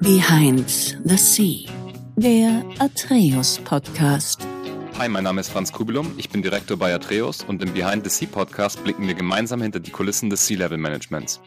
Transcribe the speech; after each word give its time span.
Behind 0.00 0.68
the 1.04 1.16
Sea, 1.16 1.64
der 2.16 2.62
Atreus 2.78 3.58
Podcast. 3.64 4.46
Hi, 4.98 5.08
mein 5.08 5.24
Name 5.24 5.40
ist 5.40 5.48
Franz 5.48 5.72
Kubilum, 5.72 6.12
ich 6.18 6.28
bin 6.28 6.42
Direktor 6.42 6.76
bei 6.76 6.94
Atreus 6.94 7.42
und 7.42 7.62
im 7.62 7.72
Behind 7.72 8.04
the 8.04 8.10
Sea 8.10 8.28
Podcast 8.30 8.84
blicken 8.84 9.06
wir 9.06 9.14
gemeinsam 9.14 9.62
hinter 9.62 9.80
die 9.80 9.90
Kulissen 9.90 10.28
des 10.28 10.46
Sea-Level 10.46 10.76
Managements. 10.76 11.40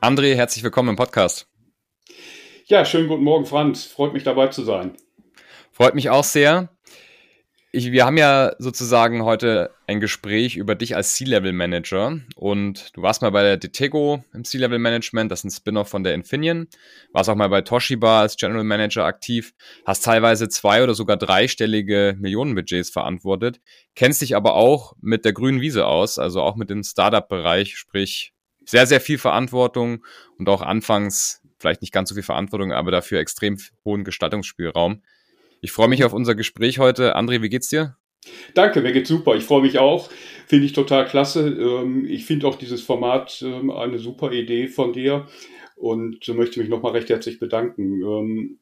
André, 0.00 0.34
herzlich 0.34 0.64
willkommen 0.64 0.88
im 0.88 0.96
Podcast. 0.96 1.46
Ja, 2.66 2.84
schönen 2.84 3.06
guten 3.08 3.22
Morgen, 3.22 3.46
Franz. 3.46 3.84
Freut 3.84 4.12
mich 4.12 4.24
dabei 4.24 4.48
zu 4.48 4.62
sein. 4.62 4.96
Freut 5.70 5.94
mich 5.94 6.10
auch 6.10 6.24
sehr. 6.24 6.70
Ich, 7.74 7.90
wir 7.90 8.04
haben 8.04 8.18
ja 8.18 8.54
sozusagen 8.58 9.24
heute 9.24 9.70
ein 9.86 9.98
Gespräch 9.98 10.58
über 10.58 10.74
dich 10.74 10.94
als 10.94 11.14
C-Level-Manager 11.14 12.20
und 12.36 12.94
du 12.94 13.00
warst 13.00 13.22
mal 13.22 13.30
bei 13.30 13.42
der 13.42 13.56
Detego 13.56 14.22
im 14.34 14.44
C-Level-Management, 14.44 15.32
das 15.32 15.40
ist 15.40 15.44
ein 15.44 15.50
Spin-off 15.50 15.88
von 15.88 16.04
der 16.04 16.12
Infineon, 16.12 16.68
warst 17.14 17.30
auch 17.30 17.34
mal 17.34 17.48
bei 17.48 17.62
Toshiba 17.62 18.20
als 18.20 18.36
General 18.36 18.62
Manager 18.62 19.06
aktiv, 19.06 19.54
hast 19.86 20.04
teilweise 20.04 20.50
zwei 20.50 20.82
oder 20.82 20.92
sogar 20.92 21.16
dreistellige 21.16 22.14
Millionenbudgets 22.18 22.90
verantwortet, 22.90 23.62
kennst 23.94 24.20
dich 24.20 24.36
aber 24.36 24.54
auch 24.54 24.92
mit 25.00 25.24
der 25.24 25.32
grünen 25.32 25.62
Wiese 25.62 25.86
aus, 25.86 26.18
also 26.18 26.42
auch 26.42 26.56
mit 26.56 26.68
dem 26.68 26.82
Startup-Bereich, 26.82 27.78
sprich 27.78 28.34
sehr, 28.66 28.86
sehr 28.86 29.00
viel 29.00 29.16
Verantwortung 29.16 30.04
und 30.36 30.46
auch 30.50 30.60
anfangs 30.60 31.40
vielleicht 31.58 31.80
nicht 31.80 31.94
ganz 31.94 32.10
so 32.10 32.14
viel 32.14 32.22
Verantwortung, 32.22 32.74
aber 32.74 32.90
dafür 32.90 33.18
extrem 33.18 33.56
hohen 33.82 34.04
Gestaltungsspielraum. 34.04 35.00
Ich 35.64 35.70
freue 35.70 35.86
mich 35.86 36.02
auf 36.02 36.12
unser 36.12 36.34
Gespräch 36.34 36.80
heute. 36.80 37.16
André, 37.16 37.40
wie 37.40 37.48
geht's 37.48 37.68
dir? 37.68 37.96
Danke, 38.52 38.80
mir 38.80 38.92
geht's 38.92 39.08
super. 39.08 39.36
Ich 39.36 39.44
freue 39.44 39.62
mich 39.62 39.78
auch. 39.78 40.10
Finde 40.48 40.66
ich 40.66 40.72
total 40.72 41.06
klasse. 41.06 41.48
Ähm, 41.48 42.04
ich 42.04 42.26
finde 42.26 42.48
auch 42.48 42.56
dieses 42.56 42.82
Format 42.82 43.40
ähm, 43.46 43.70
eine 43.70 44.00
super 44.00 44.32
Idee 44.32 44.66
von 44.66 44.92
dir 44.92 45.28
und 45.76 46.26
möchte 46.26 46.58
mich 46.58 46.68
nochmal 46.68 46.92
recht 46.92 47.10
herzlich 47.10 47.38
bedanken. 47.38 48.02
Ähm, 48.02 48.58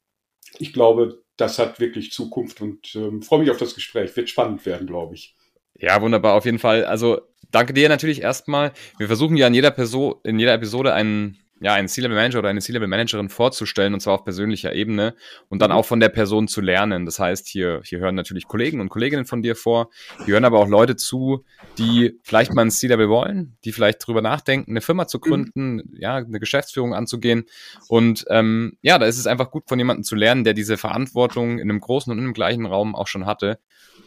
ich 0.59 0.73
glaube, 0.73 1.23
das 1.37 1.57
hat 1.57 1.79
wirklich 1.79 2.11
Zukunft 2.11 2.61
und 2.61 2.85
freue 3.25 3.39
mich 3.39 3.49
auf 3.49 3.57
das 3.57 3.73
Gespräch. 3.73 4.15
Wird 4.15 4.29
spannend 4.29 4.63
werden, 4.67 4.85
glaube 4.85 5.15
ich. 5.15 5.35
Ja, 5.79 5.99
wunderbar, 6.03 6.35
auf 6.35 6.45
jeden 6.45 6.59
Fall. 6.59 6.85
Also 6.85 7.21
danke 7.49 7.73
dir 7.73 7.89
natürlich 7.89 8.21
erstmal. 8.21 8.73
Wir 8.99 9.07
versuchen 9.07 9.37
ja 9.37 9.47
in 9.47 9.55
jeder, 9.55 9.71
Person, 9.71 10.15
in 10.23 10.37
jeder 10.37 10.53
Episode 10.53 10.93
einen 10.93 11.39
ja, 11.61 11.73
einen 11.73 11.87
C-Level-Manager 11.87 12.39
oder 12.39 12.49
eine 12.49 12.59
C-Level-Managerin 12.59 13.29
vorzustellen 13.29 13.93
und 13.93 13.99
zwar 13.99 14.15
auf 14.15 14.23
persönlicher 14.23 14.73
Ebene 14.73 15.13
und 15.47 15.61
dann 15.61 15.69
mhm. 15.69 15.77
auch 15.77 15.85
von 15.85 15.99
der 15.99 16.09
Person 16.09 16.47
zu 16.47 16.59
lernen. 16.59 17.05
Das 17.05 17.19
heißt, 17.19 17.47
hier, 17.47 17.81
hier 17.83 17.99
hören 17.99 18.15
natürlich 18.15 18.47
Kollegen 18.47 18.81
und 18.81 18.89
Kolleginnen 18.89 19.25
von 19.25 19.43
dir 19.43 19.55
vor. 19.55 19.91
Hier 20.25 20.33
hören 20.33 20.45
aber 20.45 20.59
auch 20.59 20.67
Leute 20.67 20.95
zu, 20.95 21.45
die 21.77 22.19
vielleicht 22.23 22.53
mal 22.55 22.63
ein 22.63 22.71
C-Level 22.71 23.09
wollen, 23.09 23.57
die 23.63 23.71
vielleicht 23.71 24.05
drüber 24.05 24.23
nachdenken, 24.23 24.71
eine 24.71 24.81
Firma 24.81 25.05
zu 25.07 25.19
mhm. 25.19 25.21
gründen, 25.21 25.75
mhm. 25.75 25.95
ja, 25.99 26.15
eine 26.15 26.39
Geschäftsführung 26.39 26.95
anzugehen. 26.95 27.45
Und 27.87 28.25
ähm, 28.29 28.77
ja, 28.81 28.97
da 28.97 29.05
ist 29.05 29.19
es 29.19 29.27
einfach 29.27 29.51
gut 29.51 29.65
von 29.67 29.77
jemandem 29.77 30.03
zu 30.03 30.15
lernen, 30.15 30.43
der 30.43 30.55
diese 30.55 30.77
Verantwortung 30.77 31.59
in 31.59 31.69
einem 31.69 31.79
großen 31.79 32.11
und 32.11 32.17
in 32.17 32.25
einem 32.25 32.33
gleichen 32.33 32.65
Raum 32.65 32.95
auch 32.95 33.07
schon 33.07 33.27
hatte. 33.27 33.59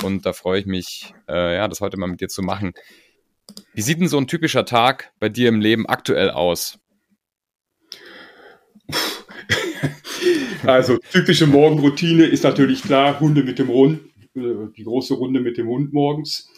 Und 0.03 0.27
da 0.27 0.33
freue 0.33 0.59
ich 0.59 0.67
mich, 0.67 1.15
äh, 1.29 1.55
ja, 1.55 1.69
das 1.69 1.81
heute 1.81 1.99
mal 1.99 2.09
mit 2.09 2.21
dir 2.21 2.29
zu 2.29 2.43
machen. 2.43 2.73
Wie 3.75 3.83
sieht 3.83 4.01
denn 4.01 4.09
so 4.09 4.19
ein 4.19 4.27
typischer 4.27 4.65
Tag 4.65 5.13
bei 5.21 5.29
dir 5.29 5.49
im 5.49 5.61
Leben 5.61 5.87
aktuell 5.87 6.31
aus? 6.31 6.81
also 10.67 10.99
typische 11.13 11.47
Morgenroutine 11.47 12.25
ist 12.25 12.45
natürlich 12.45 12.83
klar, 12.83 13.21
Hunde 13.21 13.43
mit 13.43 13.59
dem 13.59 13.69
Hund, 13.69 14.01
äh, 14.35 14.69
die 14.77 14.85
große 14.85 15.15
Runde 15.15 15.41
mit 15.41 15.57
dem 15.59 15.69
Hund 15.69 15.93
morgens. 15.93 16.51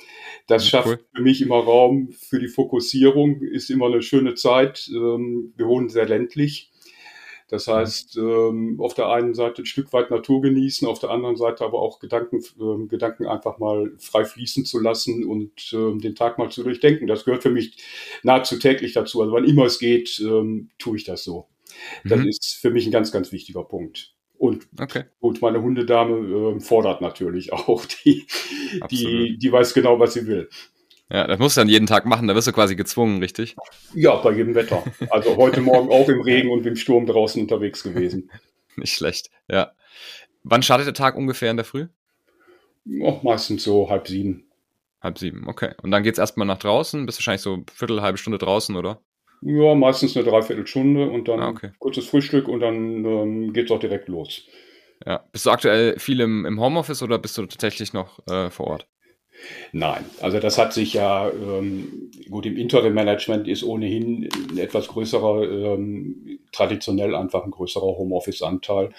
Das 0.46 0.68
schafft 0.68 0.86
cool. 0.86 0.98
für 1.14 1.22
mich 1.22 1.42
immer 1.42 1.56
Raum 1.56 2.10
für 2.12 2.38
die 2.38 2.48
Fokussierung, 2.48 3.41
ist 3.41 3.70
immer 3.70 3.86
eine 3.86 4.02
schöne 4.02 4.34
Zeit. 4.34 4.88
Ähm, 4.94 5.52
wir 5.56 5.66
wohnen 5.66 5.88
sehr 5.88 6.06
ländlich. 6.06 6.70
Das 7.48 7.68
heißt, 7.68 8.16
ähm, 8.16 8.77
auf 8.80 8.94
der 8.94 9.08
einen 9.08 9.34
Seite 9.34 9.62
ein 9.62 9.66
Stück 9.66 9.92
weit 9.92 10.11
Natur 10.11 10.42
genießen, 10.42 10.86
auf 10.86 10.98
der 10.98 11.11
anderen 11.11 11.36
Seite 11.36 11.64
aber 11.64 11.80
auch 11.80 12.00
Gedanken, 12.00 12.38
äh, 12.38 12.86
Gedanken 12.88 13.27
einfach 13.27 13.58
mal 13.58 13.92
frei 13.98 14.24
fließen 14.24 14.64
zu 14.64 14.80
lassen 14.80 15.24
und 15.24 15.72
den 15.72 16.14
Tag 16.17 16.39
mal 16.39 16.51
zu 16.51 16.64
durchdenken. 16.64 17.06
Das 17.06 17.24
gehört 17.24 17.45
für 17.45 17.51
mich 17.51 17.77
nahezu 18.24 18.58
täglich 18.58 18.95
dazu. 18.95 19.20
Also 19.20 19.33
wann 19.33 19.45
immer 19.45 19.67
es 19.67 19.78
geht, 19.78 20.20
ähm, 20.20 20.70
tue 20.78 20.96
ich 20.96 21.05
das 21.05 21.22
so. 21.22 21.46
Das 22.05 22.20
mhm. 22.20 22.29
ist 22.29 22.59
für 22.61 22.70
mich 22.70 22.87
ein 22.87 22.92
ganz, 22.92 23.13
ganz 23.13 23.33
wichtiger 23.33 23.64
Punkt. 23.64 24.14
Und 24.39 24.69
okay. 24.79 25.05
gut, 25.20 25.41
meine 25.41 25.63
Hundedame 25.63 26.57
äh, 26.57 26.61
fordert 26.61 27.01
natürlich 27.01 27.53
auch. 27.53 27.85
Die, 27.87 28.27
die, 28.91 29.39
die 29.39 29.53
weiß 29.53 29.75
genau, 29.75 29.98
was 29.98 30.14
sie 30.14 30.27
will. 30.27 30.48
Ja, 31.09 31.27
das 31.27 31.39
musst 31.39 31.57
du 31.57 31.61
dann 31.61 31.69
jeden 31.69 31.87
Tag 31.87 32.05
machen, 32.05 32.27
da 32.27 32.35
wirst 32.35 32.48
du 32.48 32.53
quasi 32.53 32.75
gezwungen, 32.75 33.20
richtig? 33.20 33.55
Ja, 33.95 34.17
bei 34.17 34.33
jedem 34.33 34.55
Wetter. 34.55 34.83
Also 35.11 35.37
heute 35.37 35.61
Morgen 35.61 35.91
auch 35.91 36.09
im 36.09 36.20
Regen 36.20 36.51
und 36.51 36.67
im 36.67 36.75
Sturm 36.75 37.07
draußen 37.07 37.41
unterwegs 37.41 37.83
gewesen. 37.85 38.31
Nicht 38.77 38.95
schlecht, 38.95 39.31
ja. 39.48 39.73
Wann 40.43 40.63
startet 40.63 40.87
der 40.87 40.95
Tag 40.95 41.17
ungefähr 41.17 41.51
in 41.51 41.57
der 41.57 41.64
Früh? 41.64 41.87
Oh, 43.01 43.20
meistens 43.23 43.63
so 43.63 43.89
halb 43.89 44.08
sieben. 44.08 44.51
Halb 45.01 45.19
sieben, 45.19 45.48
okay. 45.48 45.75
Und 45.83 45.93
dann 45.93 46.03
geht's 46.03 46.19
erstmal 46.19 46.47
nach 46.47 46.58
draußen, 46.58 47.07
bist 47.07 47.19
wahrscheinlich 47.19 47.43
so 47.43 47.64
Viertel, 47.73 48.03
halbe 48.03 48.19
Stunde 48.19 48.39
draußen, 48.39 48.77
oder? 48.77 49.01
Ja, 49.42 49.74
meistens 49.74 50.17
eine 50.17 50.27
Dreiviertelstunde 50.27 51.08
und 51.08 51.29
dann 51.29 51.41
ah, 51.41 51.48
okay. 51.48 51.70
kurzes 51.79 52.08
Frühstück 52.08 52.48
und 52.48 52.61
dann 52.61 53.05
ähm, 53.05 53.52
es 53.55 53.70
auch 53.70 53.80
direkt 53.80 54.08
los. 54.08 54.47
Ja. 55.05 55.24
Bist 55.33 55.47
du 55.47 55.51
aktuell 55.51 55.98
viel 55.98 56.20
im, 56.20 56.47
im 56.47 56.61
Homeoffice 56.61 57.02
oder 57.02 57.19
bist 57.19 57.36
du 57.39 57.46
tatsächlich 57.46 57.92
noch 57.92 58.27
äh, 58.29 58.51
vor 58.51 58.69
Ort? 58.69 58.89
Nein, 59.73 60.05
also 60.20 60.41
das 60.41 60.57
hat 60.58 60.73
sich 60.73 60.95
ja, 60.95 61.29
ähm, 61.30 62.11
gut, 62.30 62.46
im 62.46 62.57
Interim-Management 62.57 63.48
ist 63.48 63.63
ohnehin 63.63 64.29
ein 64.51 64.58
etwas 64.58 64.89
größerer, 64.89 65.42
ähm, 65.42 66.39
traditionell 66.52 67.14
einfach 67.14 67.45
ein 67.45 67.51
größerer 67.51 67.85
Homeoffice-Anteil. 67.85 68.91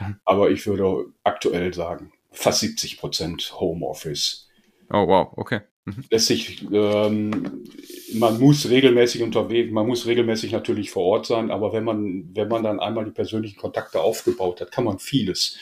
Mhm. 0.00 0.16
Aber 0.24 0.50
ich 0.50 0.66
würde 0.66 1.12
aktuell 1.24 1.74
sagen, 1.74 2.12
fast 2.30 2.60
70 2.60 2.98
Prozent 2.98 3.54
Homeoffice. 3.60 4.48
Oh, 4.90 5.06
wow, 5.06 5.32
okay. 5.36 5.60
Mhm. 5.84 6.04
Lässt 6.10 6.26
sich, 6.26 6.64
ähm, 6.72 7.64
man 8.14 8.38
muss 8.38 8.68
regelmäßig 8.68 9.22
unterwegs, 9.22 9.72
man 9.72 9.86
muss 9.86 10.06
regelmäßig 10.06 10.52
natürlich 10.52 10.92
vor 10.92 11.04
Ort 11.04 11.26
sein, 11.26 11.50
aber 11.50 11.72
wenn 11.72 11.82
man, 11.82 12.30
wenn 12.34 12.46
man 12.46 12.62
dann 12.62 12.78
einmal 12.78 13.04
die 13.04 13.10
persönlichen 13.10 13.58
Kontakte 13.58 14.00
aufgebaut 14.00 14.60
hat, 14.60 14.70
kann 14.70 14.84
man 14.84 15.00
vieles, 15.00 15.56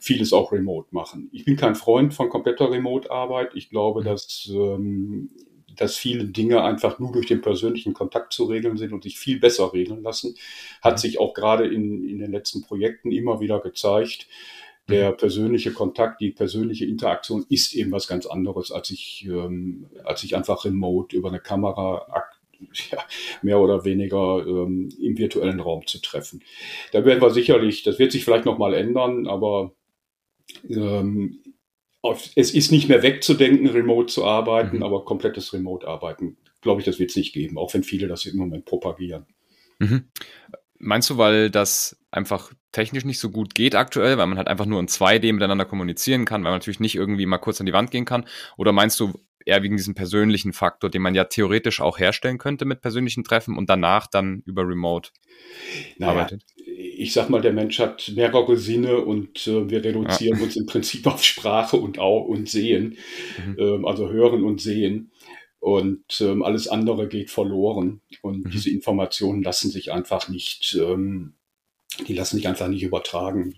vieles 0.00 0.32
auch 0.32 0.52
remote 0.52 0.88
machen. 0.92 1.28
Ich 1.32 1.44
bin 1.44 1.56
kein 1.56 1.74
Freund 1.74 2.14
von 2.14 2.30
kompletter 2.30 2.70
Remote-Arbeit. 2.70 3.50
Ich 3.54 3.68
glaube, 3.68 4.00
mhm. 4.00 4.04
dass, 4.06 4.50
ähm, 4.50 5.30
dass 5.76 5.96
viele 5.96 6.24
Dinge 6.24 6.62
einfach 6.62 6.98
nur 6.98 7.12
durch 7.12 7.26
den 7.26 7.42
persönlichen 7.42 7.92
Kontakt 7.92 8.32
zu 8.32 8.44
regeln 8.44 8.78
sind 8.78 8.94
und 8.94 9.02
sich 9.02 9.18
viel 9.18 9.38
besser 9.38 9.74
regeln 9.74 10.02
lassen. 10.02 10.36
Hat 10.80 10.94
mhm. 10.94 10.98
sich 10.98 11.20
auch 11.20 11.34
gerade 11.34 11.66
in, 11.66 12.08
in 12.08 12.18
den 12.18 12.32
letzten 12.32 12.62
Projekten 12.62 13.12
immer 13.12 13.40
wieder 13.40 13.60
gezeigt 13.60 14.26
der 14.88 15.12
mhm. 15.12 15.16
persönliche 15.16 15.72
Kontakt, 15.72 16.20
die 16.20 16.30
persönliche 16.30 16.84
Interaktion 16.84 17.44
ist 17.48 17.74
eben 17.74 17.92
was 17.92 18.06
ganz 18.06 18.26
anderes, 18.26 18.70
als 18.70 18.90
ich, 18.90 19.26
ähm, 19.28 19.86
als 20.04 20.22
ich 20.22 20.36
einfach 20.36 20.64
remote 20.64 21.16
über 21.16 21.28
eine 21.28 21.40
Kamera 21.40 22.06
ja, 22.90 22.98
mehr 23.42 23.60
oder 23.60 23.84
weniger 23.84 24.44
ähm, 24.46 24.88
im 25.00 25.18
virtuellen 25.18 25.60
Raum 25.60 25.86
zu 25.86 26.00
treffen. 26.00 26.42
Da 26.92 27.04
werden 27.04 27.20
wir 27.20 27.30
sicherlich, 27.30 27.82
das 27.82 27.98
wird 27.98 28.12
sich 28.12 28.24
vielleicht 28.24 28.46
nochmal 28.46 28.74
ändern, 28.74 29.26
aber 29.26 29.72
ähm, 30.68 31.42
es 32.36 32.54
ist 32.54 32.70
nicht 32.70 32.88
mehr 32.88 33.02
wegzudenken, 33.02 33.66
remote 33.68 34.12
zu 34.12 34.24
arbeiten, 34.24 34.76
mhm. 34.76 34.82
aber 34.84 35.04
komplettes 35.04 35.52
Remote-Arbeiten, 35.52 36.36
glaube 36.60 36.80
ich, 36.80 36.84
das 36.84 36.98
wird 36.98 37.10
es 37.10 37.16
nicht 37.16 37.32
geben, 37.32 37.58
auch 37.58 37.74
wenn 37.74 37.82
viele 37.82 38.06
das 38.06 38.26
im 38.26 38.38
Moment 38.38 38.64
propagieren. 38.64 39.26
Mhm. 39.78 40.04
Meinst 40.78 41.10
du, 41.10 41.18
weil 41.18 41.50
das 41.50 41.96
einfach 42.10 42.52
technisch 42.72 43.04
nicht 43.04 43.18
so 43.18 43.30
gut 43.30 43.54
geht 43.54 43.74
aktuell, 43.74 44.18
weil 44.18 44.26
man 44.26 44.38
halt 44.38 44.48
einfach 44.48 44.66
nur 44.66 44.80
in 44.80 44.88
2D 44.88 45.32
miteinander 45.32 45.64
kommunizieren 45.64 46.24
kann, 46.24 46.44
weil 46.44 46.50
man 46.50 46.58
natürlich 46.58 46.80
nicht 46.80 46.94
irgendwie 46.94 47.26
mal 47.26 47.38
kurz 47.38 47.60
an 47.60 47.66
die 47.66 47.72
Wand 47.72 47.90
gehen 47.90 48.04
kann? 48.04 48.26
Oder 48.56 48.72
meinst 48.72 49.00
du 49.00 49.14
eher 49.46 49.62
wegen 49.62 49.76
diesem 49.76 49.94
persönlichen 49.94 50.52
Faktor, 50.52 50.90
den 50.90 51.02
man 51.02 51.14
ja 51.14 51.24
theoretisch 51.24 51.80
auch 51.80 51.98
herstellen 51.98 52.38
könnte 52.38 52.64
mit 52.64 52.82
persönlichen 52.82 53.24
Treffen 53.24 53.56
und 53.56 53.70
danach 53.70 54.08
dann 54.08 54.42
über 54.44 54.66
Remote 54.66 55.10
naja, 55.98 56.12
arbeitet? 56.12 56.44
Ich 56.66 57.12
sag 57.12 57.30
mal, 57.30 57.40
der 57.40 57.52
Mensch 57.52 57.78
hat 57.78 58.12
mehrere 58.14 58.56
Sinne 58.56 58.98
und 58.98 59.46
äh, 59.46 59.70
wir 59.70 59.84
reduzieren 59.84 60.38
ja. 60.38 60.44
uns 60.44 60.56
im 60.56 60.66
Prinzip 60.66 61.06
auf 61.06 61.22
Sprache 61.22 61.76
und, 61.76 61.98
und 61.98 62.48
Sehen, 62.48 62.98
mhm. 63.46 63.56
ähm, 63.58 63.84
also 63.86 64.10
Hören 64.10 64.42
und 64.42 64.60
Sehen 64.60 65.12
und 65.66 66.20
ähm, 66.20 66.44
alles 66.44 66.68
andere 66.68 67.08
geht 67.08 67.28
verloren. 67.28 68.00
Und 68.22 68.44
mhm. 68.44 68.50
diese 68.50 68.70
Informationen 68.70 69.42
lassen 69.42 69.68
sich 69.68 69.90
einfach 69.90 70.28
nicht, 70.28 70.78
ähm, 70.80 71.34
die 72.06 72.14
lassen 72.14 72.36
sich 72.36 72.46
einfach 72.46 72.68
nicht 72.68 72.84
übertragen. 72.84 73.52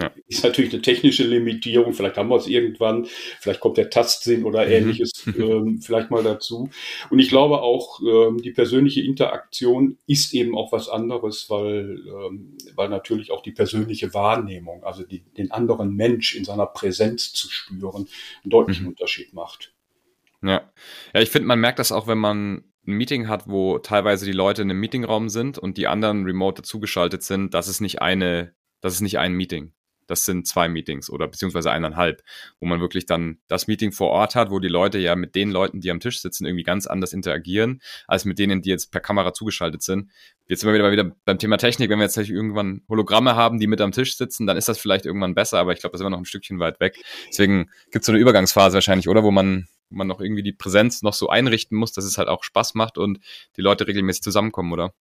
Ja. 0.00 0.10
Ist 0.26 0.42
natürlich 0.42 0.72
eine 0.72 0.80
technische 0.80 1.24
Limitierung, 1.24 1.92
vielleicht 1.92 2.16
haben 2.16 2.30
wir 2.30 2.36
es 2.36 2.46
irgendwann, 2.46 3.06
vielleicht 3.40 3.60
kommt 3.60 3.76
der 3.76 3.90
Tastsinn 3.90 4.46
oder 4.46 4.64
mhm. 4.64 4.72
ähnliches 4.72 5.26
ähm, 5.26 5.82
vielleicht 5.82 6.10
mal 6.10 6.22
dazu. 6.22 6.70
Und 7.10 7.18
ich 7.18 7.28
glaube 7.28 7.60
auch, 7.60 8.00
ähm, 8.00 8.40
die 8.40 8.52
persönliche 8.52 9.02
Interaktion 9.02 9.98
ist 10.06 10.32
eben 10.32 10.56
auch 10.56 10.72
was 10.72 10.88
anderes, 10.88 11.50
weil, 11.50 12.00
ähm, 12.06 12.56
weil 12.74 12.88
natürlich 12.88 13.32
auch 13.32 13.42
die 13.42 13.52
persönliche 13.52 14.14
Wahrnehmung, 14.14 14.82
also 14.82 15.02
die, 15.02 15.20
den 15.36 15.50
anderen 15.50 15.94
Mensch 15.94 16.34
in 16.34 16.46
seiner 16.46 16.64
Präsenz 16.64 17.34
zu 17.34 17.50
spüren, 17.50 18.08
einen 18.44 18.50
deutlichen 18.50 18.84
mhm. 18.84 18.92
Unterschied 18.92 19.34
macht. 19.34 19.74
Ja, 20.42 20.70
ja 21.14 21.20
ich 21.20 21.30
finde, 21.30 21.48
man 21.48 21.60
merkt 21.60 21.78
das 21.78 21.92
auch, 21.92 22.06
wenn 22.06 22.18
man 22.18 22.64
ein 22.86 22.92
Meeting 22.92 23.28
hat, 23.28 23.46
wo 23.46 23.78
teilweise 23.78 24.24
die 24.24 24.32
Leute 24.32 24.62
in 24.62 24.70
einem 24.70 24.80
Meetingraum 24.80 25.28
sind 25.28 25.58
und 25.58 25.76
die 25.76 25.86
anderen 25.86 26.24
remote 26.24 26.62
dazugeschaltet 26.62 27.22
sind, 27.22 27.54
dass 27.54 27.68
es 27.68 27.80
nicht 27.80 28.00
eine 28.02 28.54
das 28.82 28.94
ist 28.94 29.02
nicht 29.02 29.18
ein 29.18 29.34
Meeting 29.34 29.74
das 30.10 30.24
sind 30.24 30.46
zwei 30.46 30.68
Meetings 30.68 31.08
oder 31.08 31.28
beziehungsweise 31.28 31.70
eineinhalb, 31.70 32.22
wo 32.58 32.66
man 32.66 32.80
wirklich 32.80 33.06
dann 33.06 33.38
das 33.46 33.68
Meeting 33.68 33.92
vor 33.92 34.10
Ort 34.10 34.34
hat, 34.34 34.50
wo 34.50 34.58
die 34.58 34.68
Leute 34.68 34.98
ja 34.98 35.14
mit 35.14 35.36
den 35.36 35.50
Leuten, 35.50 35.80
die 35.80 35.90
am 35.90 36.00
Tisch 36.00 36.20
sitzen, 36.20 36.46
irgendwie 36.46 36.64
ganz 36.64 36.86
anders 36.86 37.12
interagieren, 37.12 37.80
als 38.08 38.24
mit 38.24 38.38
denen, 38.38 38.60
die 38.60 38.70
jetzt 38.70 38.90
per 38.90 39.00
Kamera 39.00 39.32
zugeschaltet 39.32 39.82
sind. 39.82 40.10
Jetzt 40.48 40.60
sind 40.60 40.68
wir 40.68 40.74
wieder, 40.74 40.90
wieder 40.90 41.16
beim 41.24 41.38
Thema 41.38 41.58
Technik. 41.58 41.90
Wenn 41.90 42.00
wir 42.00 42.06
jetzt 42.06 42.16
irgendwann 42.16 42.82
Hologramme 42.88 43.36
haben, 43.36 43.60
die 43.60 43.68
mit 43.68 43.80
am 43.80 43.92
Tisch 43.92 44.16
sitzen, 44.16 44.48
dann 44.48 44.56
ist 44.56 44.68
das 44.68 44.78
vielleicht 44.78 45.06
irgendwann 45.06 45.36
besser, 45.36 45.60
aber 45.60 45.72
ich 45.72 45.78
glaube, 45.78 45.92
das 45.92 46.00
ist 46.00 46.02
immer 46.02 46.10
noch 46.10 46.18
ein 46.18 46.24
Stückchen 46.24 46.58
weit 46.58 46.80
weg. 46.80 46.96
Deswegen 47.28 47.70
gibt 47.92 48.02
es 48.02 48.06
so 48.06 48.12
eine 48.12 48.20
Übergangsphase 48.20 48.74
wahrscheinlich, 48.74 49.08
oder? 49.08 49.22
Wo 49.22 49.30
man, 49.30 49.68
man 49.90 50.06
noch 50.06 50.20
irgendwie 50.20 50.42
die 50.42 50.52
Präsenz 50.52 51.02
noch 51.02 51.14
so 51.14 51.28
einrichten 51.28 51.76
muss, 51.76 51.92
dass 51.92 52.04
es 52.04 52.18
halt 52.18 52.28
auch 52.28 52.44
Spaß 52.44 52.74
macht 52.74 52.98
und 52.98 53.18
die 53.56 53.62
Leute 53.62 53.86
regelmäßig 53.86 54.22
zusammenkommen, 54.22 54.72
oder? 54.72 54.94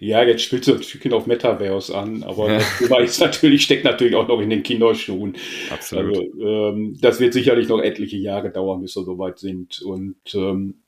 Ja, 0.00 0.24
jetzt 0.24 0.42
spielt 0.42 0.64
so 0.64 0.74
ein 0.74 0.82
Stückchen 0.82 1.12
auf 1.12 1.26
Metaverse 1.26 1.96
an, 1.96 2.24
aber 2.24 2.52
ja. 2.52 2.60
das 2.88 3.20
natürlich, 3.20 3.62
steckt 3.62 3.84
natürlich 3.84 4.16
auch 4.16 4.26
noch 4.26 4.40
in 4.40 4.50
den 4.50 4.62
Kinderschuhen. 4.62 5.36
Absolut. 5.70 6.18
Also, 6.18 6.40
ähm, 6.40 6.96
das 7.00 7.20
wird 7.20 7.32
sicherlich 7.32 7.68
noch 7.68 7.80
etliche 7.80 8.16
Jahre 8.16 8.50
dauern, 8.50 8.80
bis 8.80 8.96
wir 8.96 9.04
soweit 9.04 9.38
sind. 9.38 9.80
Und 9.82 10.16
ähm, 10.34 10.82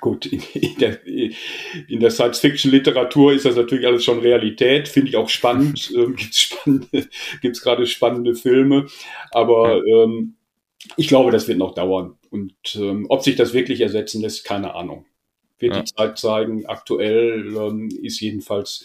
gut, 0.00 0.26
in, 0.26 0.40
in 0.54 0.76
der, 0.78 1.06
in 1.06 2.00
der 2.00 2.10
Science-Fiction-Literatur 2.10 3.32
ist 3.32 3.44
das 3.44 3.56
natürlich 3.56 3.86
alles 3.86 4.04
schon 4.04 4.20
Realität, 4.20 4.88
finde 4.88 5.08
ich 5.08 5.16
auch 5.16 5.28
spannend. 5.28 5.92
ähm, 5.96 6.14
Gibt 6.14 6.32
es 6.32 6.40
spannende, 6.40 7.08
gibt's 7.42 7.62
gerade 7.62 7.86
spannende 7.86 8.34
Filme, 8.34 8.86
aber 9.32 9.82
ähm, 9.84 10.36
ich 10.96 11.08
glaube, 11.08 11.30
das 11.30 11.48
wird 11.48 11.58
noch 11.58 11.74
dauern. 11.74 12.16
Und 12.34 12.56
ähm, 12.74 13.06
ob 13.10 13.22
sich 13.22 13.36
das 13.36 13.54
wirklich 13.54 13.80
ersetzen 13.80 14.20
lässt, 14.20 14.44
keine 14.44 14.74
Ahnung 14.74 15.06
wird 15.60 15.76
ja. 15.76 15.82
die 15.82 15.94
Zeit 15.94 16.18
zeigen. 16.18 16.66
Aktuell 16.66 17.54
ähm, 17.56 17.88
ist 18.02 18.20
jedenfalls 18.20 18.84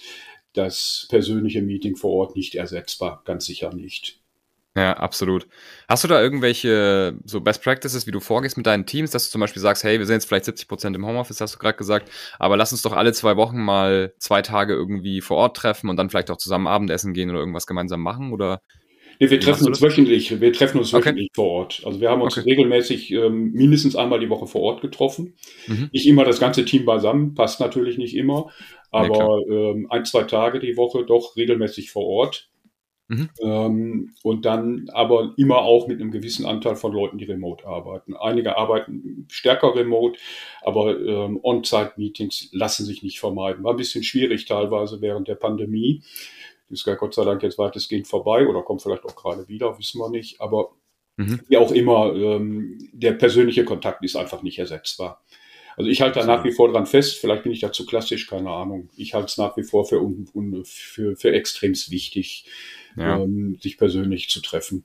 das 0.54 1.08
persönliche 1.10 1.64
Meeting 1.64 1.96
vor 1.96 2.12
Ort 2.12 2.36
nicht 2.36 2.54
ersetzbar, 2.54 3.24
ganz 3.26 3.48
sicher 3.48 3.74
nicht. 3.74 4.20
Ja, 4.76 4.94
absolut. 4.94 5.48
Hast 5.88 6.04
du 6.04 6.08
da 6.08 6.22
irgendwelche 6.22 7.18
so 7.26 7.42
Best 7.42 7.64
Practices, 7.64 8.06
wie 8.06 8.12
du 8.12 8.20
vorgehst 8.20 8.56
mit 8.56 8.68
deinen 8.68 8.86
Teams, 8.86 9.10
dass 9.10 9.26
du 9.26 9.32
zum 9.32 9.42
Beispiel 9.42 9.64
sagst, 9.64 9.84
hey, 9.84 9.98
wir 9.98 10.06
sind 10.06 10.18
jetzt 10.18 10.28
vielleicht 10.28 10.46
70 10.46 10.68
Prozent 10.68 10.96
im 10.96 11.08
Homeoffice, 11.08 11.42
hast 11.42 11.56
du 11.56 11.58
gerade 11.58 11.76
gesagt, 11.76 12.12
aber 12.38 12.56
lass 12.56 12.72
uns 12.72 12.84
doch 12.84 12.94
alle 12.94 13.12
zwei 13.14 13.36
Wochen 13.36 13.58
mal 13.58 14.14
zwei 14.20 14.44
Tage 14.44 14.74
irgendwie 14.74 15.22
vor 15.22 15.38
Ort 15.38 15.58
treffen 15.58 15.90
und 15.90 15.98
dann 15.98 16.12
vielleicht 16.12 16.30
auch 16.30 16.38
zusammen 16.38 16.68
Abendessen 16.68 17.16
gehen 17.16 17.32
oder 17.32 17.40
irgendwas 17.40 17.66
gemeinsam 17.66 18.02
machen? 18.02 18.32
Oder 18.32 18.62
Nee, 19.20 19.30
wir 19.30 19.40
treffen 19.42 19.68
uns 19.68 19.82
wöchentlich. 19.82 20.40
Wir 20.40 20.54
treffen 20.54 20.78
uns 20.78 20.94
wöchentlich 20.94 21.28
okay. 21.32 21.36
vor 21.36 21.50
Ort. 21.50 21.82
Also 21.86 22.00
wir 22.00 22.10
haben 22.10 22.22
uns 22.22 22.38
okay. 22.38 22.50
regelmäßig 22.50 23.12
ähm, 23.12 23.52
mindestens 23.52 23.98
einmal 23.98 24.22
die 24.22 24.30
Woche 24.30 24.48
vor 24.48 24.62
Ort 24.62 24.82
getroffen. 24.82 25.36
Mhm. 25.68 25.90
Nicht 25.92 26.08
immer 26.08 26.24
das 26.24 26.40
ganze 26.40 26.64
Team 26.64 26.86
beisammen, 26.86 27.36
passt 27.36 27.60
natürlich 27.60 27.98
nicht 27.98 28.16
immer, 28.16 28.50
aber 28.92 29.42
nee, 29.46 29.54
ähm, 29.54 29.88
ein, 29.90 30.06
zwei 30.06 30.24
Tage 30.24 30.60
die 30.60 30.78
Woche 30.78 31.06
doch 31.06 31.36
regelmäßig 31.36 31.92
vor 31.92 32.06
Ort. 32.06 32.50
Mhm. 33.10 33.30
Ähm, 33.42 34.14
und 34.24 34.46
dann 34.46 34.88
aber 34.94 35.34
immer 35.36 35.64
auch 35.64 35.88
mit 35.88 36.00
einem 36.00 36.12
gewissen 36.12 36.46
Anteil 36.46 36.76
von 36.76 36.94
Leuten, 36.94 37.18
die 37.18 37.26
remote 37.26 37.66
arbeiten. 37.66 38.16
Einige 38.16 38.56
arbeiten 38.56 39.26
stärker 39.30 39.76
remote, 39.76 40.20
aber 40.62 40.98
ähm, 40.98 41.40
On-Site-Meetings 41.42 42.50
lassen 42.54 42.86
sich 42.86 43.02
nicht 43.02 43.20
vermeiden. 43.20 43.64
War 43.64 43.74
ein 43.74 43.78
bisschen 43.78 44.04
schwierig 44.04 44.46
teilweise 44.46 45.02
während 45.02 45.28
der 45.28 45.36
Pandemie 45.36 46.04
ist 46.70 46.86
ja 46.86 46.96
Gott 46.96 47.14
sei 47.14 47.26
Dank 47.26 47.44
jetzt 47.44 47.58
weitestgehend 47.58 48.08
vorbei 48.08 48.48
oder 48.48 48.62
kommt 48.62 48.82
vielleicht 48.82 49.06
auch 49.06 49.16
gerade 49.16 49.48
wieder, 49.48 49.78
wissen 49.78 50.00
wir 50.00 50.10
nicht. 50.10 50.42
Aber 50.42 50.72
mhm. 51.18 51.42
wie 51.48 51.58
auch 51.58 51.72
immer, 51.72 52.14
ähm, 52.14 52.90
der 52.94 53.14
persönliche 53.14 53.66
Kontakt 53.66 54.04
ist 54.04 54.16
einfach 54.16 54.42
nicht 54.44 54.60
ersetzbar. 54.60 55.24
Also 55.78 55.90
ich 55.90 56.02
halte 56.02 56.20
da 56.20 56.26
nach 56.26 56.44
wie 56.44 56.52
vor 56.52 56.70
dran 56.70 56.86
fest, 56.86 57.18
vielleicht 57.20 57.44
bin 57.44 57.54
ich 57.54 57.62
da 57.62 57.72
zu 57.72 57.86
klassisch, 57.86 58.28
keine 58.28 58.50
Ahnung. 58.50 58.90
Ich 58.98 59.14
halte 59.14 59.28
es 59.28 59.38
nach 59.38 59.56
wie 59.56 59.64
vor 59.64 59.86
für, 59.86 60.02
für, 60.66 61.16
für 61.16 61.32
extremst 61.32 61.90
wichtig, 61.90 62.46
ja. 62.98 63.18
ähm, 63.18 63.58
sich 63.62 63.78
persönlich 63.78 64.30
zu 64.30 64.42
treffen. 64.42 64.84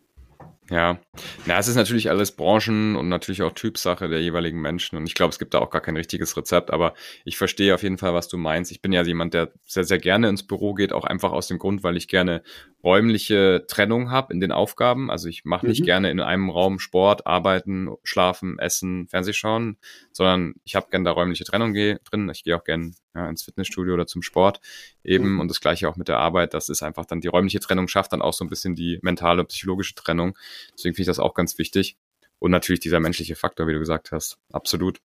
Ja, 0.71 0.99
na, 1.45 1.59
es 1.59 1.69
ist 1.69 1.77
natürlich 1.77 2.09
alles 2.09 2.33
Branchen 2.33 2.97
und 2.97 3.11
natürlich 3.11 3.43
auch 3.43 3.53
Typsache 3.53 4.09
der 4.09 4.23
jeweiligen 4.23 4.63
Menschen. 4.63 4.97
Und 4.97 5.07
ich 5.07 5.15
glaube, 5.15 5.31
es 5.31 5.39
gibt 5.39 5.53
da 5.53 5.59
auch 5.59 5.69
gar 5.69 5.83
kein 5.83 5.97
richtiges 5.97 6.39
Rezept, 6.39 6.71
aber 6.71 6.95
ich 7.27 7.37
verstehe 7.37 7.75
auf 7.75 7.83
jeden 7.83 7.99
Fall, 7.99 8.15
was 8.15 8.29
du 8.29 8.39
meinst. 8.39 8.73
Ich 8.73 8.81
bin 8.81 8.91
ja 8.93 9.03
jemand, 9.03 9.35
der 9.35 9.53
sehr, 9.67 9.85
sehr 9.85 9.99
gerne 9.99 10.29
ins 10.31 10.47
Büro 10.47 10.73
geht, 10.73 10.95
auch 10.95 11.05
einfach 11.05 11.33
aus 11.33 11.49
dem 11.49 11.59
Grund, 11.59 11.83
weil 11.83 11.99
ich 11.99 12.09
gerne 12.09 12.43
räumliche 12.83 13.65
Trennung 13.69 14.11
habe 14.11 14.33
in 14.33 14.41
den 14.41 14.53
Aufgaben. 14.53 15.11
Also 15.11 15.29
ich 15.29 15.45
mache 15.45 15.67
nicht 15.67 15.81
mhm. 15.81 15.87
gerne 15.87 16.11
in 16.11 16.21
einem 16.21 16.49
Raum 16.49 16.79
Sport, 16.79 17.27
arbeiten, 17.27 17.89
schlafen, 18.03 18.59
essen, 18.59 19.09
Fernseh 19.09 19.33
schauen, 19.33 19.77
sondern 20.13 20.55
ich 20.65 20.77
habe 20.77 20.89
gerne 20.91 21.05
da 21.05 21.11
räumliche 21.11 21.45
Trennung 21.45 21.75
drin. 21.75 22.31
Ich 22.31 22.45
gehe 22.45 22.57
auch 22.57 22.65
gerne 22.65 22.93
ja, 23.15 23.29
ins 23.29 23.43
Fitnessstudio 23.43 23.95
oder 23.95 24.07
zum 24.07 24.23
Sport 24.23 24.61
eben. 25.03 25.35
Mhm. 25.35 25.41
Und 25.41 25.49
das 25.49 25.61
gleiche 25.61 25.89
auch 25.89 25.97
mit 25.97 26.09
der 26.09 26.19
Arbeit. 26.19 26.53
Das 26.53 26.69
ist 26.69 26.83
einfach 26.83 27.07
dann 27.07 27.21
die 27.21 27.29
räumliche 27.29 27.61
Trennung 27.61 27.89
schafft 27.89 28.13
dann 28.13 28.23
auch 28.23 28.35
so 28.35 28.45
ein 28.45 28.51
bisschen 28.51 28.75
die 28.75 28.99
mentale 29.03 29.41
und 29.41 29.49
psychologische 29.49 29.95
Trennung. 29.95 30.37
Deswegen 30.75 30.95
finde 30.95 31.03
ich 31.03 31.07
das 31.07 31.19
auch 31.19 31.35
ganz 31.35 31.59
wichtig. 31.59 31.97
Und 32.39 32.51
natürlich 32.51 32.81
dieser 32.81 33.01
menschliche 33.01 33.37
Faktor, 33.37 33.67
wie 33.67 33.73
du 33.73 33.79
gesagt 33.79 34.13
hast. 34.13 34.39
Absolut. 34.53 35.01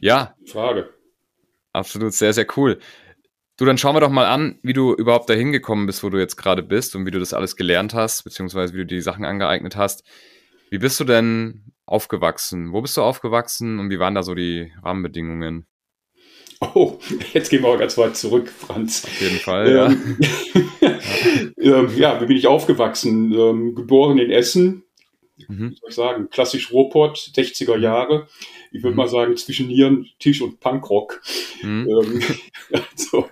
Ja. 0.00 0.34
Frage. 0.46 0.90
Absolut, 1.72 2.12
sehr, 2.12 2.32
sehr 2.32 2.46
cool. 2.56 2.80
Du, 3.56 3.66
dann 3.66 3.78
schauen 3.78 3.94
wir 3.94 4.00
doch 4.00 4.10
mal 4.10 4.26
an, 4.26 4.58
wie 4.62 4.72
du 4.72 4.94
überhaupt 4.94 5.28
dahin 5.28 5.52
gekommen 5.52 5.86
bist, 5.86 6.02
wo 6.02 6.08
du 6.08 6.18
jetzt 6.18 6.36
gerade 6.36 6.62
bist 6.62 6.96
und 6.96 7.04
wie 7.04 7.10
du 7.10 7.18
das 7.18 7.34
alles 7.34 7.56
gelernt 7.56 7.94
hast, 7.94 8.24
beziehungsweise 8.24 8.72
wie 8.72 8.78
du 8.78 8.86
die 8.86 9.02
Sachen 9.02 9.24
angeeignet 9.24 9.76
hast. 9.76 10.02
Wie 10.70 10.78
bist 10.78 10.98
du 10.98 11.04
denn 11.04 11.72
aufgewachsen? 11.84 12.72
Wo 12.72 12.80
bist 12.80 12.96
du 12.96 13.02
aufgewachsen 13.02 13.78
und 13.78 13.90
wie 13.90 13.98
waren 13.98 14.14
da 14.14 14.22
so 14.22 14.34
die 14.34 14.72
Rahmenbedingungen? 14.82 15.66
Oh, 16.60 16.98
jetzt 17.32 17.48
gehen 17.48 17.62
wir 17.62 17.70
auch 17.70 17.78
ganz 17.78 17.96
weit 17.96 18.16
zurück, 18.16 18.50
Franz. 18.50 19.04
Auf 19.04 19.20
jeden 19.20 19.38
Fall, 19.38 19.72
ja. 19.72 19.86
Ähm, 19.86 20.18
ähm, 21.56 21.88
ja, 21.96 22.20
wie 22.20 22.26
bin 22.26 22.36
ich 22.36 22.46
aufgewachsen? 22.46 23.32
Ähm, 23.32 23.74
geboren 23.74 24.18
in 24.18 24.30
Essen, 24.30 24.84
mhm. 25.48 25.74
soll 25.80 25.88
ich 25.88 25.94
sagen, 25.94 26.28
klassisch 26.28 26.70
Ruhrpott, 26.70 27.16
60er 27.34 27.76
mhm. 27.76 27.82
Jahre. 27.82 28.28
Ich 28.72 28.82
würde 28.82 28.90
mhm. 28.90 28.96
mal 28.98 29.08
sagen, 29.08 29.36
zwischen 29.38 29.68
Nieren, 29.68 30.06
Tisch 30.18 30.42
und 30.42 30.60
Punkrock. 30.60 31.22
Mhm. 31.62 31.88
Ähm, 31.88 32.22
also, 32.92 33.28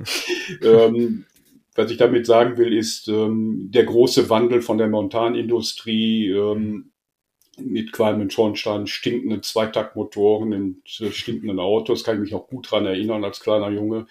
ähm, 0.62 1.26
was 1.74 1.90
ich 1.90 1.98
damit 1.98 2.24
sagen 2.24 2.56
will, 2.56 2.72
ist 2.72 3.08
ähm, 3.08 3.68
der 3.70 3.84
große 3.84 4.30
Wandel 4.30 4.62
von 4.62 4.78
der 4.78 4.88
Montanindustrie 4.88 6.30
ähm, 6.30 6.92
mit 7.60 7.92
qualmenden 7.92 8.30
Schornsteinen, 8.30 8.86
stinkenden 8.86 9.42
Zweitaktmotoren 9.42 10.52
und 10.52 11.00
äh, 11.00 11.10
stinkenden 11.10 11.58
Autos, 11.58 12.04
kann 12.04 12.16
ich 12.16 12.22
mich 12.22 12.34
auch 12.34 12.48
gut 12.48 12.70
dran 12.70 12.86
erinnern 12.86 13.24
als 13.24 13.40
kleiner 13.40 13.70
Junge. 13.70 14.06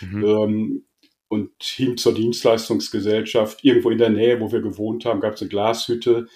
Mhm. 0.00 0.24
Ähm, 0.24 0.84
und 1.32 1.50
hin 1.62 1.96
zur 1.96 2.12
Dienstleistungsgesellschaft, 2.12 3.64
irgendwo 3.64 3.88
in 3.88 3.96
der 3.96 4.10
Nähe, 4.10 4.38
wo 4.38 4.52
wir 4.52 4.60
gewohnt 4.60 5.06
haben, 5.06 5.20
gab 5.20 5.32
es 5.32 5.40
eine 5.40 5.48
Glashütte. 5.48 6.26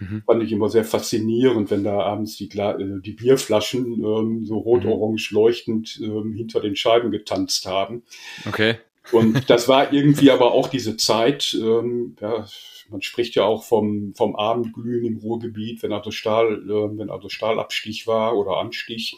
Mhm. 0.00 0.24
Fand 0.26 0.42
ich 0.42 0.50
immer 0.50 0.68
sehr 0.68 0.84
faszinierend, 0.84 1.70
wenn 1.70 1.84
da 1.84 2.00
abends 2.00 2.36
die, 2.36 2.48
Gla 2.48 2.76
äh, 2.76 3.00
die 3.00 3.12
Bierflaschen 3.12 4.02
ähm, 4.02 4.44
so 4.44 4.58
rot-orange 4.58 5.30
leuchtend 5.30 6.00
ähm, 6.02 6.34
hinter 6.34 6.60
den 6.60 6.74
Scheiben 6.74 7.12
getanzt 7.12 7.66
haben. 7.66 8.02
Okay. 8.48 8.78
Und 9.12 9.48
das 9.50 9.68
war 9.68 9.92
irgendwie 9.92 10.32
aber 10.32 10.52
auch 10.52 10.68
diese 10.68 10.96
Zeit, 10.96 11.56
ähm, 11.60 12.16
ja, 12.20 12.44
man 12.90 13.02
spricht 13.02 13.34
ja 13.34 13.44
auch 13.44 13.64
vom, 13.64 14.14
vom 14.14 14.36
Abendglühen 14.36 15.04
im 15.04 15.16
Ruhrgebiet, 15.18 15.82
wenn 15.82 15.92
also 15.92 16.10
Stahl, 16.10 16.62
äh, 16.68 16.98
wenn 16.98 17.10
also 17.10 17.28
Stahlabstich 17.28 18.06
war 18.06 18.36
oder 18.36 18.58
Anstich. 18.58 19.16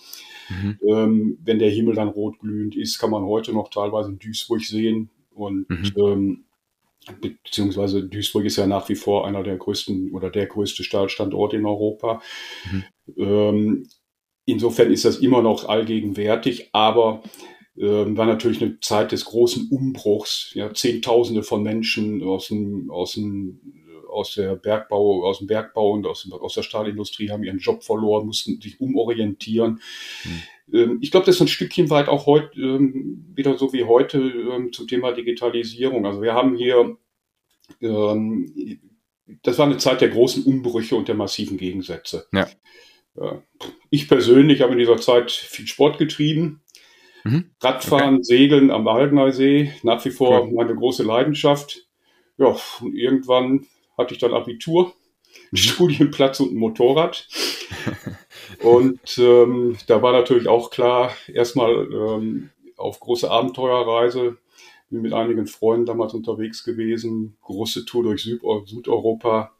Mhm. 0.48 0.78
Ähm, 0.86 1.38
wenn 1.44 1.58
der 1.58 1.70
Himmel 1.70 1.94
dann 1.94 2.08
rotglühend 2.08 2.76
ist, 2.76 2.98
kann 2.98 3.10
man 3.10 3.24
heute 3.24 3.52
noch 3.52 3.70
teilweise 3.70 4.10
in 4.10 4.18
Duisburg 4.18 4.62
sehen. 4.62 5.10
Und 5.34 5.68
mhm. 5.70 5.92
ähm, 5.96 6.44
beziehungsweise 7.20 8.04
Duisburg 8.04 8.44
ist 8.44 8.56
ja 8.56 8.66
nach 8.66 8.88
wie 8.88 8.94
vor 8.94 9.26
einer 9.26 9.42
der 9.42 9.56
größten 9.56 10.12
oder 10.12 10.30
der 10.30 10.46
größte 10.46 10.84
Stahlstandort 10.84 11.54
in 11.54 11.66
Europa. 11.66 12.22
Mhm. 12.70 12.84
Ähm, 13.16 13.88
insofern 14.44 14.92
ist 14.92 15.04
das 15.04 15.18
immer 15.18 15.42
noch 15.42 15.68
allgegenwärtig, 15.68 16.70
aber 16.72 17.22
war 17.74 18.26
natürlich 18.26 18.60
eine 18.60 18.80
Zeit 18.80 19.12
des 19.12 19.24
großen 19.24 19.68
Umbruchs. 19.70 20.50
Ja, 20.54 20.74
Zehntausende 20.74 21.42
von 21.42 21.62
Menschen 21.62 22.22
aus 22.22 22.48
dem, 22.48 22.90
aus 22.90 23.14
dem 23.14 23.60
aus 24.12 24.34
der 24.34 24.56
Bergbau, 24.56 25.24
aus 25.24 25.38
dem 25.38 25.46
Bergbau 25.46 25.92
und 25.92 26.06
aus, 26.06 26.30
aus 26.30 26.54
der 26.54 26.62
Stahlindustrie 26.62 27.30
haben 27.30 27.44
ihren 27.44 27.58
Job 27.58 27.82
verloren, 27.82 28.26
mussten 28.26 28.60
sich 28.60 28.80
umorientieren. 28.80 29.80
Hm. 30.70 30.98
ich 31.00 31.10
glaube, 31.10 31.26
das 31.26 31.36
ist 31.36 31.40
ein 31.40 31.48
Stückchen 31.48 31.90
weit 31.90 32.08
auch 32.08 32.26
heute 32.26 32.60
ähm, 32.60 33.24
wieder 33.34 33.56
so 33.58 33.72
wie 33.72 33.84
heute 33.84 34.18
ähm, 34.18 34.72
zum 34.72 34.86
Thema 34.86 35.12
Digitalisierung. 35.12 36.06
Also 36.06 36.22
wir 36.22 36.34
haben 36.34 36.56
hier, 36.56 36.96
ähm, 37.80 38.80
das 39.42 39.58
war 39.58 39.66
eine 39.66 39.78
Zeit 39.78 40.00
der 40.00 40.10
großen 40.10 40.44
Umbrüche 40.44 40.94
und 40.94 41.08
der 41.08 41.14
massiven 41.14 41.56
Gegensätze. 41.56 42.26
Ja. 42.32 43.42
Ich 43.90 44.08
persönlich 44.08 44.62
habe 44.62 44.72
in 44.72 44.78
dieser 44.78 44.96
Zeit 44.96 45.30
viel 45.30 45.66
Sport 45.66 45.98
getrieben. 45.98 46.61
Mhm. 47.24 47.50
Radfahren, 47.60 48.16
okay. 48.16 48.22
Segeln 48.24 48.70
am 48.70 48.88
Algeneysee, 48.88 49.72
nach 49.82 50.04
wie 50.04 50.10
vor 50.10 50.42
cool. 50.42 50.52
meine 50.52 50.74
große 50.74 51.02
Leidenschaft. 51.02 51.86
Ja, 52.38 52.56
und 52.80 52.94
irgendwann 52.94 53.66
hatte 53.96 54.14
ich 54.14 54.20
dann 54.20 54.34
Abitur, 54.34 54.86
einen 54.86 54.94
mhm. 55.52 55.56
Studienplatz 55.56 56.40
und 56.40 56.52
ein 56.52 56.56
Motorrad. 56.56 57.28
und 58.62 59.18
ähm, 59.18 59.76
da 59.86 60.02
war 60.02 60.12
natürlich 60.12 60.48
auch 60.48 60.70
klar, 60.70 61.12
erstmal 61.32 61.88
ähm, 61.92 62.50
auf 62.76 63.00
große 63.00 63.30
Abenteuerreise 63.30 64.38
bin 64.92 65.02
mit 65.02 65.12
einigen 65.12 65.46
Freunden 65.46 65.86
damals 65.86 66.14
unterwegs 66.14 66.62
gewesen. 66.62 67.36
Große 67.42 67.84
Tour 67.84 68.04
durch 68.04 68.22
Süd 68.22 68.42
Südeuropa. 68.66 69.52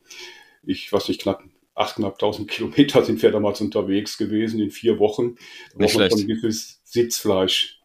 Ich 0.63 0.93
weiß 0.93 1.09
nicht, 1.09 1.23
knapp 1.23 1.43
8.500 1.75 2.47
Kilometer 2.47 3.05
sind 3.05 3.21
wir 3.23 3.33
damals 3.33 3.61
unterwegs 3.61 4.19
gewesen 4.19 4.61
in 4.61 4.71
vier 4.71 4.99
Wochen. 4.99 5.37
Da 5.73 5.85
nicht 5.85 5.93
schlecht. 5.93 6.27
Gewisses 6.27 6.82
Sitzfleisch. 6.93 7.81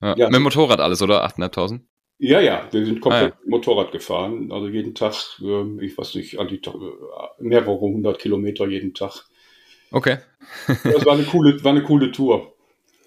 Ja. 0.00 0.16
Ja. 0.16 0.30
Mit 0.30 0.40
Motorrad 0.40 0.80
alles, 0.80 1.02
oder? 1.02 1.26
8.500? 1.26 1.80
Ja, 2.18 2.40
ja, 2.40 2.68
wir 2.70 2.84
sind 2.84 3.00
komplett 3.00 3.32
ah, 3.32 3.36
ja. 3.42 3.50
Motorrad 3.50 3.92
gefahren. 3.92 4.52
Also 4.52 4.68
jeden 4.68 4.94
Tag, 4.94 5.14
äh, 5.40 5.84
ich 5.84 5.96
weiß 5.96 6.14
nicht, 6.14 6.32
die, 6.32 6.56
äh, 6.56 6.92
mehrere 7.38 7.80
hundert 7.80 8.18
Kilometer 8.18 8.68
jeden 8.68 8.94
Tag. 8.94 9.24
Okay. 9.90 10.18
das 10.66 11.04
war 11.04 11.14
eine 11.14 11.24
coole, 11.24 11.62
war 11.64 11.72
eine 11.72 11.82
coole 11.82 12.12
Tour. 12.12 12.54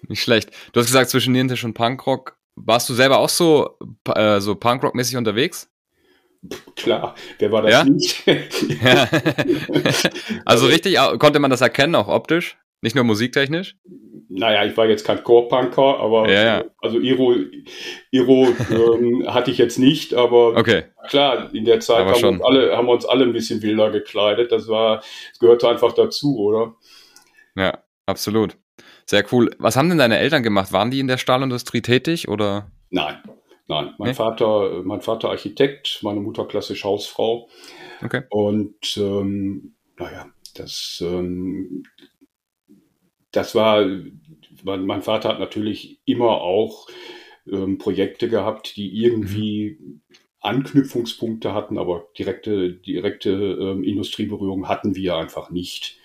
Nicht 0.08 0.22
schlecht. 0.22 0.50
Du 0.72 0.80
hast 0.80 0.86
gesagt, 0.86 1.10
zwischen 1.10 1.32
Nirntisch 1.32 1.64
und 1.64 1.74
Punkrock. 1.74 2.36
Warst 2.56 2.88
du 2.88 2.94
selber 2.94 3.18
auch 3.18 3.28
so, 3.28 3.78
äh, 4.14 4.40
so 4.40 4.54
Punkrock-mäßig 4.54 5.16
unterwegs? 5.16 5.70
Klar, 6.76 7.14
wer 7.38 7.52
war 7.52 7.62
das 7.62 7.72
ja? 7.72 7.84
nicht? 7.84 8.26
ja. 8.82 9.08
also 10.44 10.66
richtig, 10.66 10.96
konnte 11.18 11.38
man 11.38 11.50
das 11.50 11.62
erkennen, 11.62 11.94
auch 11.94 12.08
optisch? 12.08 12.58
Nicht 12.84 12.94
nur 12.94 13.04
musiktechnisch? 13.04 13.78
Naja, 14.28 14.66
ich 14.66 14.76
war 14.76 14.86
jetzt 14.86 15.06
kein 15.06 15.24
Core-Punker, 15.24 16.00
aber 16.00 16.30
ja, 16.30 16.44
ja. 16.44 16.64
also 16.82 16.98
Iro, 16.98 17.34
Iro 18.10 18.48
ähm, 18.70 19.24
hatte 19.32 19.50
ich 19.50 19.56
jetzt 19.56 19.78
nicht, 19.78 20.12
aber 20.12 20.48
okay. 20.48 20.84
klar, 21.08 21.48
in 21.54 21.64
der 21.64 21.80
Zeit 21.80 22.04
haben 22.04 22.20
wir, 22.20 22.28
uns 22.28 22.42
alle, 22.42 22.76
haben 22.76 22.86
wir 22.86 22.92
uns 22.92 23.06
alle 23.06 23.24
ein 23.24 23.32
bisschen 23.32 23.62
wilder 23.62 23.90
gekleidet. 23.90 24.52
Das 24.52 24.68
war, 24.68 24.98
das 24.98 25.38
gehörte 25.40 25.66
einfach 25.66 25.94
dazu, 25.94 26.36
oder? 26.38 26.74
Ja, 27.56 27.78
absolut. 28.04 28.58
Sehr 29.06 29.24
cool. 29.32 29.50
Was 29.58 29.76
haben 29.76 29.88
denn 29.88 29.96
deine 29.96 30.18
Eltern 30.18 30.42
gemacht? 30.42 30.70
Waren 30.70 30.90
die 30.90 31.00
in 31.00 31.08
der 31.08 31.16
Stahlindustrie 31.16 31.80
tätig 31.80 32.28
oder? 32.28 32.70
Nein, 32.90 33.16
nein. 33.66 33.94
Mein 33.96 34.08
nee? 34.08 34.14
Vater, 34.14 34.82
mein 34.84 35.00
Vater 35.00 35.30
Architekt, 35.30 36.00
meine 36.02 36.20
Mutter 36.20 36.44
klassisch 36.44 36.84
Hausfrau. 36.84 37.48
Okay. 38.02 38.24
Und 38.28 38.94
ähm, 38.98 39.74
naja, 39.96 40.26
das, 40.54 41.02
ähm, 41.04 41.82
das 43.36 43.54
war, 43.54 43.86
mein, 44.62 45.02
Vater 45.02 45.28
hat 45.28 45.40
natürlich 45.40 46.00
immer 46.04 46.40
auch 46.40 46.88
ähm, 47.50 47.78
Projekte 47.78 48.28
gehabt, 48.28 48.76
die 48.76 49.02
irgendwie 49.02 49.78
mhm. 49.80 50.00
Anknüpfungspunkte 50.40 51.54
hatten, 51.54 51.78
aber 51.78 52.08
direkte, 52.18 52.72
direkte 52.72 53.30
ähm, 53.30 53.82
Industrieberührung 53.82 54.68
hatten 54.68 54.94
wir 54.94 55.16
einfach 55.16 55.50
nicht. 55.50 55.98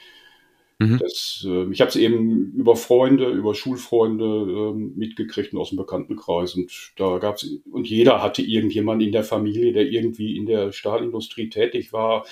Mhm. 0.80 0.98
Das, 0.98 1.46
äh, 1.46 1.70
ich 1.72 1.82
habe 1.82 1.90
es 1.90 1.98
eben 1.98 2.54
über 2.54 2.78
Freunde, 2.78 3.30
über 3.30 3.54
Schulfreunde 3.54 4.26
äh, 4.26 4.74
mitgekriegt 4.74 5.54
und 5.54 5.60
aus 5.60 5.70
dem 5.70 5.78
Bekanntenkreis. 5.78 6.56
Und 6.56 6.94
da 6.96 7.18
gab's 7.18 7.46
und 7.70 7.88
jeder 7.88 8.24
hatte 8.24 8.42
irgendjemanden 8.42 9.06
in 9.06 9.12
der 9.12 9.26
Familie, 9.26 9.74
der 9.74 9.88
irgendwie 9.88 10.38
in 10.38 10.46
der 10.46 10.72
Stahlindustrie 10.72 11.50
tätig 11.50 11.92
war. 11.92 12.26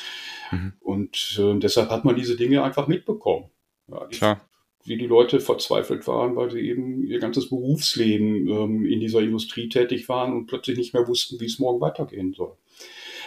Mhm. 0.51 0.73
Und 0.79 1.37
äh, 1.41 1.59
deshalb 1.59 1.89
hat 1.89 2.05
man 2.05 2.15
diese 2.15 2.37
Dinge 2.37 2.63
einfach 2.63 2.87
mitbekommen. 2.87 3.49
Ja, 3.89 4.05
Klar. 4.07 4.41
Wie 4.87 4.97
die 4.97 5.07
Leute 5.07 5.39
verzweifelt 5.39 6.07
waren, 6.07 6.35
weil 6.35 6.49
sie 6.49 6.61
eben 6.61 7.03
ihr 7.03 7.19
ganzes 7.19 7.49
Berufsleben 7.49 8.47
ähm, 8.47 8.85
in 8.85 8.99
dieser 8.99 9.19
Industrie 9.19 9.69
tätig 9.69 10.07
waren 10.09 10.33
und 10.33 10.47
plötzlich 10.47 10.77
nicht 10.77 10.93
mehr 10.93 11.07
wussten, 11.07 11.39
wie 11.39 11.45
es 11.45 11.59
morgen 11.59 11.81
weitergehen 11.81 12.33
soll. 12.33 12.55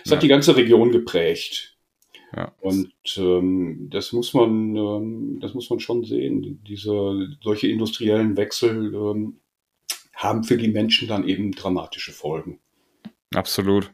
Es 0.04 0.10
ja. 0.10 0.16
hat 0.16 0.22
die 0.22 0.28
ganze 0.28 0.56
Region 0.56 0.90
geprägt. 0.90 1.76
Ja. 2.34 2.52
Und 2.60 2.92
ähm, 3.16 3.88
das 3.90 4.12
muss 4.12 4.34
man, 4.34 4.76
ähm, 4.76 5.38
das 5.40 5.54
muss 5.54 5.68
man 5.68 5.80
schon 5.80 6.04
sehen. 6.04 6.60
Diese 6.66 7.36
solche 7.42 7.68
industriellen 7.68 8.36
Wechsel 8.36 8.94
ähm, 8.94 9.40
haben 10.14 10.44
für 10.44 10.56
die 10.56 10.68
Menschen 10.68 11.08
dann 11.08 11.26
eben 11.26 11.52
dramatische 11.52 12.12
Folgen. 12.12 12.60
Absolut. 13.34 13.92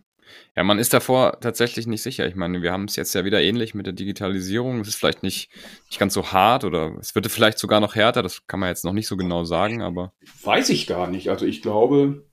Ja, 0.56 0.64
man 0.64 0.78
ist 0.78 0.92
davor 0.92 1.40
tatsächlich 1.40 1.86
nicht 1.86 2.02
sicher. 2.02 2.26
Ich 2.26 2.34
meine, 2.34 2.62
wir 2.62 2.72
haben 2.72 2.84
es 2.84 2.96
jetzt 2.96 3.14
ja 3.14 3.24
wieder 3.24 3.40
ähnlich 3.42 3.74
mit 3.74 3.86
der 3.86 3.92
Digitalisierung. 3.92 4.80
Es 4.80 4.88
ist 4.88 4.96
vielleicht 4.96 5.22
nicht, 5.22 5.50
nicht 5.88 5.98
ganz 5.98 6.14
so 6.14 6.32
hart 6.32 6.64
oder 6.64 6.96
es 7.00 7.14
wird 7.14 7.26
vielleicht 7.26 7.58
sogar 7.58 7.80
noch 7.80 7.94
härter. 7.94 8.22
Das 8.22 8.46
kann 8.46 8.60
man 8.60 8.68
jetzt 8.68 8.84
noch 8.84 8.92
nicht 8.92 9.08
so 9.08 9.16
genau 9.16 9.44
sagen, 9.44 9.82
aber. 9.82 10.12
Weiß 10.42 10.70
ich 10.70 10.86
gar 10.86 11.08
nicht. 11.08 11.30
Also 11.30 11.46
ich 11.46 11.62
glaube, 11.62 12.24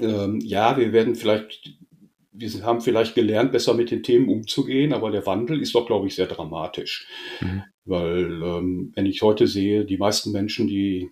ähm, 0.00 0.40
ja, 0.40 0.76
wir 0.76 0.92
werden 0.92 1.14
vielleicht 1.14 1.76
wir 2.38 2.64
haben 2.64 2.80
vielleicht 2.80 3.14
gelernt, 3.14 3.52
besser 3.52 3.74
mit 3.74 3.90
den 3.90 4.02
Themen 4.02 4.28
umzugehen, 4.28 4.92
aber 4.92 5.10
der 5.10 5.24
Wandel 5.26 5.60
ist 5.62 5.74
doch, 5.74 5.86
glaube 5.86 6.06
ich, 6.06 6.14
sehr 6.14 6.26
dramatisch. 6.26 7.06
Mhm. 7.40 7.62
Weil, 7.84 8.42
ähm, 8.42 8.92
wenn 8.94 9.06
ich 9.06 9.22
heute 9.22 9.46
sehe, 9.46 9.84
die 9.84 9.96
meisten 9.96 10.32
Menschen, 10.32 10.66
die, 10.66 11.10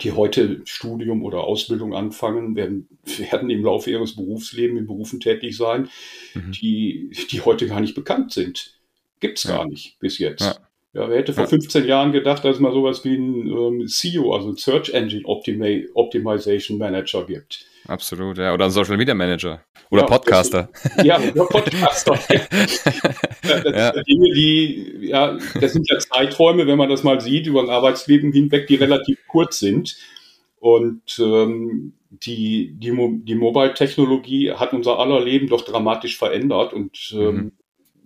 die 0.00 0.12
heute 0.12 0.62
Studium 0.64 1.22
oder 1.22 1.44
Ausbildung 1.44 1.94
anfangen, 1.94 2.56
werden, 2.56 2.88
werden 3.18 3.50
im 3.50 3.64
Laufe 3.64 3.90
ihres 3.90 4.16
Berufslebens 4.16 4.80
in 4.80 4.86
Berufen 4.86 5.20
tätig 5.20 5.56
sein, 5.56 5.88
mhm. 6.34 6.52
die, 6.52 7.10
die 7.30 7.40
heute 7.40 7.66
gar 7.66 7.80
nicht 7.80 7.94
bekannt 7.94 8.32
sind. 8.32 8.78
Gibt 9.20 9.38
es 9.38 9.44
ja. 9.44 9.56
gar 9.56 9.66
nicht 9.66 9.98
bis 9.98 10.18
jetzt. 10.18 10.42
Ja. 10.42 10.56
Ja, 10.94 11.08
wer 11.08 11.18
hätte 11.18 11.32
vor 11.32 11.44
ja. 11.44 11.48
15 11.48 11.86
Jahren 11.86 12.12
gedacht, 12.12 12.44
dass 12.44 12.56
es 12.56 12.60
mal 12.60 12.72
sowas 12.72 13.02
wie 13.04 13.16
ein 13.16 13.46
ähm, 13.46 13.86
CEO, 13.86 14.34
also 14.34 14.50
ein 14.50 14.56
Search 14.56 14.90
Engine 14.90 15.24
Optima 15.24 15.66
Optimization 15.94 16.76
Manager 16.76 17.24
gibt? 17.24 17.64
Absolut, 17.88 18.36
ja. 18.36 18.52
Oder 18.52 18.66
ein 18.66 18.70
Social 18.70 18.98
Media 18.98 19.14
Manager. 19.14 19.64
Oder 19.90 20.02
ja, 20.02 20.06
Podcaster. 20.06 20.68
Das, 20.96 21.04
ja, 21.04 21.18
oder 21.18 21.46
Podcaster. 21.46 22.12
das 22.28 23.64
ja. 23.64 23.92
Dinge, 24.02 24.34
die, 24.34 25.06
ja, 25.08 25.38
das 25.58 25.72
sind 25.72 25.88
ja 25.90 25.98
Zeiträume, 25.98 26.66
wenn 26.66 26.78
man 26.78 26.90
das 26.90 27.02
mal 27.02 27.20
sieht, 27.20 27.46
über 27.46 27.62
ein 27.62 27.70
Arbeitsleben 27.70 28.30
hinweg, 28.30 28.66
die 28.66 28.76
relativ 28.76 29.18
kurz 29.26 29.58
sind. 29.58 29.96
Und 30.60 31.18
ähm, 31.18 31.94
die, 32.10 32.74
die, 32.76 33.24
die 33.24 33.34
Mobile-Technologie 33.34 34.52
hat 34.52 34.74
unser 34.74 34.98
aller 34.98 35.20
Leben 35.20 35.48
doch 35.48 35.64
dramatisch 35.64 36.18
verändert 36.18 36.72
und 36.72 37.12
ähm, 37.14 37.34
mhm. 37.34 37.52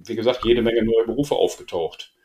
wie 0.07 0.15
gesagt, 0.15 0.45
jede 0.45 0.63
Menge 0.63 0.85
neue 0.85 1.05
Berufe 1.05 1.35
aufgetaucht. 1.35 2.16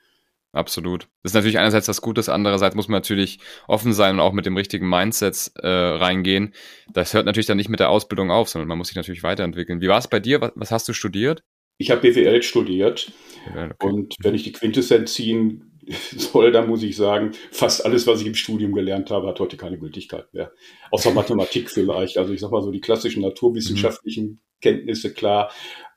Absolut. 0.53 1.07
Das 1.23 1.31
ist 1.31 1.35
natürlich 1.35 1.59
einerseits 1.59 1.85
das 1.85 2.01
Gute, 2.01 2.21
andererseits 2.31 2.75
muss 2.75 2.89
man 2.89 2.97
natürlich 2.97 3.39
offen 3.67 3.93
sein 3.93 4.15
und 4.15 4.19
auch 4.19 4.33
mit 4.33 4.45
dem 4.45 4.57
richtigen 4.57 4.89
Mindset 4.89 5.51
äh, 5.55 5.67
reingehen. 5.67 6.53
Das 6.93 7.13
hört 7.13 7.25
natürlich 7.25 7.45
dann 7.45 7.57
nicht 7.57 7.69
mit 7.69 7.79
der 7.79 7.89
Ausbildung 7.89 8.31
auf, 8.31 8.49
sondern 8.49 8.67
man 8.67 8.77
muss 8.77 8.87
sich 8.87 8.97
natürlich 8.97 9.23
weiterentwickeln. 9.23 9.79
Wie 9.79 9.87
war 9.87 9.99
es 9.99 10.09
bei 10.09 10.19
dir? 10.19 10.41
Was, 10.41 10.51
was, 10.55 10.71
hast 10.71 10.89
du 10.89 10.93
studiert? 10.93 11.43
Ich 11.77 11.89
habe 11.89 12.01
BWL 12.01 12.43
studiert. 12.43 13.11
Okay. 13.49 13.71
Und 13.81 14.15
wenn 14.19 14.35
ich 14.35 14.43
die 14.43 14.51
Quintessenz 14.51 15.13
ziehen 15.13 15.79
soll, 16.17 16.51
dann 16.51 16.67
muss 16.67 16.83
ich 16.83 16.97
sagen, 16.97 17.31
fast 17.51 17.85
alles, 17.85 18.05
was 18.05 18.19
ich 18.19 18.27
im 18.27 18.35
Studium 18.35 18.73
gelernt 18.73 19.09
habe, 19.09 19.27
hat 19.27 19.39
heute 19.39 19.55
keine 19.55 19.79
Gültigkeit 19.79 20.33
mehr. 20.33 20.51
Außer 20.91 21.11
Mathematik 21.13 21.71
vielleicht. 21.71 22.17
Also 22.17 22.33
ich 22.33 22.41
sag 22.41 22.51
mal 22.51 22.61
so 22.61 22.71
die 22.71 22.81
klassischen 22.81 23.21
naturwissenschaftlichen 23.21 24.25
mhm. 24.25 24.39
Kenntnisse 24.59 25.13
klar, 25.13 25.49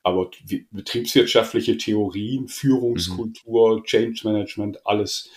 aber 0.05 0.29
betriebswirtschaftliche 0.69 1.77
Theorien, 1.77 2.47
Führungskultur, 2.47 3.79
mhm. 3.79 3.83
Change 3.85 4.21
Management, 4.23 4.85
alles 4.85 5.31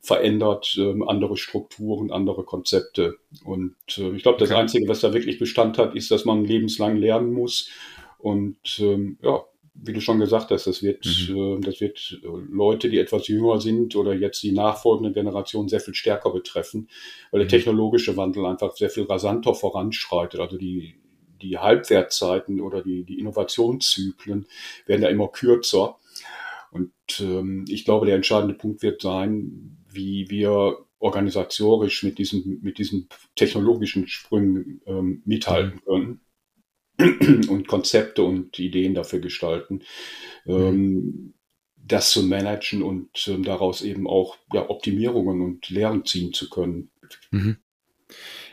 verändert, 0.00 0.76
ähm, 0.78 1.06
andere 1.08 1.36
Strukturen, 1.36 2.12
andere 2.12 2.44
Konzepte. 2.44 3.16
Und 3.44 3.74
äh, 3.98 4.14
ich 4.14 4.22
glaube, 4.22 4.38
das 4.38 4.50
okay. 4.50 4.60
Einzige, 4.60 4.86
was 4.86 5.00
da 5.00 5.12
wirklich 5.12 5.40
Bestand 5.40 5.76
hat, 5.76 5.96
ist, 5.96 6.12
dass 6.12 6.24
man 6.24 6.44
lebenslang 6.44 6.96
lernen 6.96 7.32
muss. 7.32 7.68
Und 8.18 8.78
ähm, 8.78 9.18
ja, 9.22 9.44
wie 9.74 9.92
du 9.92 10.00
schon 10.00 10.20
gesagt 10.20 10.52
hast, 10.52 10.68
das 10.68 10.84
wird, 10.84 11.04
mhm. 11.28 11.58
äh, 11.58 11.60
das 11.62 11.80
wird 11.80 12.20
äh, 12.22 12.28
Leute, 12.48 12.88
die 12.88 13.00
etwas 13.00 13.26
jünger 13.26 13.60
sind 13.60 13.96
oder 13.96 14.14
jetzt 14.14 14.40
die 14.44 14.52
nachfolgende 14.52 15.12
Generation 15.12 15.68
sehr 15.68 15.80
viel 15.80 15.94
stärker 15.94 16.30
betreffen, 16.30 16.88
weil 17.32 17.40
der 17.40 17.46
mhm. 17.46 17.50
technologische 17.50 18.16
Wandel 18.16 18.46
einfach 18.46 18.76
sehr 18.76 18.88
viel 18.88 19.02
rasanter 19.02 19.52
voranschreitet. 19.52 20.38
Also 20.38 20.58
die, 20.58 20.94
die 21.40 21.58
Halbwertzeiten 21.58 22.60
oder 22.60 22.82
die, 22.82 23.04
die 23.04 23.18
Innovationszyklen 23.18 24.46
werden 24.86 25.02
ja 25.02 25.08
immer 25.08 25.28
kürzer. 25.28 25.98
Und 26.70 26.92
ähm, 27.20 27.64
ich 27.68 27.84
glaube, 27.84 28.06
der 28.06 28.16
entscheidende 28.16 28.54
Punkt 28.54 28.82
wird 28.82 29.00
sein, 29.02 29.78
wie 29.88 30.28
wir 30.30 30.78
organisatorisch 30.98 32.02
mit 32.02 32.18
diesen, 32.18 32.60
mit 32.62 32.78
diesen 32.78 33.08
technologischen 33.34 34.08
Sprüngen 34.08 34.80
ähm, 34.86 35.22
mithalten 35.24 35.80
können 35.84 36.20
und 37.48 37.68
Konzepte 37.68 38.22
und 38.22 38.58
Ideen 38.58 38.94
dafür 38.94 39.20
gestalten, 39.20 39.82
ähm, 40.46 41.34
das 41.76 42.10
zu 42.10 42.22
managen 42.22 42.82
und 42.82 43.28
ähm, 43.28 43.44
daraus 43.44 43.82
eben 43.82 44.08
auch 44.08 44.36
ja, 44.52 44.68
Optimierungen 44.68 45.42
und 45.42 45.68
Lehren 45.68 46.04
ziehen 46.04 46.32
zu 46.32 46.48
können. 46.48 46.90
Mhm. 47.30 47.58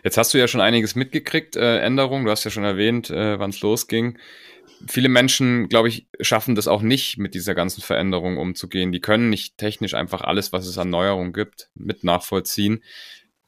Jetzt 0.03 0.17
hast 0.17 0.33
du 0.33 0.37
ja 0.37 0.47
schon 0.47 0.61
einiges 0.61 0.95
mitgekriegt, 0.95 1.55
äh, 1.55 1.79
Änderungen. 1.79 2.25
Du 2.25 2.31
hast 2.31 2.43
ja 2.43 2.51
schon 2.51 2.65
erwähnt, 2.65 3.09
äh, 3.09 3.39
wann 3.39 3.51
es 3.51 3.61
losging. 3.61 4.17
Viele 4.85 5.07
Menschen, 5.07 5.69
glaube 5.69 5.87
ich, 5.87 6.07
schaffen 6.19 6.55
das 6.55 6.67
auch 6.67 6.81
nicht, 6.81 7.17
mit 7.17 7.35
dieser 7.35 7.55
ganzen 7.55 7.81
Veränderung 7.81 8.37
umzugehen. 8.37 8.91
Die 8.91 8.99
können 8.99 9.29
nicht 9.29 9.57
technisch 9.57 9.93
einfach 9.93 10.21
alles, 10.21 10.51
was 10.51 10.67
es 10.67 10.77
an 10.77 10.89
Neuerungen 10.89 11.31
gibt, 11.31 11.69
mit 11.73 12.03
nachvollziehen. 12.03 12.83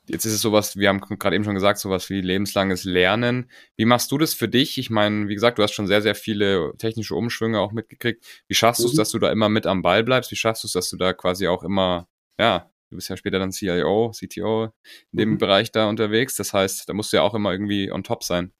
Jetzt 0.07 0.25
ist 0.25 0.33
es 0.33 0.41
sowas, 0.41 0.77
wir 0.77 0.87
haben 0.87 1.01
gerade 1.01 1.35
eben 1.35 1.43
schon 1.43 1.55
gesagt, 1.55 1.79
sowas 1.79 2.09
wie 2.09 2.21
lebenslanges 2.21 2.83
Lernen. 2.83 3.49
Wie 3.75 3.85
machst 3.85 4.11
du 4.11 4.17
das 4.17 4.33
für 4.33 4.47
dich? 4.47 4.77
Ich 4.77 4.89
meine, 4.89 5.27
wie 5.27 5.33
gesagt, 5.33 5.57
du 5.57 5.63
hast 5.63 5.73
schon 5.73 5.87
sehr, 5.87 6.01
sehr 6.01 6.15
viele 6.15 6.73
technische 6.77 7.15
Umschwünge 7.15 7.59
auch 7.59 7.71
mitgekriegt. 7.71 8.23
Wie 8.47 8.53
schaffst 8.53 8.81
mhm. 8.81 8.85
du 8.85 8.89
es, 8.91 8.95
dass 8.95 9.09
du 9.09 9.19
da 9.19 9.31
immer 9.31 9.49
mit 9.49 9.65
am 9.65 9.81
Ball 9.81 10.03
bleibst? 10.03 10.31
Wie 10.31 10.35
schaffst 10.35 10.63
du 10.63 10.67
es, 10.67 10.73
dass 10.73 10.89
du 10.89 10.97
da 10.97 11.11
quasi 11.13 11.47
auch 11.47 11.63
immer, 11.63 12.07
ja, 12.39 12.69
Du 12.89 12.95
bist 12.95 13.09
ja 13.09 13.17
später 13.17 13.39
dann 13.39 13.51
CIO, 13.51 14.11
CTO 14.11 14.65
in 15.11 15.19
dem 15.19 15.29
mhm. 15.31 15.37
Bereich 15.37 15.71
da 15.71 15.89
unterwegs. 15.89 16.35
Das 16.35 16.53
heißt, 16.53 16.87
da 16.87 16.93
musst 16.93 17.11
du 17.11 17.17
ja 17.17 17.23
auch 17.23 17.33
immer 17.33 17.51
irgendwie 17.51 17.91
on 17.91 18.03
top 18.03 18.23
sein. 18.23 18.51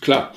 Klar. 0.00 0.32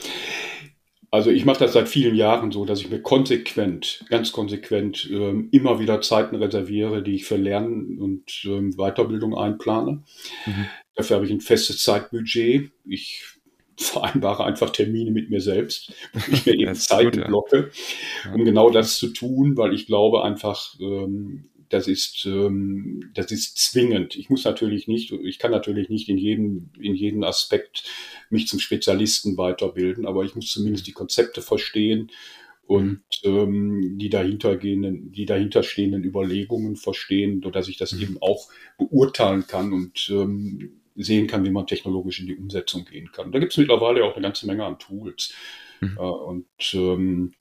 Also 1.12 1.32
ich 1.32 1.44
mache 1.44 1.60
das 1.60 1.74
seit 1.74 1.90
vielen 1.90 2.14
Jahren 2.14 2.52
so, 2.52 2.66
dass 2.66 2.82
ich 2.82 2.90
mir 2.90 3.02
konsequent, 3.02 4.06
ganz 4.10 4.32
konsequent 4.32 5.10
ähm, 5.12 5.50
immer 5.52 5.80
wieder 5.80 6.02
Zeiten 6.02 6.36
reserviere, 6.36 7.02
die 7.02 7.16
ich 7.16 7.26
für 7.26 7.36
Lernen 7.36 7.98
und 8.00 8.44
ähm, 8.46 8.74
Weiterbildung 8.78 9.36
einplane. 9.36 10.04
Mhm. 10.46 10.66
Dafür 10.96 11.16
habe 11.16 11.26
ich 11.26 11.32
ein 11.32 11.42
festes 11.42 11.82
Zeitbudget. 11.82 12.72
Ich 12.86 13.24
vereinbare 13.76 14.46
einfach 14.46 14.70
Termine 14.70 15.10
mit 15.10 15.30
mir 15.30 15.42
selbst, 15.42 15.94
wo 16.14 16.32
ich 16.32 16.46
mir 16.46 16.54
eben 16.60 16.76
Zeit 16.76 17.16
gut, 17.16 17.26
blocke, 17.26 17.72
ja. 18.26 18.34
um 18.34 18.46
genau 18.46 18.70
das 18.70 18.98
zu 18.98 19.08
tun, 19.08 19.58
weil 19.58 19.74
ich 19.74 19.88
glaube 19.88 20.24
einfach, 20.24 20.76
ähm, 20.80 21.49
das 21.70 21.88
ist, 21.88 22.26
ähm, 22.26 23.12
das 23.14 23.32
ist 23.32 23.58
zwingend. 23.58 24.16
Ich 24.16 24.30
muss 24.30 24.44
natürlich 24.44 24.88
nicht, 24.88 25.12
ich 25.12 25.40
kann 25.40 25.52
natürlich 25.52 25.90
nicht 25.90 26.10
in 26.10 26.18
jedem, 26.18 26.72
in 26.80 26.96
jedem 26.96 27.24
Aspekt 27.24 27.84
mich 28.30 28.48
zum 28.48 28.60
Spezialisten 28.60 29.38
weiterbilden, 29.38 30.06
aber 30.06 30.24
ich 30.24 30.36
muss 30.36 30.52
zumindest 30.52 30.88
die 30.88 30.94
Konzepte 30.94 31.42
verstehen 31.42 32.12
und 32.66 33.02
ähm, 33.24 33.98
die 33.98 34.10
dahintergehenden, 34.10 35.12
die 35.12 35.26
dahinterstehenden 35.26 36.04
Überlegungen 36.04 36.76
verstehen, 36.76 37.42
sodass 37.44 37.68
ich 37.68 37.78
das 37.78 37.94
mhm. 37.94 38.02
eben 38.02 38.18
auch 38.22 38.48
beurteilen 38.78 39.48
kann 39.48 39.74
und 39.74 40.10
ähm, 40.10 40.82
sehen 40.96 41.28
kann, 41.28 41.46
wie 41.46 41.50
man 41.50 41.66
technologisch 41.66 42.20
in 42.20 42.28
die 42.28 42.36
Umsetzung 42.36 42.86
gehen 42.86 43.12
kann. 43.12 43.32
Da 43.32 43.40
gibt 43.40 43.54
es 43.54 43.58
mittlerweile 43.58 44.04
auch 44.04 44.14
eine 44.14 44.24
ganze 44.24 44.46
Menge 44.46 44.66
an 44.66 44.78
Tools. 44.80 45.34
Mhm. 45.82 45.98
Äh, 45.98 46.02
und 46.02 46.74
ähm, 46.74 47.32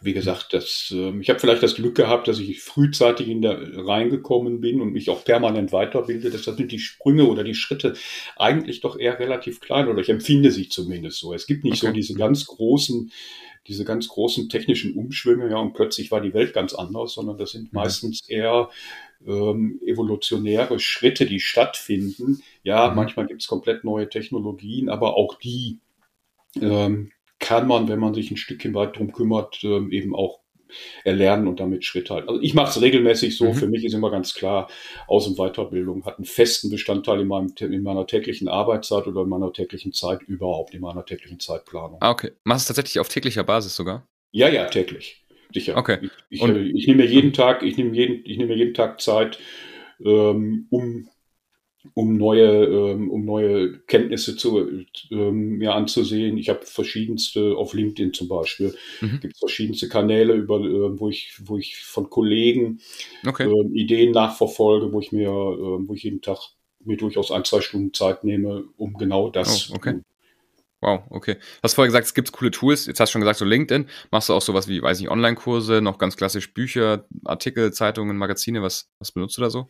wie 0.00 0.12
gesagt, 0.12 0.52
das, 0.52 0.92
äh, 0.94 1.18
ich 1.20 1.28
habe 1.28 1.40
vielleicht 1.40 1.62
das 1.62 1.74
Glück 1.74 1.94
gehabt, 1.94 2.28
dass 2.28 2.38
ich 2.38 2.60
frühzeitig 2.60 3.28
in 3.28 3.42
der 3.42 3.86
reingekommen 3.86 4.60
bin 4.60 4.80
und 4.80 4.92
mich 4.92 5.10
auch 5.10 5.24
permanent 5.24 5.72
weiterbilde. 5.72 6.30
Deshalb 6.30 6.56
sind 6.56 6.72
die 6.72 6.78
Sprünge 6.78 7.26
oder 7.26 7.44
die 7.44 7.54
Schritte 7.54 7.94
eigentlich 8.36 8.80
doch 8.80 8.98
eher 8.98 9.18
relativ 9.18 9.60
klein 9.60 9.88
oder 9.88 10.00
ich 10.00 10.08
empfinde 10.08 10.50
sie 10.50 10.68
zumindest 10.68 11.18
so. 11.18 11.32
Es 11.32 11.46
gibt 11.46 11.64
nicht 11.64 11.82
okay. 11.82 11.86
so 11.88 11.92
diese 11.92 12.14
ganz 12.14 12.46
großen, 12.46 13.10
diese 13.66 13.84
ganz 13.84 14.08
großen 14.08 14.48
technischen 14.48 14.94
Umschwünge, 14.94 15.50
ja, 15.50 15.56
und 15.56 15.74
plötzlich 15.74 16.10
war 16.10 16.20
die 16.20 16.34
Welt 16.34 16.52
ganz 16.52 16.74
anders, 16.74 17.14
sondern 17.14 17.38
das 17.38 17.50
sind 17.50 17.72
mhm. 17.72 17.80
meistens 17.80 18.28
eher 18.28 18.70
ähm, 19.26 19.80
evolutionäre 19.84 20.78
Schritte, 20.78 21.26
die 21.26 21.40
stattfinden. 21.40 22.42
Ja, 22.62 22.90
mhm. 22.90 22.96
manchmal 22.96 23.26
gibt 23.26 23.42
es 23.42 23.48
komplett 23.48 23.84
neue 23.84 24.08
Technologien, 24.08 24.88
aber 24.88 25.16
auch 25.16 25.38
die 25.38 25.78
ähm, 26.60 27.10
kann 27.46 27.68
man, 27.68 27.88
wenn 27.88 28.00
man 28.00 28.12
sich 28.12 28.32
ein 28.32 28.36
Stückchen 28.36 28.74
weit 28.74 28.98
drum 28.98 29.12
kümmert, 29.12 29.62
ähm, 29.62 29.92
eben 29.92 30.16
auch 30.16 30.40
erlernen 31.04 31.46
und 31.46 31.60
damit 31.60 31.84
Schritt 31.84 32.10
halten. 32.10 32.28
Also 32.28 32.42
ich 32.42 32.54
mache 32.54 32.70
es 32.70 32.82
regelmäßig 32.82 33.36
so. 33.36 33.46
Mhm. 33.46 33.54
Für 33.54 33.68
mich 33.68 33.84
ist 33.84 33.94
immer 33.94 34.10
ganz 34.10 34.34
klar, 34.34 34.68
Aus- 35.06 35.28
und 35.28 35.36
Weiterbildung 35.36 36.04
hat 36.04 36.18
einen 36.18 36.24
festen 36.24 36.70
Bestandteil 36.70 37.20
in, 37.20 37.28
meinem, 37.28 37.54
in 37.60 37.84
meiner 37.84 38.04
täglichen 38.04 38.48
Arbeitszeit 38.48 39.06
oder 39.06 39.22
in 39.22 39.28
meiner 39.28 39.52
täglichen 39.52 39.92
Zeit 39.92 40.22
überhaupt, 40.22 40.74
in 40.74 40.80
meiner 40.80 41.04
täglichen 41.04 41.38
Zeitplanung. 41.38 41.98
Ah, 42.00 42.10
okay. 42.10 42.32
Machst 42.42 42.68
du 42.68 42.72
es 42.72 42.76
tatsächlich 42.76 42.98
auf 42.98 43.08
täglicher 43.08 43.44
Basis 43.44 43.76
sogar? 43.76 44.08
Ja, 44.32 44.48
ja, 44.48 44.66
täglich. 44.66 45.24
Sicher. 45.54 45.76
Okay. 45.76 45.98
Ich, 46.28 46.42
ich, 46.42 46.48
ich 46.74 46.86
nehme 46.88 47.04
mir 47.04 47.08
jeden 47.08 47.32
Tag, 47.32 47.62
ich 47.62 47.76
nehme 47.76 47.94
jeden, 47.94 48.26
ich 48.26 48.36
nehme 48.36 48.48
mir 48.48 48.58
jeden 48.58 48.74
Tag 48.74 49.00
Zeit, 49.00 49.38
ähm, 50.04 50.66
um 50.70 51.08
um 51.94 52.16
neue, 52.16 52.64
ähm, 52.64 53.10
um 53.10 53.24
neue 53.24 53.78
Kenntnisse 53.80 54.36
zu, 54.36 54.84
ähm, 55.10 55.58
mir 55.58 55.74
anzusehen. 55.74 56.38
Ich 56.38 56.48
habe 56.48 56.64
verschiedenste, 56.64 57.56
auf 57.56 57.74
LinkedIn 57.74 58.12
zum 58.12 58.28
Beispiel, 58.28 58.74
mhm. 59.00 59.20
gibt 59.20 59.34
es 59.34 59.38
verschiedenste 59.38 59.88
Kanäle, 59.88 60.34
über, 60.34 60.60
äh, 60.60 60.98
wo, 60.98 61.08
ich, 61.08 61.34
wo 61.44 61.56
ich 61.56 61.76
von 61.84 62.10
Kollegen 62.10 62.80
okay. 63.26 63.44
äh, 63.44 63.66
Ideen 63.72 64.12
nachverfolge, 64.12 64.92
wo 64.92 65.00
ich 65.00 65.12
mir, 65.12 65.28
äh, 65.28 65.88
wo 65.88 65.94
ich 65.94 66.02
jeden 66.02 66.22
Tag 66.22 66.38
mir 66.84 66.96
durchaus 66.96 67.30
ein, 67.30 67.44
zwei 67.44 67.60
Stunden 67.60 67.92
Zeit 67.92 68.24
nehme, 68.24 68.64
um 68.76 68.94
genau 68.94 69.30
das 69.30 69.70
oh, 69.70 69.76
okay. 69.76 69.94
zu 69.94 70.02
Wow, 70.82 71.04
okay. 71.08 71.34
Du 71.34 71.40
hast 71.62 71.74
vorher 71.74 71.88
gesagt, 71.88 72.06
es 72.06 72.14
gibt 72.14 72.32
coole 72.32 72.50
Tools. 72.50 72.86
Jetzt 72.86 73.00
hast 73.00 73.08
du 73.10 73.12
schon 73.12 73.22
gesagt, 73.22 73.38
so 73.38 73.44
LinkedIn. 73.44 73.88
Machst 74.10 74.28
du 74.28 74.34
auch 74.34 74.42
sowas 74.42 74.68
wie, 74.68 74.82
weiß 74.82 75.00
ich, 75.00 75.10
Online-Kurse, 75.10 75.80
noch 75.80 75.98
ganz 75.98 76.16
klassisch 76.16 76.52
Bücher, 76.52 77.06
Artikel, 77.24 77.72
Zeitungen, 77.72 78.16
Magazine? 78.16 78.62
Was, 78.62 78.90
was 78.98 79.10
benutzt 79.10 79.38
du 79.38 79.42
da 79.42 79.50
so? 79.50 79.68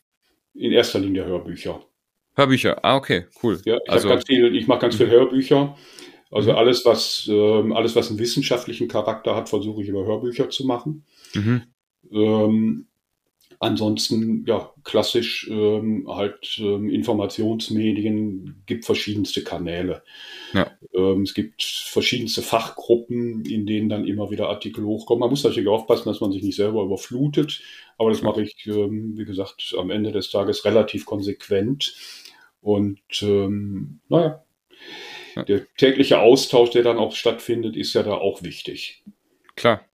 In 0.54 0.72
erster 0.72 0.98
Linie 0.98 1.24
Hörbücher. 1.24 1.84
Hörbücher, 2.36 2.84
ah, 2.84 2.96
okay, 2.96 3.26
cool. 3.42 3.60
Ja, 3.64 3.78
ich 3.82 3.90
also, 3.90 4.08
ganz 4.08 4.26
viel, 4.26 4.54
ich 4.54 4.66
mache 4.66 4.80
ganz 4.80 4.96
viel 4.96 5.08
Hörbücher. 5.08 5.76
Also 6.30 6.52
mhm. 6.52 6.58
alles, 6.58 6.84
was, 6.84 7.26
ähm, 7.30 7.72
alles, 7.72 7.96
was 7.96 8.10
einen 8.10 8.18
wissenschaftlichen 8.18 8.88
Charakter 8.88 9.34
hat, 9.34 9.48
versuche 9.48 9.82
ich 9.82 9.88
über 9.88 10.04
Hörbücher 10.04 10.50
zu 10.50 10.66
machen. 10.66 11.04
Mhm. 11.34 11.62
Ähm, 12.12 12.86
ansonsten, 13.58 14.44
ja, 14.46 14.70
klassisch 14.84 15.48
ähm, 15.50 16.06
halt 16.08 16.58
ähm, 16.58 16.90
Informationsmedien, 16.90 18.62
gibt 18.66 18.84
verschiedenste 18.84 19.42
Kanäle. 19.42 20.02
Ja. 20.52 20.70
Ähm, 20.94 21.22
es 21.22 21.32
gibt 21.32 21.62
verschiedenste 21.62 22.42
Fachgruppen, 22.42 23.44
in 23.44 23.66
denen 23.66 23.88
dann 23.88 24.06
immer 24.06 24.30
wieder 24.30 24.48
Artikel 24.48 24.84
hochkommen. 24.84 25.20
Man 25.20 25.30
muss 25.30 25.44
natürlich 25.44 25.68
aufpassen, 25.68 26.08
dass 26.08 26.20
man 26.20 26.32
sich 26.32 26.42
nicht 26.42 26.56
selber 26.56 26.82
überflutet, 26.82 27.62
aber 27.98 28.10
das 28.10 28.20
mache 28.20 28.42
ich, 28.42 28.66
ähm, 28.66 29.16
wie 29.16 29.24
gesagt, 29.24 29.74
am 29.78 29.90
Ende 29.90 30.12
des 30.12 30.30
Tages 30.30 30.64
relativ 30.64 31.06
konsequent. 31.06 31.94
Und 32.66 33.22
ähm, 33.22 34.00
naja, 34.08 34.44
ja. 35.36 35.44
der 35.44 35.72
tägliche 35.76 36.18
Austausch, 36.18 36.70
der 36.70 36.82
dann 36.82 36.98
auch 36.98 37.14
stattfindet, 37.14 37.76
ist 37.76 37.94
ja 37.94 38.02
da 38.02 38.14
auch 38.14 38.42
wichtig. 38.42 39.04
Klar. 39.54 39.84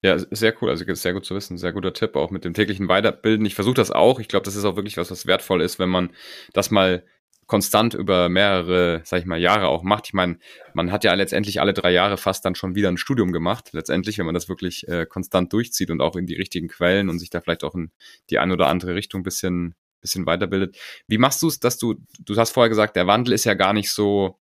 Ja, 0.00 0.18
sehr 0.18 0.54
cool. 0.60 0.70
Also 0.70 0.86
sehr 0.94 1.12
gut 1.12 1.26
zu 1.26 1.34
wissen. 1.34 1.58
Sehr 1.58 1.74
guter 1.74 1.92
Tipp 1.92 2.16
auch 2.16 2.30
mit 2.30 2.46
dem 2.46 2.54
täglichen 2.54 2.88
Weiterbilden. 2.88 3.44
Ich 3.44 3.54
versuche 3.54 3.74
das 3.74 3.90
auch. 3.90 4.18
Ich 4.18 4.28
glaube, 4.28 4.44
das 4.44 4.56
ist 4.56 4.64
auch 4.64 4.76
wirklich 4.76 4.96
was, 4.96 5.10
was 5.10 5.26
wertvoll 5.26 5.60
ist, 5.60 5.78
wenn 5.78 5.90
man 5.90 6.08
das 6.54 6.70
mal 6.70 7.04
konstant 7.46 7.92
über 7.92 8.30
mehrere, 8.30 9.02
sag 9.04 9.20
ich 9.20 9.26
mal, 9.26 9.38
Jahre 9.38 9.68
auch 9.68 9.82
macht. 9.82 10.06
Ich 10.06 10.14
meine, 10.14 10.38
man 10.72 10.92
hat 10.92 11.04
ja 11.04 11.12
letztendlich 11.12 11.60
alle 11.60 11.74
drei 11.74 11.92
Jahre 11.92 12.16
fast 12.16 12.46
dann 12.46 12.54
schon 12.54 12.74
wieder 12.74 12.88
ein 12.88 12.96
Studium 12.96 13.30
gemacht. 13.30 13.68
Letztendlich, 13.72 14.16
wenn 14.16 14.26
man 14.26 14.34
das 14.34 14.48
wirklich 14.48 14.88
äh, 14.88 15.04
konstant 15.04 15.52
durchzieht 15.52 15.90
und 15.90 16.00
auch 16.00 16.16
in 16.16 16.24
die 16.24 16.36
richtigen 16.36 16.68
Quellen 16.68 17.10
und 17.10 17.18
sich 17.18 17.28
da 17.28 17.42
vielleicht 17.42 17.62
auch 17.62 17.74
in 17.74 17.90
die 18.30 18.38
eine 18.38 18.54
oder 18.54 18.68
andere 18.68 18.94
Richtung 18.94 19.22
bisschen 19.22 19.74
bisschen 20.06 20.26
weiterbildet. 20.26 20.76
Wie 21.06 21.18
machst 21.18 21.42
du 21.42 21.48
es, 21.48 21.60
dass 21.60 21.78
du, 21.78 21.96
du 22.20 22.36
hast 22.36 22.50
vorher 22.50 22.68
gesagt, 22.68 22.96
der 22.96 23.06
Wandel 23.06 23.34
ist 23.34 23.44
ja 23.44 23.54
gar 23.54 23.72
nicht 23.72 23.90
so, 23.90 24.38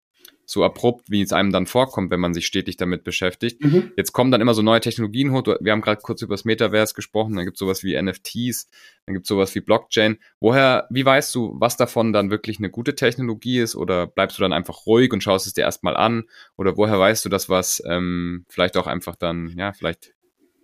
so 0.45 0.63
abrupt, 0.63 1.09
wie 1.09 1.21
es 1.21 1.31
einem 1.31 1.51
dann 1.51 1.67
vorkommt, 1.67 2.11
wenn 2.11 2.19
man 2.19 2.33
sich 2.33 2.45
stetig 2.45 2.77
damit 2.77 3.03
beschäftigt. 3.03 3.63
Mhm. 3.63 3.91
Jetzt 3.95 4.11
kommen 4.11 4.31
dann 4.31 4.41
immer 4.41 4.53
so 4.53 4.61
neue 4.61 4.81
Technologien 4.81 5.31
hoch. 5.31 5.43
Wir 5.59 5.71
haben 5.71 5.81
gerade 5.81 6.01
kurz 6.01 6.21
über 6.21 6.33
das 6.33 6.45
Metaverse 6.45 6.93
gesprochen, 6.93 7.35
dann 7.35 7.45
gibt 7.45 7.55
es 7.55 7.59
sowas 7.59 7.83
wie 7.83 7.99
NFTs, 7.99 8.69
dann 9.05 9.13
gibt 9.15 9.25
es 9.25 9.29
sowas 9.29 9.55
wie 9.55 9.61
Blockchain. 9.61 10.17
Woher, 10.39 10.87
wie 10.89 11.05
weißt 11.05 11.33
du, 11.35 11.55
was 11.59 11.77
davon 11.77 12.13
dann 12.13 12.29
wirklich 12.29 12.57
eine 12.57 12.69
gute 12.69 12.95
Technologie 12.95 13.59
ist 13.59 13.75
oder 13.75 14.07
bleibst 14.07 14.37
du 14.37 14.41
dann 14.41 14.53
einfach 14.53 14.85
ruhig 14.85 15.13
und 15.13 15.23
schaust 15.23 15.47
es 15.47 15.53
dir 15.53 15.61
erstmal 15.61 15.95
an? 15.95 16.23
Oder 16.57 16.77
woher 16.77 16.99
weißt 16.99 17.23
du, 17.25 17.29
dass 17.29 17.49
was 17.49 17.81
ähm, 17.87 18.45
vielleicht 18.49 18.77
auch 18.77 18.87
einfach 18.87 19.15
dann, 19.15 19.53
ja, 19.57 19.71
vielleicht 19.73 20.13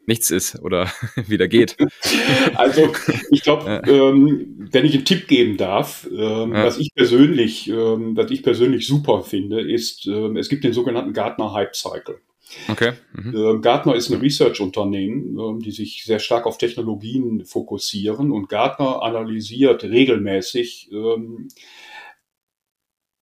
nichts 0.10 0.30
ist 0.32 0.60
oder 0.62 0.92
wieder 1.28 1.48
geht. 1.48 1.78
Also 2.56 2.92
ich 3.32 3.44
glaube, 3.44 3.82
ähm, 3.88 4.68
wenn 4.72 4.86
ich 4.86 4.96
einen 4.96 5.06
Tipp 5.06 5.28
geben 5.28 5.56
darf, 5.56 6.06
ähm, 6.12 6.54
ja. 6.54 6.66
was 6.66 6.78
ich 6.78 6.94
persönlich, 6.94 7.70
ähm, 7.70 8.18
was 8.18 8.30
ich 8.32 8.44
persönlich 8.44 8.86
super 8.86 9.24
finde, 9.24 9.62
ist, 9.62 10.06
ähm, 10.08 10.36
es 10.36 10.50
gibt 10.50 10.66
den 10.66 10.74
sogenannten 10.74 11.14
Gartner 11.14 11.54
Hype 11.54 11.76
Cycle. 11.76 12.20
Okay. 12.68 12.94
Mhm. 13.14 13.36
Ähm, 13.36 13.62
Gartner 13.62 13.96
ist 13.96 14.10
ein 14.10 14.20
Research-Unternehmen, 14.20 15.38
ähm, 15.40 15.60
die 15.60 15.72
sich 15.72 16.04
sehr 16.04 16.20
stark 16.20 16.48
auf 16.48 16.58
Technologien 16.58 17.46
fokussieren 17.46 18.32
und 18.32 18.50
Gartner 18.50 19.04
analysiert 19.04 19.84
regelmäßig 19.84 20.90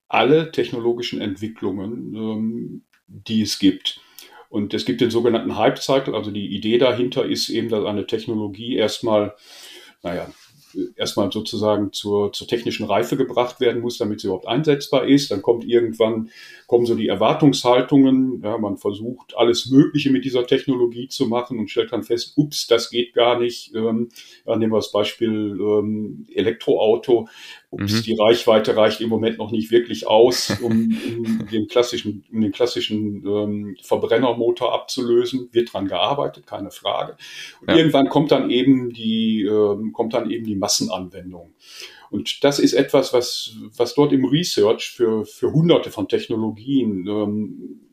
alle 0.09 0.51
technologischen 0.51 1.19
Entwicklungen, 1.19 2.85
die 3.07 3.41
es 3.41 3.59
gibt. 3.59 3.99
Und 4.49 4.73
es 4.73 4.85
gibt 4.85 5.01
den 5.01 5.11
sogenannten 5.11 5.57
Hype 5.57 5.79
Cycle, 5.79 6.15
also 6.15 6.31
die 6.31 6.47
Idee 6.47 6.77
dahinter 6.77 7.25
ist 7.25 7.49
eben, 7.49 7.69
dass 7.69 7.85
eine 7.85 8.07
Technologie 8.07 8.75
erstmal, 8.75 9.35
naja, 10.03 10.27
erstmal 10.95 11.31
sozusagen 11.31 11.91
zur, 11.93 12.33
zur 12.33 12.47
technischen 12.47 12.85
Reife 12.85 13.17
gebracht 13.17 13.59
werden 13.59 13.81
muss, 13.81 13.97
damit 13.97 14.19
sie 14.19 14.27
überhaupt 14.27 14.47
einsetzbar 14.47 15.07
ist. 15.07 15.31
Dann 15.31 15.41
kommt 15.41 15.65
irgendwann, 15.65 16.29
kommen 16.67 16.85
so 16.85 16.95
die 16.95 17.07
Erwartungshaltungen. 17.07 18.41
Ja, 18.43 18.57
man 18.57 18.77
versucht 18.77 19.35
alles 19.37 19.67
Mögliche 19.67 20.11
mit 20.11 20.25
dieser 20.25 20.45
Technologie 20.45 21.07
zu 21.07 21.27
machen 21.27 21.59
und 21.59 21.69
stellt 21.69 21.91
dann 21.91 22.03
fest, 22.03 22.33
ups, 22.35 22.67
das 22.67 22.89
geht 22.89 23.13
gar 23.13 23.39
nicht. 23.39 23.73
Ähm, 23.75 24.09
nehmen 24.45 24.71
wir 24.71 24.77
das 24.77 24.91
Beispiel 24.91 25.57
ähm, 25.59 26.27
Elektroauto. 26.33 27.27
Ups, 27.69 27.93
mhm. 27.93 28.01
die 28.03 28.15
Reichweite 28.17 28.77
reicht 28.77 29.01
im 29.01 29.09
Moment 29.09 29.37
noch 29.37 29.51
nicht 29.51 29.71
wirklich 29.71 30.07
aus, 30.07 30.57
um, 30.61 30.97
um 31.17 31.47
den 31.51 31.67
klassischen, 31.67 32.23
um 32.31 32.41
den 32.41 32.51
klassischen 32.51 33.25
ähm, 33.25 33.77
Verbrennermotor 33.81 34.73
abzulösen. 34.73 35.49
Wird 35.51 35.73
dran 35.73 35.87
gearbeitet, 35.87 36.47
keine 36.47 36.71
Frage. 36.71 37.17
Und 37.61 37.69
ja. 37.69 37.75
irgendwann 37.75 38.09
kommt 38.09 38.31
dann 38.31 38.49
eben 38.49 38.91
die, 38.91 39.43
ähm, 39.43 39.91
kommt 39.91 40.13
dann 40.13 40.31
eben 40.31 40.45
die 40.45 40.55
Massenanwendung. 40.55 41.53
Und 42.09 42.43
das 42.45 42.59
ist 42.59 42.73
etwas, 42.73 43.11
was, 43.11 43.55
was 43.75 43.93
dort 43.95 44.13
im 44.13 44.23
Research 44.23 44.91
für, 44.91 45.25
für 45.25 45.51
hunderte 45.51 45.91
von 45.91 46.07
Technologien 46.07 47.05
ähm, 47.05 47.86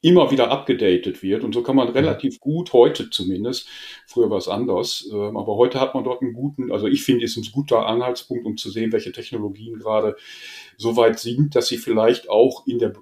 immer 0.00 0.30
wieder 0.30 0.50
abgedatet 0.50 1.22
wird. 1.22 1.42
Und 1.42 1.54
so 1.54 1.62
kann 1.62 1.74
man 1.74 1.88
relativ 1.88 2.38
gut 2.38 2.72
heute 2.72 3.10
zumindest, 3.10 3.68
früher 4.06 4.30
war 4.30 4.38
es 4.38 4.46
anders, 4.46 5.08
ähm, 5.12 5.36
aber 5.36 5.56
heute 5.56 5.80
hat 5.80 5.94
man 5.94 6.04
dort 6.04 6.22
einen 6.22 6.34
guten, 6.34 6.70
also 6.70 6.86
ich 6.86 7.02
finde, 7.02 7.24
ist 7.24 7.36
ein 7.36 7.46
guter 7.52 7.86
Anhaltspunkt, 7.86 8.46
um 8.46 8.56
zu 8.56 8.70
sehen, 8.70 8.92
welche 8.92 9.10
Technologien 9.10 9.78
gerade 9.78 10.16
so 10.76 10.96
weit 10.96 11.18
sind, 11.18 11.56
dass 11.56 11.66
sie 11.66 11.78
vielleicht 11.78 12.30
auch 12.30 12.66
in 12.66 12.78
der, 12.78 12.92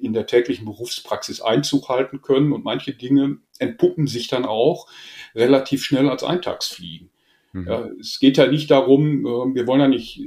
in 0.00 0.12
der 0.12 0.26
täglichen 0.26 0.64
Berufspraxis 0.64 1.40
Einzug 1.40 1.88
halten 1.88 2.20
können. 2.20 2.52
Und 2.52 2.64
manche 2.64 2.94
Dinge 2.94 3.38
entpuppen 3.58 4.08
sich 4.08 4.26
dann 4.26 4.44
auch 4.44 4.88
relativ 5.36 5.84
schnell 5.84 6.08
als 6.08 6.24
Eintagsfliegen. 6.24 7.10
Mhm. 7.52 7.66
Ja, 7.68 7.88
es 8.00 8.18
geht 8.18 8.36
ja 8.38 8.46
nicht 8.46 8.70
darum, 8.70 9.24
ähm, 9.26 9.54
wir 9.54 9.66
wollen 9.68 9.80
ja 9.80 9.88
nicht 9.88 10.20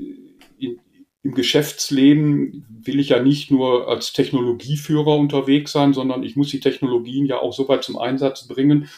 im 1.23 1.33
Geschäftsleben 1.33 2.65
will 2.83 2.99
ich 2.99 3.09
ja 3.09 3.21
nicht 3.21 3.49
nur 3.49 3.87
als 3.87 4.11
Technologieführer 4.11 5.17
unterwegs 5.17 5.71
sein, 5.71 5.93
sondern 5.93 6.23
ich 6.23 6.35
muss 6.35 6.49
die 6.49 6.59
Technologien 6.59 7.25
ja 7.25 7.39
auch 7.39 7.53
so 7.53 7.67
weit 7.69 7.83
zum 7.83 7.97
Einsatz 7.97 8.47
bringen 8.47 8.89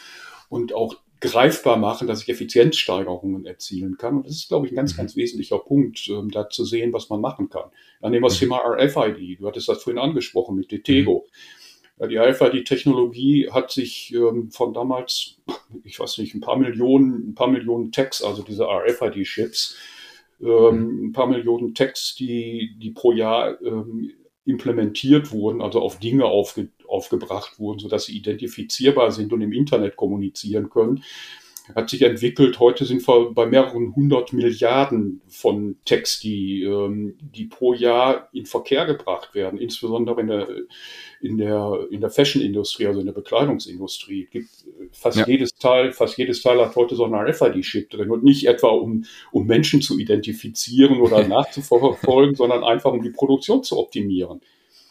und 0.48 0.74
auch 0.74 0.96
greifbar 1.20 1.76
machen, 1.76 2.08
dass 2.08 2.22
ich 2.22 2.28
Effizienzsteigerungen 2.28 3.46
erzielen 3.46 3.96
kann. 3.96 4.18
Und 4.18 4.26
das 4.26 4.34
ist, 4.34 4.48
glaube 4.48 4.66
ich, 4.66 4.72
ein 4.72 4.76
ganz, 4.76 4.94
mhm. 4.94 4.98
ganz 4.98 5.16
wesentlicher 5.16 5.58
Punkt, 5.58 6.08
ähm, 6.08 6.30
da 6.30 6.48
zu 6.48 6.64
sehen, 6.64 6.92
was 6.92 7.08
man 7.08 7.20
machen 7.20 7.48
kann. 7.48 7.70
Dann 8.00 8.10
nehmen 8.10 8.24
wir 8.24 8.28
das 8.28 8.36
mhm. 8.36 8.46
Thema 8.46 8.60
RFID. 8.64 9.40
Du 9.40 9.46
hattest 9.46 9.68
das 9.68 9.82
vorhin 9.82 10.00
angesprochen 10.00 10.56
mit 10.56 10.70
Detego. 10.70 11.26
Mhm. 11.26 11.32
Ja, 11.98 12.06
die 12.08 12.18
RFID-Technologie 12.18 13.50
hat 13.50 13.70
sich 13.70 14.12
ähm, 14.14 14.50
von 14.50 14.74
damals, 14.74 15.38
ich 15.84 15.98
weiß 15.98 16.18
nicht, 16.18 16.34
ein 16.34 16.40
paar 16.40 16.58
Millionen, 16.58 17.30
ein 17.30 17.34
paar 17.34 17.48
Millionen 17.48 17.90
Tags, 17.90 18.22
also 18.22 18.42
diese 18.42 18.64
RFID-Chips, 18.64 19.76
ähm, 20.40 21.06
ein 21.06 21.12
paar 21.12 21.26
Millionen 21.26 21.74
Tags, 21.74 22.14
die, 22.14 22.76
die 22.78 22.90
pro 22.90 23.12
Jahr 23.12 23.60
ähm, 23.62 24.12
implementiert 24.44 25.32
wurden, 25.32 25.60
also 25.60 25.80
auf 25.80 25.98
Dinge 25.98 26.24
aufge, 26.24 26.68
aufgebracht 26.86 27.58
wurden, 27.58 27.80
sodass 27.80 28.06
sie 28.06 28.16
identifizierbar 28.16 29.10
sind 29.10 29.32
und 29.32 29.40
im 29.40 29.52
Internet 29.52 29.96
kommunizieren 29.96 30.70
können 30.70 31.02
hat 31.74 31.90
sich 31.90 32.02
entwickelt. 32.02 32.60
Heute 32.60 32.84
sind 32.84 33.06
wir 33.06 33.32
bei 33.32 33.46
mehreren 33.46 33.94
hundert 33.94 34.32
Milliarden 34.32 35.20
von 35.28 35.76
Text, 35.84 36.22
die, 36.22 36.62
ähm, 36.62 37.16
die 37.20 37.46
pro 37.46 37.74
Jahr 37.74 38.28
in 38.32 38.46
Verkehr 38.46 38.86
gebracht 38.86 39.34
werden, 39.34 39.58
insbesondere 39.58 40.20
in 40.20 40.26
der, 40.28 40.48
in 41.20 41.38
der, 41.38 41.86
in 41.90 42.00
der 42.00 42.10
Fashion-Industrie, 42.10 42.86
also 42.86 43.00
in 43.00 43.06
der 43.06 43.12
Bekleidungsindustrie. 43.12 44.28
Gibt 44.30 44.50
fast 44.92 45.18
ja. 45.18 45.26
jedes 45.26 45.50
Teil, 45.54 45.92
fast 45.92 46.16
jedes 46.18 46.42
Teil 46.42 46.60
hat 46.60 46.76
heute 46.76 46.94
so 46.94 47.04
ein 47.04 47.14
RFID-Chip 47.14 47.90
drin 47.90 48.10
und 48.10 48.22
nicht 48.22 48.46
etwa 48.46 48.68
um, 48.68 49.04
um 49.32 49.46
Menschen 49.46 49.82
zu 49.82 49.98
identifizieren 49.98 51.00
oder 51.00 51.26
nachzuverfolgen, 51.28 52.36
sondern 52.36 52.62
einfach 52.62 52.92
um 52.92 53.02
die 53.02 53.10
Produktion 53.10 53.62
zu 53.62 53.78
optimieren. 53.78 54.40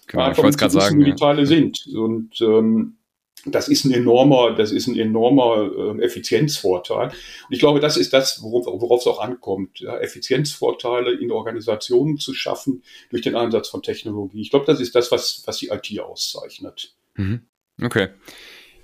Genau, 0.08 0.24
einfach, 0.24 0.38
ich 0.38 0.44
wollte 0.44 0.56
um 0.56 0.60
gerade 0.60 0.74
sagen, 0.74 1.00
wie 1.00 1.06
die 1.06 1.16
Teile 1.16 1.42
ja. 1.42 1.46
sind. 1.46 1.88
Und 1.96 2.42
ähm, 2.42 2.98
das 3.46 3.68
ist 3.68 3.86
ein 3.86 3.94
enormer, 3.94 4.56
das 4.56 4.72
ist 4.72 4.88
ein 4.88 4.98
enormer 4.98 5.98
äh, 6.00 6.04
Effizienzvorteil. 6.04 7.08
Und 7.08 7.52
ich 7.52 7.60
glaube, 7.60 7.80
das 7.80 7.98
ist 7.98 8.14
das, 8.14 8.42
worauf, 8.42 8.66
worauf 8.66 9.02
es 9.02 9.08
auch 9.08 9.20
ankommt, 9.20 9.80
ja, 9.80 9.98
Effizienzvorteile 9.98 11.14
in 11.14 11.32
Organisationen 11.32 12.18
zu 12.18 12.34
schaffen 12.34 12.84
durch 13.10 13.22
den 13.22 13.36
Einsatz 13.36 13.70
von 13.70 13.84
Technologie. 13.84 14.42
Ich 14.42 14.50
glaube, 14.50 14.66
das 14.66 14.80
ist 14.80 14.96
das, 14.96 15.12
was, 15.12 15.44
was 15.46 15.58
die 15.58 15.70
IT 15.70 16.00
auszeichnet. 16.00 16.96
Mhm. 17.16 17.42
Okay. 17.82 18.10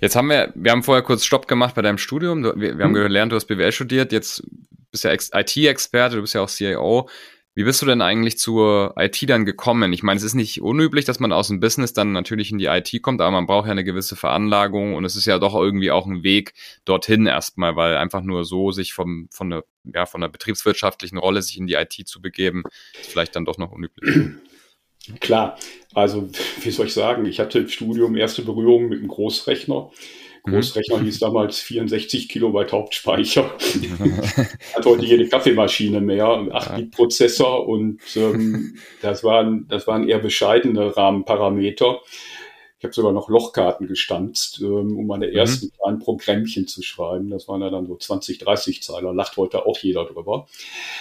Jetzt 0.00 0.16
haben 0.16 0.28
wir, 0.28 0.52
wir 0.54 0.72
haben 0.72 0.82
vorher 0.82 1.02
kurz 1.02 1.24
Stopp 1.24 1.46
gemacht 1.46 1.74
bei 1.74 1.82
deinem 1.82 1.98
Studium. 1.98 2.42
Wir, 2.42 2.76
wir 2.76 2.84
haben 2.84 2.90
mhm. 2.90 3.02
gelernt, 3.02 3.32
du 3.32 3.36
hast 3.36 3.46
BWL 3.46 3.72
studiert. 3.72 4.12
Jetzt 4.12 4.42
bist 4.90 5.04
ja 5.04 5.12
IT-Experte, 5.12 6.16
du 6.16 6.22
bist 6.22 6.34
ja 6.34 6.42
auch 6.42 6.48
CIO. 6.48 7.08
Wie 7.54 7.64
bist 7.64 7.82
du 7.82 7.86
denn 7.86 8.00
eigentlich 8.00 8.38
zur 8.38 8.94
IT 8.96 9.28
dann 9.28 9.44
gekommen? 9.44 9.92
Ich 9.92 10.02
meine, 10.02 10.16
es 10.16 10.22
ist 10.22 10.34
nicht 10.34 10.62
unüblich, 10.62 11.04
dass 11.04 11.20
man 11.20 11.32
aus 11.32 11.48
dem 11.48 11.60
Business 11.60 11.92
dann 11.92 12.12
natürlich 12.12 12.50
in 12.50 12.56
die 12.56 12.66
IT 12.66 13.02
kommt, 13.02 13.20
aber 13.20 13.30
man 13.30 13.46
braucht 13.46 13.66
ja 13.66 13.72
eine 13.72 13.84
gewisse 13.84 14.16
Veranlagung 14.16 14.94
und 14.94 15.04
es 15.04 15.16
ist 15.16 15.26
ja 15.26 15.38
doch 15.38 15.54
irgendwie 15.54 15.90
auch 15.90 16.06
ein 16.06 16.22
Weg 16.22 16.54
dorthin 16.86 17.26
erstmal, 17.26 17.76
weil 17.76 17.96
einfach 17.96 18.22
nur 18.22 18.44
so 18.44 18.70
sich 18.70 18.94
vom, 18.94 19.28
von 19.30 19.50
der, 19.50 19.64
ja, 19.84 20.06
von 20.06 20.22
der 20.22 20.28
betriebswirtschaftlichen 20.28 21.18
Rolle 21.18 21.42
sich 21.42 21.58
in 21.58 21.66
die 21.66 21.74
IT 21.74 21.92
zu 22.06 22.22
begeben, 22.22 22.62
ist 22.98 23.10
vielleicht 23.10 23.36
dann 23.36 23.44
doch 23.44 23.58
noch 23.58 23.72
unüblich. 23.72 24.30
Klar, 25.20 25.58
also 25.94 26.30
wie 26.62 26.70
soll 26.70 26.86
ich 26.86 26.94
sagen, 26.94 27.26
ich 27.26 27.38
hatte 27.38 27.58
im 27.58 27.68
Studium 27.68 28.16
erste 28.16 28.42
Berührung 28.42 28.88
mit 28.88 29.00
einem 29.00 29.08
Großrechner. 29.08 29.90
Großrechner 30.44 30.98
mhm. 30.98 31.04
hieß 31.04 31.20
damals 31.20 31.60
64 31.60 32.28
Kilobyte 32.28 32.72
Hauptspeicher. 32.72 33.44
Hat 34.74 34.84
heute 34.84 35.04
jede 35.04 35.28
Kaffeemaschine 35.28 36.00
mehr, 36.00 36.26
8-Bit-Prozessor 36.26 37.68
und 37.68 38.00
ähm, 38.16 38.76
das, 39.02 39.22
waren, 39.22 39.66
das 39.68 39.86
waren 39.86 40.08
eher 40.08 40.18
bescheidene 40.18 40.96
Rahmenparameter. 40.96 42.00
Ich 42.82 42.84
habe 42.84 42.94
sogar 42.94 43.12
noch 43.12 43.28
Lochkarten 43.28 43.86
gestanzt, 43.86 44.60
ähm, 44.60 44.98
um 44.98 45.06
meine 45.06 45.28
mhm. 45.28 45.34
ersten 45.34 45.66
mhm. 45.66 45.70
kleinen 45.78 45.98
Programmchen 46.00 46.66
zu 46.66 46.82
schreiben. 46.82 47.30
Das 47.30 47.46
waren 47.46 47.62
ja 47.62 47.70
dann 47.70 47.86
so 47.86 47.94
20, 47.94 48.38
30 48.38 48.82
Zeiler. 48.82 49.14
Lacht 49.14 49.36
heute 49.36 49.66
auch 49.66 49.78
jeder 49.78 50.04
drüber. 50.04 50.48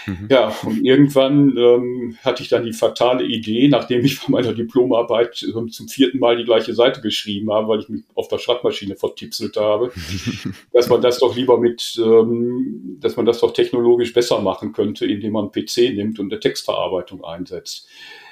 Mhm. 0.06 0.28
Ja, 0.30 0.56
und 0.64 0.86
irgendwann 0.86 1.58
ähm, 1.58 2.20
hatte 2.24 2.44
ich 2.44 2.50
dann 2.50 2.66
die 2.66 2.74
fatale 2.74 3.24
Idee, 3.24 3.68
nachdem 3.68 4.06
ich 4.06 4.22
bei 4.22 4.28
meiner 4.30 4.54
Diplomarbeit 4.54 5.42
ähm, 5.42 5.72
zum 5.72 5.88
vierten 5.88 6.20
Mal 6.20 6.38
die 6.38 6.44
gleiche 6.44 6.76
Seite 6.76 7.02
geschrieben 7.02 7.52
habe, 7.52 7.70
weil 7.70 7.80
ich 7.80 7.90
mich 7.90 8.04
auf 8.14 8.28
der 8.28 8.38
Schreibmaschine 8.38 8.96
vertipselt 8.96 9.58
habe, 9.58 9.92
dass 10.74 10.88
man 10.88 11.02
das 11.02 11.18
doch 11.18 11.36
lieber 11.36 11.58
mit, 11.58 12.00
ähm, 12.00 12.98
dass 13.00 13.16
man 13.16 13.26
das 13.26 13.40
doch 13.40 13.54
technologisch 13.54 14.14
besser 14.14 14.40
machen 14.40 14.72
könnte, 14.72 15.08
indem 15.08 15.34
man 15.34 15.50
einen 15.50 15.52
PC 15.52 15.96
nimmt 15.96 16.20
und 16.20 16.32
eine 16.32 16.40
Textverarbeitung 16.40 17.26
einsetzt. 17.26 17.88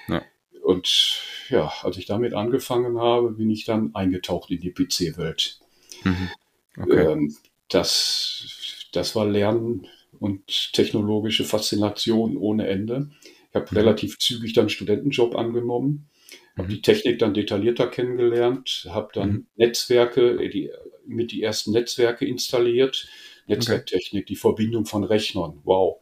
Ja. 0.07 0.21
Und 0.61 1.38
ja, 1.49 1.71
als 1.83 1.97
ich 1.97 2.05
damit 2.05 2.33
angefangen 2.33 2.99
habe, 2.99 3.31
bin 3.31 3.49
ich 3.49 3.65
dann 3.65 3.93
eingetaucht 3.93 4.51
in 4.51 4.59
die 4.59 4.71
PC-Welt. 4.71 5.59
Mhm. 6.03 6.29
Okay. 6.77 7.11
Ähm, 7.11 7.35
das, 7.69 8.87
das 8.91 9.15
war 9.15 9.25
Lernen 9.25 9.87
und 10.19 10.73
technologische 10.73 11.43
Faszination 11.43 12.37
ohne 12.37 12.67
Ende. 12.67 13.09
Ich 13.49 13.55
habe 13.55 13.67
mhm. 13.71 13.77
relativ 13.77 14.17
zügig 14.19 14.53
dann 14.53 14.69
Studentenjob 14.69 15.35
angenommen, 15.35 16.09
habe 16.57 16.67
mhm. 16.67 16.71
die 16.71 16.81
Technik 16.81 17.19
dann 17.19 17.33
detaillierter 17.33 17.87
kennengelernt, 17.87 18.87
habe 18.89 19.09
dann 19.13 19.29
mhm. 19.29 19.47
Netzwerke, 19.55 20.43
äh, 20.43 20.49
die, 20.49 20.71
mit 21.05 21.31
die 21.31 21.43
ersten 21.43 21.71
Netzwerke 21.71 22.25
installiert, 22.25 23.07
Netzwerktechnik, 23.47 24.23
okay. 24.23 24.33
die 24.33 24.35
Verbindung 24.35 24.85
von 24.85 25.03
Rechnern, 25.03 25.59
wow 25.63 25.99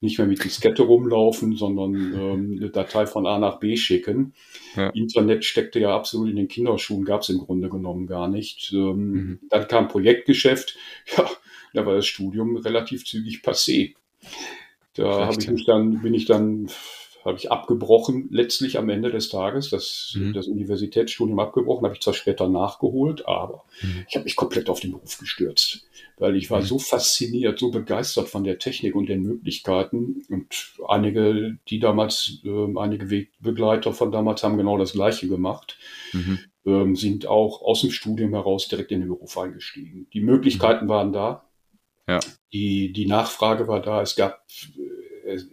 nicht 0.00 0.18
mehr 0.18 0.26
mit 0.28 0.44
Diskette 0.44 0.82
rumlaufen, 0.82 1.56
sondern 1.56 1.94
ähm, 1.94 2.56
eine 2.58 2.70
Datei 2.70 3.06
von 3.06 3.26
A 3.26 3.38
nach 3.38 3.58
B 3.58 3.76
schicken. 3.76 4.32
Ja. 4.76 4.90
Internet 4.90 5.44
steckte 5.44 5.80
ja 5.80 5.94
absolut 5.94 6.30
in 6.30 6.36
den 6.36 6.48
Kinderschuhen, 6.48 7.04
gab 7.04 7.22
es 7.22 7.30
im 7.30 7.38
Grunde 7.38 7.68
genommen 7.68 8.06
gar 8.06 8.28
nicht. 8.28 8.72
Ähm, 8.72 9.10
mhm. 9.10 9.38
Dann 9.50 9.66
kam 9.66 9.88
Projektgeschäft, 9.88 10.76
ja, 11.16 11.28
da 11.74 11.84
war 11.84 11.94
das 11.94 12.06
Studium 12.06 12.56
relativ 12.56 13.04
zügig 13.04 13.40
passé. 13.42 13.94
Da 14.94 15.26
habe 15.26 15.36
ich 15.38 15.50
mich 15.50 15.64
dann, 15.64 16.02
bin 16.02 16.14
ich 16.14 16.26
dann 16.26 16.68
habe 17.28 17.38
ich 17.38 17.52
abgebrochen, 17.52 18.28
letztlich 18.30 18.78
am 18.78 18.88
Ende 18.88 19.10
des 19.10 19.28
Tages, 19.28 19.70
das, 19.70 20.14
mhm. 20.16 20.32
das 20.32 20.46
Universitätsstudium 20.46 21.38
abgebrochen, 21.38 21.84
habe 21.84 21.94
ich 21.94 22.00
zwar 22.00 22.14
später 22.14 22.48
nachgeholt, 22.48 23.26
aber 23.26 23.64
mhm. 23.82 24.04
ich 24.08 24.14
habe 24.16 24.24
mich 24.24 24.36
komplett 24.36 24.68
auf 24.68 24.80
den 24.80 24.92
Beruf 24.92 25.18
gestürzt, 25.18 25.86
weil 26.18 26.36
ich 26.36 26.50
war 26.50 26.60
mhm. 26.60 26.64
so 26.64 26.78
fasziniert, 26.78 27.58
so 27.58 27.70
begeistert 27.70 28.28
von 28.28 28.44
der 28.44 28.58
Technik 28.58 28.94
und 28.94 29.08
den 29.08 29.22
Möglichkeiten 29.22 30.22
und 30.28 30.72
einige, 30.88 31.58
die 31.68 31.78
damals, 31.78 32.40
äh, 32.44 32.78
einige 32.78 33.10
Wegbegleiter 33.10 33.92
von 33.92 34.10
damals 34.10 34.42
haben 34.42 34.56
genau 34.56 34.78
das 34.78 34.92
Gleiche 34.92 35.28
gemacht, 35.28 35.78
mhm. 36.12 36.38
ähm, 36.66 36.96
sind 36.96 37.26
auch 37.26 37.62
aus 37.62 37.82
dem 37.82 37.90
Studium 37.90 38.32
heraus 38.32 38.68
direkt 38.68 38.90
in 38.90 39.00
den 39.00 39.08
Beruf 39.08 39.38
eingestiegen. 39.38 40.06
Die 40.12 40.20
Möglichkeiten 40.20 40.86
mhm. 40.86 40.90
waren 40.90 41.12
da, 41.12 41.44
ja. 42.08 42.20
die, 42.52 42.92
die 42.92 43.06
Nachfrage 43.06 43.68
war 43.68 43.80
da, 43.80 44.02
es 44.02 44.16
gab 44.16 44.42
äh, 44.76 44.97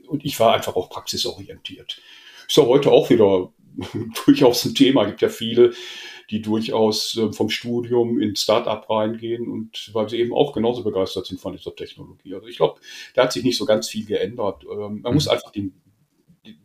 und 0.08 0.26
ich 0.26 0.40
war 0.40 0.54
einfach 0.54 0.76
auch 0.76 0.90
praxisorientiert. 0.90 2.02
Ist 2.48 2.58
ja 2.58 2.66
heute 2.66 2.92
auch 2.92 3.10
wieder 3.10 3.52
durchaus 4.26 4.66
ein 4.66 4.76
Thema. 4.76 5.04
Es 5.04 5.10
gibt 5.10 5.22
ja 5.22 5.30
viele, 5.30 5.74
die 6.30 6.42
durchaus 6.42 7.18
äh, 7.18 7.32
vom 7.32 7.50
Studium 7.50 8.20
ins 8.20 8.42
Startup 8.42 8.90
reingehen 8.90 9.48
und 9.48 9.92
weil 9.94 10.10
sie 10.10 10.20
eben 10.20 10.34
auch 10.34 10.54
genauso 10.54 10.84
begeistert 10.84 11.26
sind 11.28 11.40
von 11.40 11.54
dieser 11.56 11.76
Technologie. 11.76 12.34
Also 12.34 12.48
ich 12.48 12.58
glaube, 12.58 12.80
da 13.14 13.24
hat 13.24 13.34
sich 13.34 13.44
nicht 13.44 13.58
so 13.58 13.66
ganz 13.66 13.90
viel 13.90 14.06
geändert. 14.06 14.64
Ähm, 14.64 15.02
man 15.02 15.12
mhm. 15.12 15.14
muss 15.14 15.28
einfach 15.28 15.52
den, 15.52 15.74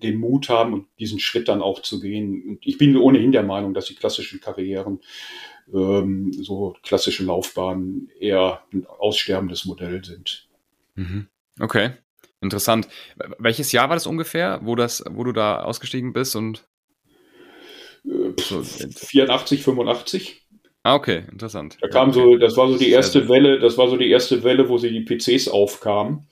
den 0.03 0.19
Mut 0.19 0.49
haben 0.49 0.73
und 0.73 0.87
diesen 0.99 1.21
Schritt 1.21 1.49
dann 1.49 1.63
auch 1.63 1.83
zu 1.83 2.01
gehen. 2.01 2.49
Und 2.49 2.67
ich 2.67 2.79
bin 2.79 2.97
ohnehin 2.97 3.33
der 3.33 3.43
Meinung, 3.43 3.75
dass 3.75 3.87
die 3.87 3.95
klassischen 3.95 4.41
Karrieren, 4.41 5.01
ähm, 5.73 6.33
so 6.33 6.75
klassische 6.83 7.25
Laufbahnen 7.25 8.11
eher 8.19 8.63
ein 8.73 8.87
aussterbendes 8.87 9.67
Modell 9.67 10.05
sind. 10.05 10.49
Mhm. 10.95 11.29
Okay. 11.59 11.93
Interessant. 12.41 12.89
Welches 13.39 13.73
Jahr 13.73 13.89
war 13.89 13.97
das 13.97 14.07
ungefähr, 14.07 14.61
wo 14.63 14.75
das, 14.75 15.05
wo 15.11 15.25
du 15.25 15.33
da 15.33 15.63
ausgestiegen 15.63 16.13
bist 16.13 16.37
und 16.37 16.67
äh, 18.05 18.33
84, 18.41 19.63
85. 19.63 20.47
Ah, 20.83 20.95
okay, 20.95 21.25
interessant. 21.31 21.77
Da 21.83 21.89
kam 21.89 22.13
so, 22.13 22.37
das 22.37 22.57
war 22.57 22.69
so 22.69 22.79
die 22.79 22.91
erste 22.91 23.29
Welle, 23.29 23.59
das 23.59 23.77
war 23.77 23.89
so 23.89 23.99
die 23.99 24.11
erste 24.11 24.43
Welle, 24.43 24.69
wo 24.71 24.79
sie 24.79 24.91
die 24.91 25.05
PCs 25.05 25.49
aufkamen. 25.49 26.27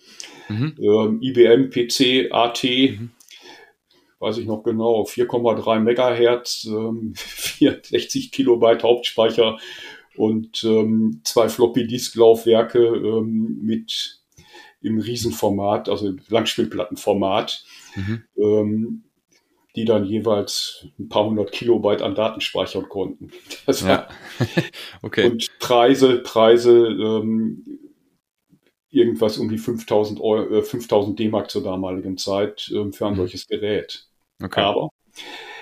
Mhm. 0.48 0.74
Ähm, 0.80 1.22
IBM 1.22 1.68
PC, 1.68 2.32
AT, 2.32 2.64
mhm. 2.64 3.10
weiß 4.18 4.38
ich 4.38 4.46
noch 4.46 4.62
genau, 4.62 5.02
4,3 5.02 5.80
Megahertz, 5.80 6.64
ähm, 6.66 7.12
64 7.16 8.32
Kilobyte 8.32 8.82
Hauptspeicher 8.82 9.58
und 10.16 10.64
ähm, 10.64 11.20
zwei 11.24 11.50
Floppy-Disk-Laufwerke 11.50 12.78
ähm, 12.78 13.58
mit 13.62 14.22
im 14.80 14.98
Riesenformat, 14.98 15.88
also 15.88 16.14
Langspielplattenformat, 16.28 17.64
mhm. 17.96 18.24
ähm, 18.36 19.04
die 19.76 19.84
dann 19.84 20.04
jeweils 20.04 20.86
ein 20.98 21.08
paar 21.08 21.26
hundert 21.26 21.52
Kilobyte 21.52 22.02
an 22.02 22.14
Daten 22.14 22.40
speichern 22.40 22.88
konnten. 22.88 23.30
Das 23.66 23.82
ja. 23.82 24.08
okay. 25.02 25.30
Und 25.30 25.48
Preise, 25.58 26.18
Preise, 26.18 26.86
ähm, 26.86 27.64
irgendwas 28.90 29.38
um 29.38 29.48
die 29.48 29.58
5000 29.58 30.20
Euro, 30.20 30.62
5000 30.62 31.18
D-Mark 31.18 31.50
zur 31.50 31.62
damaligen 31.62 32.16
Zeit 32.16 32.70
ähm, 32.74 32.92
für 32.92 33.06
ein 33.06 33.12
mhm. 33.12 33.18
solches 33.18 33.46
Gerät. 33.46 34.06
Okay. 34.42 34.60
Aber 34.60 34.90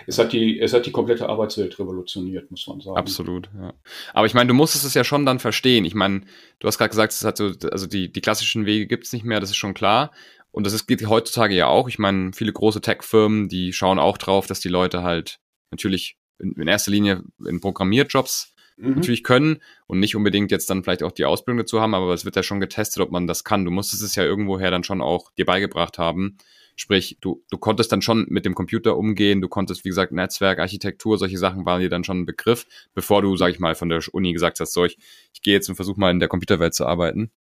es 0.06 0.18
hat 0.18 0.32
die, 0.32 0.60
es 0.60 0.72
hat 0.72 0.86
die 0.86 0.92
komplette 0.92 1.28
Arbeitswelt 1.28 1.78
revolutioniert, 1.78 2.50
muss 2.50 2.66
man 2.66 2.80
sagen. 2.80 2.96
Absolut, 2.96 3.48
ja. 3.58 3.74
Aber 4.12 4.26
ich 4.26 4.34
meine, 4.34 4.48
du 4.48 4.54
musstest 4.54 4.84
es 4.84 4.94
ja 4.94 5.04
schon 5.04 5.26
dann 5.26 5.38
verstehen. 5.38 5.84
Ich 5.84 5.94
meine, 5.94 6.22
du 6.58 6.68
hast 6.68 6.78
gerade 6.78 6.90
gesagt, 6.90 7.12
es 7.12 7.24
hat 7.24 7.36
so, 7.36 7.52
also 7.70 7.86
die, 7.86 8.12
die 8.12 8.20
klassischen 8.20 8.66
Wege 8.66 8.86
gibt 8.86 9.04
es 9.06 9.12
nicht 9.12 9.24
mehr, 9.24 9.40
das 9.40 9.50
ist 9.50 9.56
schon 9.56 9.74
klar. 9.74 10.12
Und 10.50 10.64
das 10.64 10.72
ist, 10.72 10.86
geht 10.86 11.06
heutzutage 11.06 11.54
ja 11.54 11.66
auch. 11.66 11.88
Ich 11.88 11.98
meine, 11.98 12.32
viele 12.32 12.52
große 12.52 12.80
Tech-Firmen, 12.80 13.48
die 13.48 13.72
schauen 13.72 13.98
auch 13.98 14.16
drauf, 14.16 14.46
dass 14.46 14.60
die 14.60 14.68
Leute 14.68 15.02
halt 15.02 15.38
natürlich 15.70 16.16
in, 16.38 16.52
in 16.52 16.68
erster 16.68 16.90
Linie 16.90 17.22
in 17.46 17.60
Programmierjobs 17.60 18.54
mhm. 18.76 18.94
natürlich 18.94 19.22
können 19.22 19.58
und 19.86 20.00
nicht 20.00 20.16
unbedingt 20.16 20.50
jetzt 20.50 20.70
dann 20.70 20.82
vielleicht 20.82 21.02
auch 21.02 21.12
die 21.12 21.24
Ausbildung 21.24 21.58
dazu 21.58 21.80
haben, 21.80 21.94
aber 21.94 22.12
es 22.14 22.24
wird 22.24 22.36
ja 22.36 22.42
schon 22.42 22.60
getestet, 22.60 23.02
ob 23.02 23.10
man 23.10 23.26
das 23.26 23.44
kann. 23.44 23.64
Du 23.64 23.70
musstest 23.70 24.02
es 24.02 24.14
ja 24.14 24.24
irgendwoher 24.24 24.70
dann 24.70 24.84
schon 24.84 25.00
auch 25.00 25.30
dir 25.32 25.44
beigebracht 25.44 25.98
haben. 25.98 26.38
Sprich, 26.76 27.16
du, 27.22 27.42
du 27.50 27.56
konntest 27.56 27.90
dann 27.90 28.02
schon 28.02 28.26
mit 28.28 28.44
dem 28.44 28.54
Computer 28.54 28.96
umgehen, 28.96 29.40
du 29.40 29.48
konntest, 29.48 29.84
wie 29.84 29.88
gesagt, 29.88 30.12
Netzwerk, 30.12 30.58
Architektur, 30.58 31.16
solche 31.16 31.38
Sachen 31.38 31.64
waren 31.64 31.80
dir 31.80 31.88
dann 31.88 32.04
schon 32.04 32.20
ein 32.20 32.26
Begriff, 32.26 32.66
bevor 32.94 33.22
du, 33.22 33.34
sag 33.36 33.50
ich 33.50 33.58
mal, 33.58 33.74
von 33.74 33.88
der 33.88 34.02
Uni 34.12 34.32
gesagt 34.34 34.60
hast, 34.60 34.74
so, 34.74 34.84
ich, 34.84 34.98
ich 35.32 35.40
gehe 35.40 35.54
jetzt 35.54 35.68
und 35.70 35.76
versuche 35.76 35.98
mal 35.98 36.10
in 36.10 36.20
der 36.20 36.28
Computerwelt 36.28 36.74
zu 36.74 36.86
arbeiten. 36.86 37.30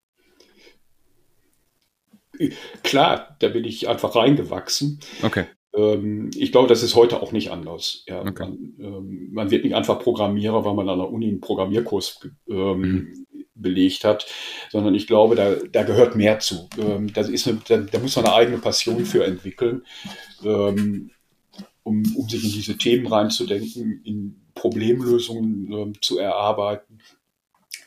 Klar, 2.82 3.36
da 3.38 3.48
bin 3.48 3.64
ich 3.64 3.88
einfach 3.88 4.16
reingewachsen. 4.16 5.00
Okay. 5.22 5.44
Ähm, 5.74 6.30
ich 6.34 6.52
glaube, 6.52 6.68
das 6.68 6.82
ist 6.82 6.94
heute 6.94 7.22
auch 7.22 7.32
nicht 7.32 7.50
anders. 7.50 8.04
Ja, 8.06 8.20
okay. 8.20 8.44
man, 8.44 8.74
ähm, 8.78 9.28
man, 9.32 9.50
wird 9.50 9.64
nicht 9.64 9.74
einfach 9.74 9.98
Programmierer, 9.98 10.64
weil 10.64 10.74
man 10.74 10.88
an 10.88 10.98
der 10.98 11.10
Uni 11.10 11.28
einen 11.28 11.40
Programmierkurs 11.40 12.28
ähm, 12.48 12.80
mhm. 12.80 13.25
Belegt 13.56 14.04
hat, 14.04 14.26
sondern 14.70 14.94
ich 14.94 15.06
glaube, 15.06 15.34
da, 15.34 15.54
da 15.54 15.82
gehört 15.82 16.16
mehr 16.16 16.38
zu. 16.38 16.68
Ähm, 16.78 17.12
das 17.12 17.28
ist 17.28 17.48
eine, 17.48 17.60
da, 17.66 17.78
da, 17.78 17.98
muss 17.98 18.16
man 18.16 18.26
eine 18.26 18.34
eigene 18.34 18.58
Passion 18.58 19.04
für 19.04 19.24
entwickeln, 19.24 19.82
ähm, 20.44 21.10
um, 21.82 22.02
um 22.16 22.28
sich 22.28 22.44
in 22.44 22.52
diese 22.52 22.76
Themen 22.76 23.06
reinzudenken, 23.06 24.02
in 24.04 24.40
Problemlösungen 24.54 25.72
ähm, 25.72 25.92
zu 26.00 26.18
erarbeiten 26.18 26.98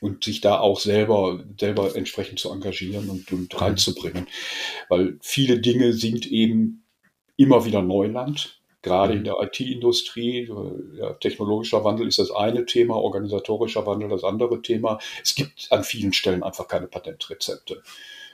und 0.02 0.24
sich 0.24 0.42
da 0.42 0.60
auch 0.60 0.80
selber, 0.80 1.44
selber 1.60 1.96
entsprechend 1.96 2.40
zu 2.40 2.52
engagieren 2.52 3.10
und, 3.10 3.32
und 3.32 3.54
mhm. 3.54 3.60
reinzubringen. 3.60 4.28
Weil 4.88 5.18
viele 5.22 5.60
Dinge 5.60 5.94
sind 5.94 6.26
eben 6.28 6.84
immer 7.36 7.66
wieder 7.66 7.82
Neuland, 7.82 8.59
gerade 8.82 9.14
in 9.14 9.20
mhm. 9.20 9.24
der 9.26 9.36
IT-Industrie. 9.42 10.50
Ja, 10.96 11.14
technologischer 11.14 11.84
Wandel 11.84 12.08
ist 12.08 12.20
das 12.20 12.32
eine 12.32 12.66
Thema, 12.66 12.96
organisatorischer 12.96 13.86
Wandel 13.86 14.10
das 14.10 14.24
andere 14.24 14.62
Thema. 14.62 15.00
Es 15.24 15.36
gibt 15.36 15.68
an 15.72 15.84
vielen 15.84 16.14
Stellen 16.14 16.44
einfach 16.44 16.68
keine 16.68 16.88
Patentrezepte. 16.88 17.82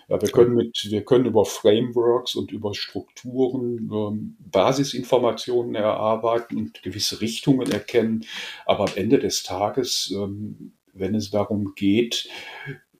Ja, 0.07 0.21
wir 0.21 0.29
können 0.29 0.53
mit, 0.53 0.85
wir 0.89 1.03
können 1.03 1.25
über 1.25 1.45
Frameworks 1.45 2.35
und 2.35 2.51
über 2.51 2.75
Strukturen 2.75 3.89
ähm, 3.91 4.37
Basisinformationen 4.39 5.73
erarbeiten 5.73 6.57
und 6.57 6.83
gewisse 6.83 7.21
Richtungen 7.21 7.71
erkennen. 7.71 8.23
Aber 8.67 8.83
am 8.83 8.91
Ende 8.95 9.17
des 9.17 9.41
Tages 9.41 10.13
ähm, 10.15 10.73
wenn 10.95 11.13
es 11.13 11.29
darum 11.29 11.75
geht, 11.75 12.27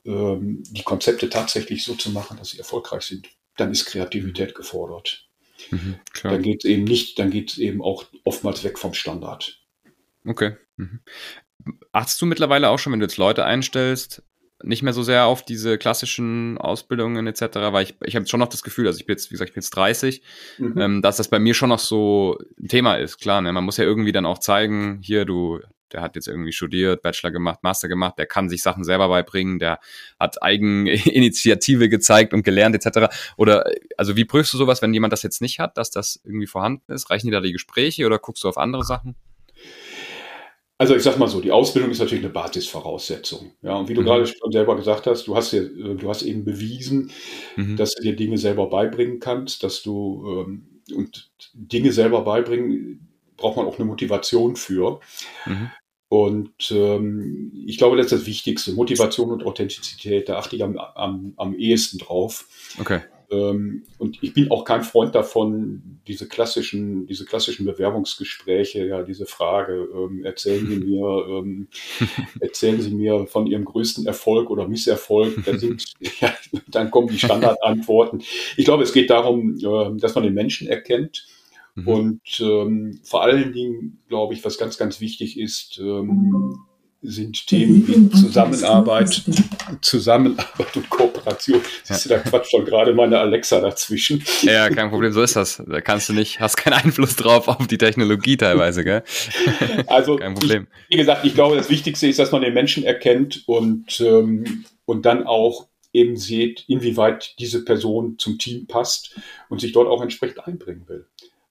ähm, 0.04 0.62
die 0.70 0.82
Konzepte 0.82 1.28
tatsächlich 1.28 1.82
so 1.82 1.94
zu 1.94 2.10
machen, 2.10 2.36
dass 2.36 2.50
sie 2.50 2.58
erfolgreich 2.58 3.02
sind, 3.02 3.28
dann 3.56 3.72
ist 3.72 3.86
Kreativität 3.86 4.54
gefordert. 4.54 5.25
Mhm, 5.70 5.96
dann 6.22 6.42
geht 6.42 6.64
es 6.64 6.70
eben 6.70 6.84
nicht, 6.84 7.18
dann 7.18 7.30
geht 7.30 7.52
es 7.52 7.58
eben 7.58 7.82
auch 7.82 8.04
oftmals 8.24 8.64
weg 8.64 8.78
vom 8.78 8.94
Standard. 8.94 9.60
Okay. 10.24 10.56
Mhm. 10.76 11.00
Achtest 11.92 12.20
du 12.20 12.26
mittlerweile 12.26 12.68
auch 12.68 12.78
schon, 12.78 12.92
wenn 12.92 13.00
du 13.00 13.06
jetzt 13.06 13.16
Leute 13.16 13.44
einstellst, 13.44 14.22
nicht 14.62 14.82
mehr 14.82 14.92
so 14.92 15.02
sehr 15.02 15.26
auf 15.26 15.44
diese 15.44 15.78
klassischen 15.78 16.58
Ausbildungen 16.58 17.26
etc., 17.26 17.56
weil 17.72 17.84
ich, 17.84 17.94
ich 18.04 18.16
habe 18.16 18.26
schon 18.26 18.40
noch 18.40 18.48
das 18.48 18.62
Gefühl, 18.62 18.86
also 18.86 18.98
ich 18.98 19.06
bin 19.06 19.14
jetzt, 19.14 19.30
wie 19.30 19.34
gesagt, 19.34 19.50
ich 19.50 19.54
bin 19.54 19.60
jetzt 19.60 19.70
30, 19.70 20.22
mhm. 20.58 20.78
ähm, 20.78 21.02
dass 21.02 21.16
das 21.16 21.28
bei 21.28 21.38
mir 21.38 21.54
schon 21.54 21.68
noch 21.68 21.78
so 21.78 22.38
ein 22.60 22.68
Thema 22.68 22.96
ist. 22.96 23.18
Klar, 23.18 23.42
ne? 23.42 23.52
man 23.52 23.64
muss 23.64 23.76
ja 23.76 23.84
irgendwie 23.84 24.12
dann 24.12 24.26
auch 24.26 24.38
zeigen, 24.38 25.00
hier, 25.02 25.24
du 25.24 25.60
der 25.92 26.02
hat 26.02 26.16
jetzt 26.16 26.28
irgendwie 26.28 26.52
studiert, 26.52 27.02
Bachelor 27.02 27.30
gemacht, 27.30 27.60
Master 27.62 27.88
gemacht, 27.88 28.14
der 28.18 28.26
kann 28.26 28.48
sich 28.48 28.62
Sachen 28.62 28.84
selber 28.84 29.08
beibringen, 29.08 29.58
der 29.58 29.78
hat 30.18 30.42
Eigeninitiative 30.42 31.88
gezeigt 31.88 32.32
und 32.32 32.42
gelernt 32.42 32.74
etc. 32.74 33.14
Oder 33.36 33.64
also 33.96 34.16
wie 34.16 34.24
prüfst 34.24 34.52
du 34.52 34.58
sowas, 34.58 34.82
wenn 34.82 34.94
jemand 34.94 35.12
das 35.12 35.22
jetzt 35.22 35.40
nicht 35.40 35.58
hat, 35.58 35.76
dass 35.76 35.90
das 35.90 36.20
irgendwie 36.24 36.46
vorhanden 36.46 36.92
ist? 36.92 37.10
Reichen 37.10 37.28
dir 37.28 37.32
da 37.32 37.40
die 37.40 37.52
Gespräche 37.52 38.06
oder 38.06 38.18
guckst 38.18 38.44
du 38.44 38.48
auf 38.48 38.58
andere 38.58 38.84
Sachen? 38.84 39.14
Also 40.78 40.94
ich 40.94 41.02
sag 41.02 41.18
mal 41.18 41.28
so, 41.28 41.40
die 41.40 41.52
Ausbildung 41.52 41.90
ist 41.90 42.00
natürlich 42.00 42.24
eine 42.24 42.32
Basisvoraussetzung. 42.32 43.52
Ja, 43.62 43.76
und 43.76 43.88
wie 43.88 43.94
du 43.94 44.02
mhm. 44.02 44.06
gerade 44.06 44.26
schon 44.26 44.52
selber 44.52 44.76
gesagt 44.76 45.06
hast, 45.06 45.26
du 45.26 45.34
hast 45.34 45.52
ja, 45.52 45.62
du 45.62 46.08
hast 46.08 46.22
eben 46.22 46.44
bewiesen, 46.44 47.10
mhm. 47.56 47.76
dass 47.76 47.94
du 47.94 48.02
dir 48.02 48.14
Dinge 48.14 48.36
selber 48.36 48.68
beibringen 48.68 49.18
kannst, 49.18 49.62
dass 49.62 49.82
du 49.82 50.44
ähm, 50.44 50.82
und 50.94 51.30
Dinge 51.54 51.92
selber 51.92 52.22
beibringen 52.22 53.05
braucht 53.36 53.56
man 53.56 53.66
auch 53.66 53.78
eine 53.78 53.86
Motivation 53.86 54.56
für. 54.56 55.00
Mhm. 55.46 55.70
Und 56.08 56.70
ähm, 56.70 57.52
ich 57.66 57.78
glaube, 57.78 57.96
das 57.96 58.06
ist 58.06 58.20
das 58.20 58.26
Wichtigste. 58.26 58.72
Motivation 58.72 59.32
und 59.32 59.44
Authentizität, 59.44 60.28
da 60.28 60.38
achte 60.38 60.54
ich 60.54 60.62
am, 60.62 60.78
am, 60.78 61.34
am 61.36 61.54
ehesten 61.54 61.98
drauf. 61.98 62.46
Okay. 62.78 63.00
Ähm, 63.30 63.82
und 63.98 64.22
ich 64.22 64.32
bin 64.32 64.50
auch 64.52 64.64
kein 64.64 64.84
Freund 64.84 65.16
davon, 65.16 66.00
diese 66.06 66.28
klassischen, 66.28 67.06
diese 67.08 67.24
klassischen 67.24 67.66
Bewerbungsgespräche, 67.66 68.86
ja, 68.86 69.02
diese 69.02 69.26
Frage, 69.26 69.88
ähm, 69.92 70.24
erzählen 70.24 70.64
Sie 70.66 70.76
mir, 70.76 71.26
ähm, 71.28 71.68
erzählen 72.38 72.80
Sie 72.80 72.94
mir 72.94 73.26
von 73.26 73.48
Ihrem 73.48 73.64
größten 73.64 74.06
Erfolg 74.06 74.48
oder 74.48 74.68
Misserfolg. 74.68 75.44
Da 75.44 75.58
sind, 75.58 75.92
ja, 76.20 76.32
dann 76.68 76.92
kommen 76.92 77.08
die 77.08 77.18
Standardantworten. 77.18 78.22
Ich 78.56 78.64
glaube, 78.64 78.84
es 78.84 78.92
geht 78.92 79.10
darum, 79.10 79.56
äh, 79.56 79.98
dass 79.98 80.14
man 80.14 80.22
den 80.22 80.34
Menschen 80.34 80.68
erkennt 80.68 81.26
Mhm. 81.76 81.88
Und 81.88 82.40
ähm, 82.40 83.00
vor 83.04 83.22
allen 83.22 83.52
Dingen, 83.52 84.02
glaube 84.08 84.34
ich, 84.34 84.44
was 84.44 84.58
ganz, 84.58 84.78
ganz 84.78 85.00
wichtig 85.00 85.38
ist, 85.38 85.78
ähm, 85.78 86.56
sind 87.02 87.46
Themen 87.46 87.86
wie 87.86 88.10
Zusammenarbeit, 88.10 89.22
Zusammenarbeit 89.82 90.76
und 90.76 90.90
Kooperation. 90.90 91.60
Siehst 91.84 92.06
du, 92.06 92.08
da 92.08 92.18
quatscht 92.18 92.50
schon 92.50 92.64
gerade 92.64 92.94
meine 92.94 93.18
Alexa 93.18 93.60
dazwischen. 93.60 94.24
Ja, 94.42 94.70
kein 94.70 94.90
Problem, 94.90 95.12
so 95.12 95.22
ist 95.22 95.36
das. 95.36 95.62
Da 95.64 95.80
kannst 95.82 96.08
du 96.08 96.14
nicht, 96.14 96.40
hast 96.40 96.56
keinen 96.56 96.72
Einfluss 96.72 97.14
drauf 97.14 97.46
auf 97.48 97.66
die 97.66 97.78
Technologie 97.78 98.36
teilweise, 98.36 98.82
gell? 98.82 99.02
Also, 99.86 100.16
kein 100.16 100.34
Problem. 100.34 100.66
Ich, 100.88 100.94
wie 100.94 100.98
gesagt, 100.98 101.24
ich 101.24 101.34
glaube, 101.34 101.56
das 101.56 101.70
Wichtigste 101.70 102.08
ist, 102.08 102.18
dass 102.18 102.32
man 102.32 102.42
den 102.42 102.54
Menschen 102.54 102.82
erkennt 102.84 103.44
und, 103.46 104.00
ähm, 104.00 104.64
und 104.86 105.04
dann 105.04 105.26
auch 105.26 105.68
eben 105.92 106.16
sieht, 106.16 106.64
inwieweit 106.66 107.38
diese 107.38 107.64
Person 107.64 108.18
zum 108.18 108.38
Team 108.38 108.66
passt 108.66 109.14
und 109.48 109.60
sich 109.60 109.72
dort 109.72 109.88
auch 109.88 110.02
entsprechend 110.02 110.46
einbringen 110.46 110.84
will. 110.88 111.06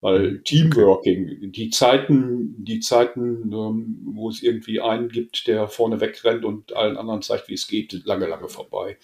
Weil 0.05 0.37
Teamworking, 0.43 1.51
die 1.51 1.71
Zeiten, 1.71 2.63
die 2.63 2.79
Zeiten, 2.79 3.51
ähm, 3.51 3.97
wo 4.05 4.29
es 4.29 4.43
irgendwie 4.43 4.79
einen 4.79 5.09
gibt, 5.09 5.47
der 5.47 5.67
vorne 5.67 5.99
wegrennt 5.99 6.45
und 6.45 6.75
allen 6.75 6.95
anderen 6.95 7.23
zeigt, 7.23 7.49
wie 7.49 7.55
es 7.55 7.65
geht, 7.65 7.89
sind 7.89 8.05
lange, 8.05 8.27
lange 8.27 8.47
vorbei. 8.47 8.99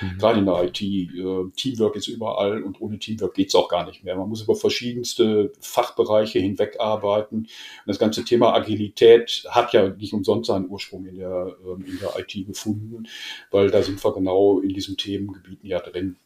Mhm. 0.00 0.16
Gerade 0.16 0.38
in 0.38 0.46
der 0.46 0.64
IT. 0.64 0.80
Äh, 0.80 1.50
Teamwork 1.54 1.96
ist 1.96 2.08
überall 2.08 2.62
und 2.62 2.80
ohne 2.80 2.98
Teamwork 2.98 3.34
geht 3.34 3.48
es 3.48 3.54
auch 3.54 3.68
gar 3.68 3.84
nicht 3.84 4.04
mehr. 4.04 4.16
Man 4.16 4.30
muss 4.30 4.40
über 4.40 4.56
verschiedenste 4.56 5.52
Fachbereiche 5.60 6.38
hinwegarbeiten. 6.38 7.40
Und 7.40 7.48
das 7.84 7.98
ganze 7.98 8.24
Thema 8.24 8.54
Agilität 8.54 9.44
hat 9.50 9.74
ja 9.74 9.90
nicht 9.90 10.14
umsonst 10.14 10.48
seinen 10.48 10.70
Ursprung 10.70 11.04
in 11.04 11.16
der, 11.16 11.58
ähm, 11.62 11.84
in 11.86 11.98
der 11.98 12.18
IT 12.18 12.46
gefunden, 12.46 13.06
weil 13.50 13.70
da 13.70 13.82
sind 13.82 14.02
wir 14.02 14.14
genau 14.14 14.60
in 14.60 14.70
diesen 14.70 14.96
Themengebieten 14.96 15.68
ja 15.68 15.80
drin. 15.80 16.16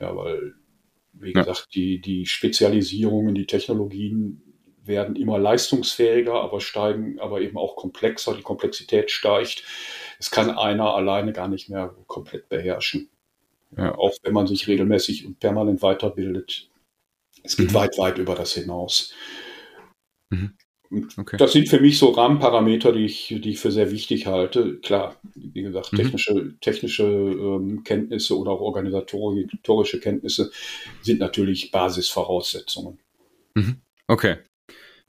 Ja, 0.00 0.16
weil 0.16 0.54
wie 1.20 1.32
ja. 1.32 1.42
gesagt, 1.42 1.74
die, 1.74 2.00
die 2.00 2.26
Spezialisierungen, 2.26 3.34
die 3.34 3.46
Technologien 3.46 4.42
werden 4.84 5.16
immer 5.16 5.38
leistungsfähiger, 5.38 6.34
aber 6.34 6.60
steigen 6.60 7.18
aber 7.18 7.40
eben 7.40 7.56
auch 7.56 7.76
komplexer. 7.76 8.34
Die 8.34 8.42
Komplexität 8.42 9.10
steigt. 9.10 9.64
Es 10.18 10.30
kann 10.30 10.50
einer 10.50 10.94
alleine 10.94 11.32
gar 11.32 11.48
nicht 11.48 11.68
mehr 11.68 11.94
komplett 12.06 12.48
beherrschen. 12.48 13.10
Ja. 13.76 13.94
Auch 13.96 14.14
wenn 14.22 14.32
man 14.32 14.46
sich 14.46 14.68
regelmäßig 14.68 15.26
und 15.26 15.40
permanent 15.40 15.82
weiterbildet. 15.82 16.70
Es 17.42 17.56
geht 17.56 17.70
mhm. 17.70 17.74
weit, 17.74 17.98
weit 17.98 18.18
über 18.18 18.34
das 18.34 18.52
hinaus. 18.54 19.12
Mhm. 20.30 20.56
Okay. 20.90 21.36
Das 21.36 21.52
sind 21.52 21.68
für 21.68 21.80
mich 21.80 21.98
so 21.98 22.10
Rahmenparameter, 22.10 22.92
die 22.92 23.04
ich, 23.04 23.34
die 23.42 23.50
ich 23.50 23.58
für 23.58 23.72
sehr 23.72 23.90
wichtig 23.90 24.26
halte. 24.26 24.78
Klar, 24.78 25.16
wie 25.34 25.62
gesagt, 25.62 25.92
mhm. 25.92 25.96
technische, 25.96 26.54
technische 26.60 27.04
ähm, 27.04 27.82
Kenntnisse 27.84 28.38
oder 28.38 28.52
auch 28.52 28.60
organisatorische 28.60 30.00
Kenntnisse 30.00 30.52
sind 31.02 31.20
natürlich 31.20 31.70
Basisvoraussetzungen. 31.70 32.98
Mhm. 33.54 33.76
Okay, 34.06 34.36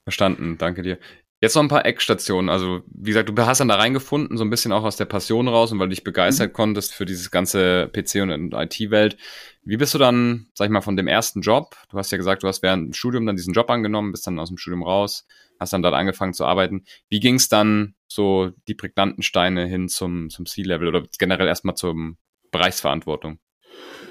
verstanden, 0.03 0.57
danke 0.57 0.81
dir. 0.81 0.97
Jetzt 1.39 1.53
noch 1.53 1.61
ein 1.61 1.67
paar 1.67 1.85
Eckstationen. 1.85 2.49
Also, 2.49 2.81
wie 2.87 3.11
gesagt, 3.11 3.29
du 3.29 3.37
hast 3.45 3.59
dann 3.59 3.67
da 3.67 3.75
reingefunden, 3.75 4.37
so 4.37 4.43
ein 4.43 4.49
bisschen 4.49 4.71
auch 4.71 4.83
aus 4.83 4.97
der 4.97 5.05
Passion 5.05 5.47
raus 5.47 5.71
und 5.71 5.77
weil 5.77 5.85
du 5.87 5.91
dich 5.93 6.03
begeistert 6.03 6.49
mhm. 6.49 6.53
konntest 6.53 6.95
für 6.95 7.05
dieses 7.05 7.29
ganze 7.29 7.91
PC- 7.93 8.23
und 8.23 8.53
IT-Welt. 8.55 9.17
Wie 9.63 9.77
bist 9.77 9.93
du 9.93 9.99
dann, 9.99 10.47
sag 10.55 10.65
ich 10.65 10.71
mal, 10.71 10.81
von 10.81 10.97
dem 10.97 11.07
ersten 11.07 11.41
Job? 11.41 11.75
Du 11.91 11.97
hast 11.99 12.11
ja 12.11 12.17
gesagt, 12.17 12.41
du 12.41 12.47
hast 12.47 12.63
während 12.63 12.87
dem 12.87 12.93
Studium 12.93 13.27
dann 13.27 13.35
diesen 13.35 13.53
Job 13.53 13.69
angenommen, 13.69 14.11
bist 14.11 14.25
dann 14.25 14.39
aus 14.39 14.47
dem 14.47 14.57
Studium 14.57 14.81
raus, 14.81 15.27
hast 15.59 15.73
dann 15.73 15.81
dort 15.81 15.95
angefangen 15.95 16.33
zu 16.33 16.45
arbeiten. 16.45 16.83
Wie 17.09 17.19
ging 17.19 17.35
es 17.35 17.49
dann 17.49 17.95
so 18.07 18.51
die 18.67 18.75
prägnanten 18.75 19.23
Steine 19.23 19.65
hin 19.65 19.89
zum, 19.89 20.29
zum 20.29 20.45
C-Level 20.45 20.87
oder 20.87 21.03
generell 21.17 21.47
erstmal 21.47 21.75
zum 21.75 22.17
Bereichsverantwortung? 22.51 23.39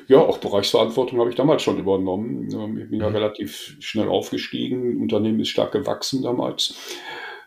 Ja, 0.09 0.19
auch 0.19 0.39
Bereichsverantwortung 0.39 1.19
habe 1.19 1.31
ich 1.31 1.37
damals 1.37 1.63
schon 1.63 1.79
übernommen. 1.79 2.49
Ähm, 2.53 2.79
ich 2.79 2.91
bin 2.91 3.01
ja 3.01 3.09
mhm. 3.09 3.17
relativ 3.17 3.77
schnell 3.81 4.09
aufgestiegen. 4.09 5.01
Unternehmen 5.01 5.41
ist 5.41 5.49
stark 5.49 5.73
gewachsen 5.73 6.23
damals. 6.23 6.77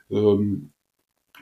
Ähm, 0.10 0.74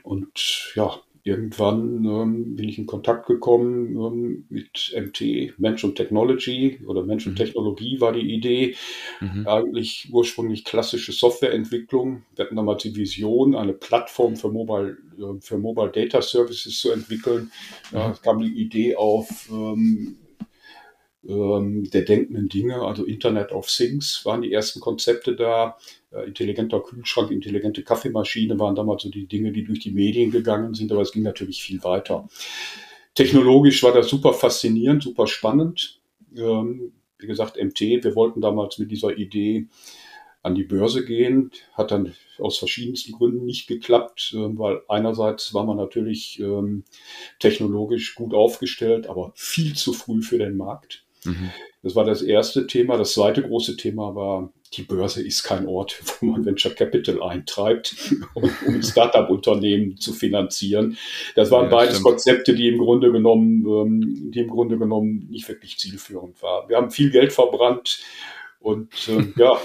und 0.03 0.71
ja, 0.75 0.99
irgendwann 1.27 2.05
ähm, 2.05 2.55
bin 2.55 2.69
ich 2.69 2.77
in 2.77 2.85
Kontakt 2.85 3.27
gekommen 3.27 4.45
mit 4.49 4.95
MT, 4.95 5.59
Mensch 5.59 5.83
und 5.83 5.95
Technology 5.95 6.79
oder 6.87 7.03
Mensch 7.03 7.27
und 7.27 7.33
mhm. 7.33 7.37
Technologie 7.37 7.99
war 7.99 8.13
die 8.13 8.33
Idee. 8.33 8.75
Mhm. 9.19 9.45
Eigentlich 9.47 10.07
ursprünglich 10.11 10.63
klassische 10.63 11.11
Softwareentwicklung. 11.11 12.23
Wir 12.35 12.45
hatten 12.45 12.55
damals 12.55 12.83
die 12.83 12.95
Vision, 12.95 13.55
eine 13.55 13.73
Plattform 13.73 14.37
für 14.37 14.49
Mobile, 14.49 14.97
äh, 15.17 15.41
für 15.41 15.57
Mobile 15.57 15.91
Data 15.91 16.21
Services 16.21 16.79
zu 16.79 16.91
entwickeln. 16.91 17.51
Ja, 17.91 18.11
es 18.11 18.21
kam 18.21 18.39
die 18.39 18.61
Idee 18.61 18.95
auf, 18.95 19.49
ähm, 19.51 20.17
der 21.27 22.03
denkenden 22.03 22.47
Dinge, 22.47 22.81
also 22.81 23.03
Internet 23.03 23.51
of 23.51 23.67
Things, 23.67 24.21
waren 24.23 24.41
die 24.41 24.53
ersten 24.53 24.79
Konzepte 24.79 25.35
da. 25.35 25.77
Äh, 26.11 26.27
intelligenter 26.27 26.79
Kühlschrank, 26.79 27.31
intelligente 27.31 27.83
Kaffeemaschine 27.83 28.57
waren 28.59 28.75
damals 28.75 29.03
so 29.03 29.09
die 29.09 29.27
Dinge, 29.27 29.51
die 29.51 29.65
durch 29.65 29.79
die 29.79 29.91
Medien 29.91 30.31
gegangen 30.31 30.73
sind, 30.73 30.91
aber 30.91 31.01
es 31.01 31.11
ging 31.11 31.23
natürlich 31.23 31.61
viel 31.61 31.83
weiter. 31.83 32.27
Technologisch 33.13 33.83
war 33.83 33.93
das 33.93 34.07
super 34.07 34.33
faszinierend, 34.33 35.03
super 35.03 35.27
spannend. 35.27 35.99
Ähm, 36.35 36.93
wie 37.19 37.27
gesagt, 37.27 37.57
MT, 37.61 37.81
wir 37.81 38.15
wollten 38.15 38.41
damals 38.41 38.77
mit 38.77 38.91
dieser 38.91 39.17
Idee 39.17 39.67
an 40.43 40.55
die 40.55 40.63
Börse 40.63 41.03
gehen, 41.03 41.51
hat 41.73 41.91
dann 41.91 42.13
aus 42.37 42.57
verschiedensten 42.57 43.11
Gründen 43.11 43.43
nicht 43.43 43.67
geklappt, 43.67 44.33
äh, 44.33 44.57
weil 44.57 44.81
einerseits 44.87 45.53
war 45.53 45.65
man 45.65 45.77
natürlich 45.77 46.39
ähm, 46.39 46.83
technologisch 47.39 48.15
gut 48.15 48.33
aufgestellt, 48.33 49.07
aber 49.07 49.33
viel 49.35 49.75
zu 49.75 49.91
früh 49.93 50.21
für 50.21 50.37
den 50.37 50.55
Markt. 50.55 51.06
Mhm. 51.23 51.51
Das 51.83 51.95
war 51.95 52.03
das 52.03 52.21
erste 52.21 52.67
Thema. 52.67 52.97
Das 52.97 53.13
zweite 53.13 53.41
große 53.41 53.77
Thema 53.77 54.15
war, 54.15 54.51
die 54.73 54.81
Börse 54.81 55.25
ist 55.25 55.43
kein 55.43 55.67
Ort, 55.67 56.01
wo 56.19 56.25
man 56.27 56.45
Venture 56.45 56.73
Capital 56.73 57.21
eintreibt, 57.21 57.95
um 58.33 58.81
Startup-Unternehmen 58.81 59.97
zu 59.97 60.13
finanzieren. 60.13 60.97
Das 61.35 61.51
waren 61.51 61.65
ja, 61.65 61.71
beides 61.71 61.95
stimmt. 61.95 62.07
Konzepte, 62.07 62.53
die 62.55 62.67
im 62.67 62.79
Grunde 62.79 63.11
genommen, 63.11 63.65
ähm, 63.65 64.31
die 64.31 64.39
im 64.39 64.49
Grunde 64.49 64.77
genommen 64.77 65.27
nicht 65.29 65.47
wirklich 65.47 65.77
zielführend 65.77 66.41
waren. 66.41 66.67
Wir 66.69 66.77
haben 66.77 66.91
viel 66.91 67.11
Geld 67.11 67.31
verbrannt 67.31 67.99
und 68.59 68.89
äh, 69.07 69.23
ja, 69.39 69.57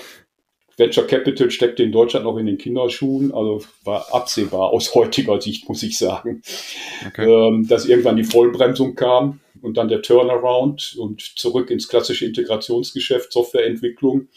Venture 0.76 1.06
Capital 1.06 1.50
steckte 1.50 1.82
in 1.82 1.92
Deutschland 1.92 2.24
noch 2.24 2.38
in 2.38 2.46
den 2.46 2.58
Kinderschuhen, 2.58 3.32
also 3.32 3.62
war 3.84 4.14
absehbar 4.14 4.70
aus 4.70 4.94
heutiger 4.94 5.40
Sicht, 5.40 5.68
muss 5.68 5.82
ich 5.82 5.98
sagen, 5.98 6.42
okay. 7.06 7.30
ähm, 7.30 7.66
dass 7.68 7.86
irgendwann 7.86 8.16
die 8.16 8.24
Vollbremsung 8.24 8.94
kam 8.94 9.40
und 9.62 9.76
dann 9.76 9.88
der 9.88 10.02
Turnaround 10.02 10.96
und 10.98 11.22
zurück 11.38 11.70
ins 11.70 11.88
klassische 11.88 12.26
Integrationsgeschäft, 12.26 13.32
Softwareentwicklung. 13.32 14.28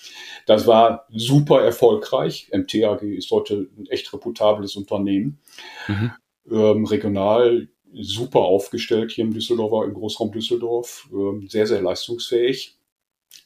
Das 0.45 0.67
war 0.67 1.07
super 1.09 1.61
erfolgreich. 1.61 2.49
MTAG 2.53 3.01
ist 3.03 3.31
heute 3.31 3.67
ein 3.77 3.87
echt 3.87 4.13
reputables 4.13 4.75
Unternehmen. 4.75 5.39
Mhm. 5.87 6.11
Ähm, 6.51 6.85
regional 6.85 7.67
super 7.93 8.39
aufgestellt 8.39 9.11
hier 9.11 9.25
im 9.25 9.33
Düsseldorfer, 9.33 9.87
im 9.87 9.93
Großraum 9.93 10.31
Düsseldorf, 10.31 11.09
ähm, 11.11 11.47
sehr, 11.49 11.65
sehr 11.65 11.81
leistungsfähig. 11.81 12.77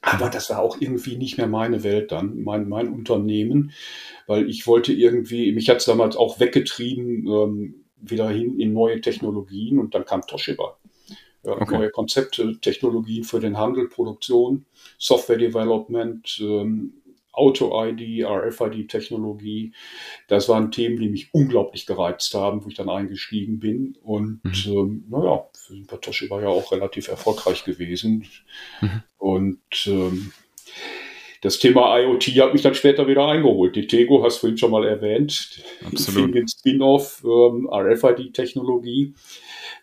Aber 0.01 0.29
das 0.29 0.49
war 0.49 0.59
auch 0.59 0.79
irgendwie 0.79 1.17
nicht 1.17 1.37
mehr 1.37 1.47
meine 1.47 1.83
Welt 1.83 2.11
dann, 2.11 2.41
mein, 2.41 2.69
mein 2.69 2.89
Unternehmen, 2.89 3.71
weil 4.27 4.49
ich 4.49 4.65
wollte 4.65 4.93
irgendwie, 4.93 5.51
mich 5.51 5.69
hat 5.69 5.77
es 5.77 5.85
damals 5.85 6.15
auch 6.15 6.39
weggetrieben, 6.39 7.27
ähm, 7.27 7.85
wieder 8.01 8.29
hin 8.29 8.59
in 8.59 8.73
neue 8.73 9.01
Technologien 9.01 9.77
und 9.77 9.93
dann 9.93 10.05
kam 10.05 10.21
Toshiba. 10.21 10.78
Ja, 11.43 11.53
okay. 11.53 11.77
Neue 11.77 11.89
Konzepte, 11.91 12.59
Technologien 12.59 13.23
für 13.23 13.39
den 13.39 13.57
Handel, 13.57 13.87
Produktion, 13.87 14.65
Software 14.97 15.37
Development, 15.37 16.39
ähm, 16.41 16.93
Auto-ID, 17.31 18.25
RFID-Technologie. 18.25 19.71
Das 20.27 20.49
waren 20.49 20.71
Themen, 20.71 20.99
die 20.99 21.09
mich 21.09 21.33
unglaublich 21.33 21.85
gereizt 21.85 22.33
haben, 22.33 22.63
wo 22.63 22.67
ich 22.67 22.75
dann 22.75 22.89
eingestiegen 22.89 23.59
bin. 23.59 23.97
Und 24.03 24.41
mhm. 24.43 24.53
ähm, 24.65 25.03
naja, 25.09 25.45
für 25.53 26.01
Toshiba 26.01 26.35
war 26.35 26.43
ja 26.43 26.49
auch 26.49 26.71
relativ 26.71 27.07
erfolgreich 27.07 27.63
gewesen. 27.63 28.27
Mhm. 28.81 29.03
Und 29.17 29.87
ähm, 29.87 30.33
das 31.41 31.59
Thema 31.59 31.97
IoT 31.99 32.23
hat 32.39 32.53
mich 32.53 32.61
dann 32.61 32.75
später 32.75 33.07
wieder 33.07 33.27
eingeholt. 33.27 33.75
Die 33.75 33.87
Tego 33.87 34.23
hast 34.23 34.37
du 34.37 34.39
vorhin 34.41 34.57
schon 34.57 34.71
mal 34.71 34.85
erwähnt. 34.85 35.61
Absolut. 35.85 36.35
Den 36.35 36.47
Spin-off 36.47 37.23
ähm, 37.23 37.69
RFID-Technologie. 37.71 39.13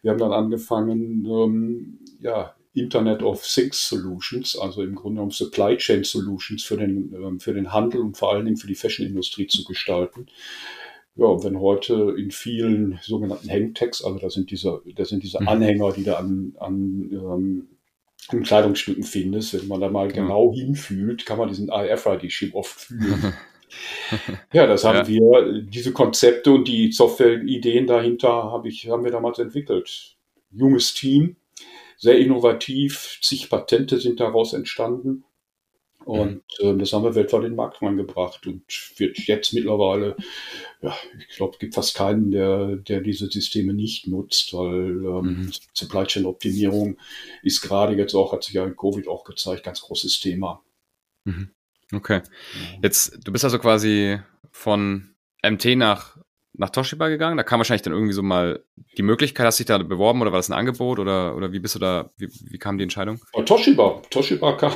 Wir 0.03 0.11
haben 0.11 0.19
dann 0.19 0.33
angefangen, 0.33 1.25
ähm, 1.25 1.99
ja, 2.21 2.55
Internet 2.75 3.23
of 3.23 3.43
Things 3.43 3.89
Solutions, 3.89 4.59
also 4.59 4.83
im 4.83 4.95
Grunde 4.95 5.17
genommen 5.17 5.31
Supply 5.31 5.79
Chain 5.79 6.05
Solutions 6.05 6.63
für 6.63 6.77
den, 6.77 7.15
ähm, 7.15 7.41
für 7.41 7.55
den 7.55 7.73
Handel 7.73 8.03
und 8.03 8.19
vor 8.19 8.33
allen 8.33 8.45
Dingen 8.45 8.59
für 8.59 8.67
die 8.67 8.75
Fashion-Industrie 8.75 9.47
zu 9.47 9.65
gestalten. 9.65 10.27
Ja, 11.15 11.43
wenn 11.43 11.59
heute 11.59 12.15
in 12.19 12.31
vielen 12.31 12.99
sogenannten 13.03 13.49
Hangtags, 13.49 14.05
also 14.05 14.19
das 14.19 14.35
sind 14.35 14.51
diese, 14.51 14.83
das 14.95 15.09
sind 15.09 15.23
diese 15.23 15.41
mhm. 15.41 15.49
Anhänger, 15.49 15.93
die 15.93 16.05
da 16.05 16.17
an, 16.17 16.55
an, 16.59 17.09
ähm, 17.11 17.69
an 18.29 18.43
Kleidungsstücken 18.43 19.05
findest, 19.05 19.55
wenn 19.55 19.69
man 19.69 19.81
da 19.81 19.89
mal 19.89 20.09
ja. 20.09 20.13
genau 20.13 20.53
hinfühlt, 20.53 21.27
kann 21.27 21.39
man 21.39 21.49
diesen 21.49 21.71
RFID-Chip 21.71 22.55
oft 22.55 22.81
fühlen. 22.81 23.35
ja, 24.53 24.67
das 24.67 24.85
haben 24.85 24.99
ja. 24.99 25.09
wir, 25.09 25.63
diese 25.63 25.93
Konzepte 25.93 26.53
und 26.53 26.67
die 26.69 26.93
Software-Ideen 26.93 27.87
dahinter 27.87 28.29
habe 28.29 28.69
ich, 28.69 28.89
haben 28.89 29.05
wir 29.05 29.13
damals 29.13 29.39
entwickelt. 29.39 30.17
Junges 30.51 30.95
Team, 30.95 31.37
sehr 31.97 32.19
innovativ, 32.19 33.19
zig 33.23 33.49
Patente 33.49 33.99
sind 33.99 34.21
daraus 34.21 34.53
entstanden. 34.53 35.25
Und 36.07 36.45
mhm. 36.61 36.77
äh, 36.77 36.79
das 36.79 36.93
haben 36.93 37.03
wir 37.03 37.17
weltweit 37.17 37.41
in 37.41 37.51
den 37.51 37.57
Markt 37.57 37.83
reingebracht 37.83 38.47
und 38.47 38.63
wird 38.97 39.19
jetzt 39.27 39.53
mittlerweile, 39.53 40.17
ja, 40.81 40.97
ich 41.19 41.37
glaube, 41.37 41.55
es 41.55 41.59
gibt 41.59 41.75
fast 41.75 41.97
keinen, 41.97 42.31
der, 42.31 42.77
der 42.77 43.01
diese 43.01 43.27
Systeme 43.27 43.75
nicht 43.75 44.07
nutzt, 44.07 44.55
weil 44.55 45.05
ähm, 45.05 45.23
mhm. 45.23 45.53
Supply 45.75 46.05
Chain 46.05 46.27
Optimierung 46.27 46.97
ist 47.43 47.61
gerade 47.61 47.97
jetzt 47.97 48.15
auch, 48.15 48.33
hat 48.33 48.45
sich 48.45 48.55
ja 48.55 48.65
in 48.65 48.77
Covid 48.77 49.09
auch 49.09 49.25
gezeigt, 49.25 49.65
ganz 49.65 49.81
großes 49.81 50.21
Thema. 50.21 50.63
Mhm. 51.25 51.51
Okay. 51.93 52.23
Jetzt, 52.85 53.19
du 53.25 53.33
bist 53.33 53.43
also 53.43 53.59
quasi 53.59 54.21
von 54.53 55.11
MT 55.45 55.77
nach, 55.77 56.19
nach 56.59 56.71
Toshiba 56.71 57.09
gegangen. 57.09 57.37
Da 57.37 57.43
kam 57.43 57.59
wahrscheinlich 57.59 57.83
dann 57.83 57.93
irgendwie 57.93 58.13
so 58.13 58.23
mal 58.23 58.61
die 58.97 59.03
Möglichkeit, 59.03 59.47
hast 59.47 59.59
du 59.59 59.65
dich 59.65 59.69
da 59.69 59.79
beworben 59.79 60.21
oder 60.23 60.33
war 60.33 60.39
das 60.39 60.49
ein 60.49 60.55
Angebot 60.55 60.99
oder, 60.99 61.37
oder 61.37 61.53
wie 61.53 61.59
bist 61.59 61.75
du 61.75 61.79
da, 61.79 62.11
wie, 62.17 62.29
wie 62.29 62.59
kam 62.59 62.79
die 62.79 62.85
Entscheidung? 62.85 63.21
Bei 63.33 63.43
Toshiba. 63.43 64.03
Toshiba 64.11 64.53
kam. 64.53 64.73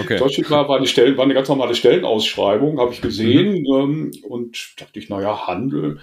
Okay. 0.00 0.16
Toshiba 0.18 0.68
war 0.68 0.76
eine, 0.78 0.86
Stelle, 0.86 1.16
war 1.16 1.24
eine 1.24 1.34
ganz 1.34 1.48
normale 1.48 1.74
Stellenausschreibung, 1.74 2.78
habe 2.78 2.92
ich 2.92 3.00
gesehen. 3.00 3.62
Mhm. 3.62 3.74
Ähm, 3.74 4.10
und 4.28 4.80
dachte 4.80 4.98
ich, 4.98 5.08
naja, 5.08 5.46
Handel 5.46 6.00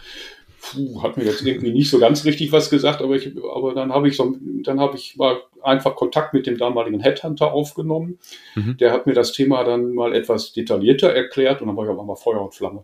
puh, 0.73 1.03
hat 1.03 1.17
mir 1.17 1.25
jetzt 1.25 1.45
irgendwie 1.45 1.71
nicht 1.71 1.89
so 1.89 1.99
ganz 1.99 2.25
richtig 2.25 2.51
was 2.51 2.69
gesagt, 2.69 3.01
aber 3.01 3.15
ich, 3.15 3.31
aber 3.37 3.73
dann 3.73 3.91
habe 3.91 4.07
ich 4.07 4.17
so, 4.17 4.35
dann 4.63 4.79
habe 4.79 4.95
ich 4.95 5.15
mal 5.17 5.37
einfach 5.61 5.95
Kontakt 5.95 6.33
mit 6.33 6.47
dem 6.47 6.57
damaligen 6.57 6.99
Headhunter 6.99 7.53
aufgenommen. 7.53 8.19
Mhm. 8.55 8.77
Der 8.77 8.91
hat 8.91 9.07
mir 9.07 9.13
das 9.13 9.31
Thema 9.31 9.63
dann 9.63 9.93
mal 9.93 10.13
etwas 10.13 10.53
detaillierter 10.53 11.13
erklärt 11.13 11.61
und 11.61 11.67
dann 11.67 11.77
war 11.77 11.85
ich 11.85 11.91
auch 11.91 12.05
mal 12.05 12.15
Feuer 12.15 12.41
und 12.41 12.53
Flamme. 12.53 12.83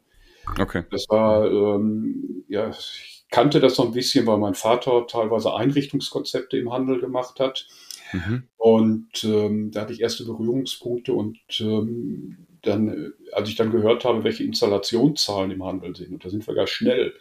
Okay. 0.60 0.84
Das 0.92 1.06
war, 1.10 1.46
ähm, 1.46 2.44
ja, 2.48 2.70
ich 2.70 3.26
kannte 3.30 3.60
das 3.60 3.76
so 3.76 3.84
ein 3.84 3.94
bisschen, 3.94 4.28
weil 4.28 4.38
mein 4.38 4.56
Vater 4.56 5.08
teilweise 5.08 5.56
Einrichtungskonzepte 5.56 6.58
im 6.58 6.72
Handel 6.72 7.00
gemacht 7.00 7.40
hat. 7.40 7.68
Mhm. 8.14 8.44
Und 8.58 9.24
ähm, 9.24 9.72
da 9.72 9.82
hatte 9.82 9.94
ich 9.94 10.02
erste 10.02 10.26
Berührungspunkte 10.26 11.14
und 11.14 11.40
ähm, 11.60 12.46
dann, 12.62 13.14
als 13.32 13.50
ich 13.50 13.56
dann 13.56 13.72
gehört 13.72 14.06
habe, 14.06 14.24
welche 14.24 14.44
Installationszahlen 14.44 15.52
im 15.52 15.64
Handel 15.64 15.96
sind, 15.96 16.12
und 16.12 16.26
da 16.26 16.30
sind 16.30 16.46
wir 16.46 16.54
gar 16.54 16.68
schnell 16.68 17.14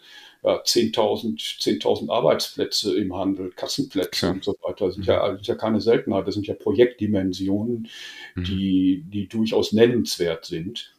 ja, 0.43 0.61
10.000 0.61 1.59
10 1.59 2.09
Arbeitsplätze 2.09 2.95
im 2.95 3.15
Handel, 3.15 3.51
Kassenplätze 3.51 4.27
ja. 4.27 4.31
und 4.33 4.43
so 4.43 4.55
weiter. 4.61 4.87
Das 4.87 4.95
sind 4.95 5.05
ja, 5.05 5.27
das 5.27 5.37
sind 5.37 5.47
ja 5.47 5.55
keine 5.55 5.81
Seltenheit, 5.81 6.27
das 6.27 6.33
sind 6.33 6.47
ja 6.47 6.55
Projektdimensionen, 6.55 7.87
mhm. 8.35 8.43
die, 8.43 9.03
die 9.07 9.27
durchaus 9.27 9.71
nennenswert 9.71 10.45
sind. 10.45 10.93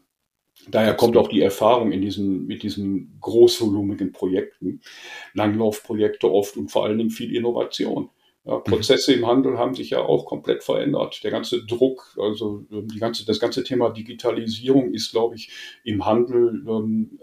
Daher 0.69 0.95
kommt 0.95 1.17
auch 1.17 1.29
die 1.29 1.43
Erfahrung 1.43 1.93
in 1.93 2.01
diesen, 2.01 2.47
mit 2.47 2.63
diesen 2.63 3.17
großvolumigen 3.21 4.13
Projekten, 4.13 4.81
Langlaufprojekte 5.35 6.31
oft 6.31 6.57
und 6.57 6.71
vor 6.71 6.85
allen 6.85 6.99
Dingen 6.99 7.11
viel 7.11 7.35
Innovation. 7.35 8.11
Ja, 8.45 8.59
Prozesse 8.59 9.13
mhm. 9.13 9.19
im 9.19 9.27
Handel 9.27 9.59
haben 9.59 9.75
sich 9.75 9.91
ja 9.91 10.01
auch 10.01 10.27
komplett 10.27 10.65
verändert. 10.65 11.23
Der 11.23 11.31
ganze 11.31 11.65
Druck, 11.65 12.17
also 12.21 12.65
ähm, 12.73 12.89
die 12.89 12.99
ganze, 12.99 13.25
das 13.25 13.39
ganze 13.39 13.63
Thema 13.63 13.91
Digitalisierung 13.91 14.93
ist, 14.93 15.13
glaube 15.13 15.37
ich, 15.37 15.51
im 15.85 16.05
Handel 16.05 16.65
ähm, 16.69 17.21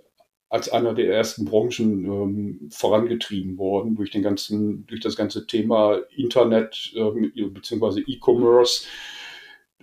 als 0.50 0.70
einer 0.70 0.94
der 0.94 1.14
ersten 1.14 1.46
Branchen 1.46 2.06
ähm, 2.06 2.70
vorangetrieben 2.72 3.58
worden 3.58 3.96
durch 3.96 4.12
den 4.12 4.24
ganzen, 4.24 4.88
durch 4.88 5.02
das 5.02 5.16
ganze 5.16 5.46
Thema 5.46 6.00
Internet 6.16 6.94
ähm, 6.96 7.32
bzw. 7.54 8.02
E-Commerce. 8.08 8.88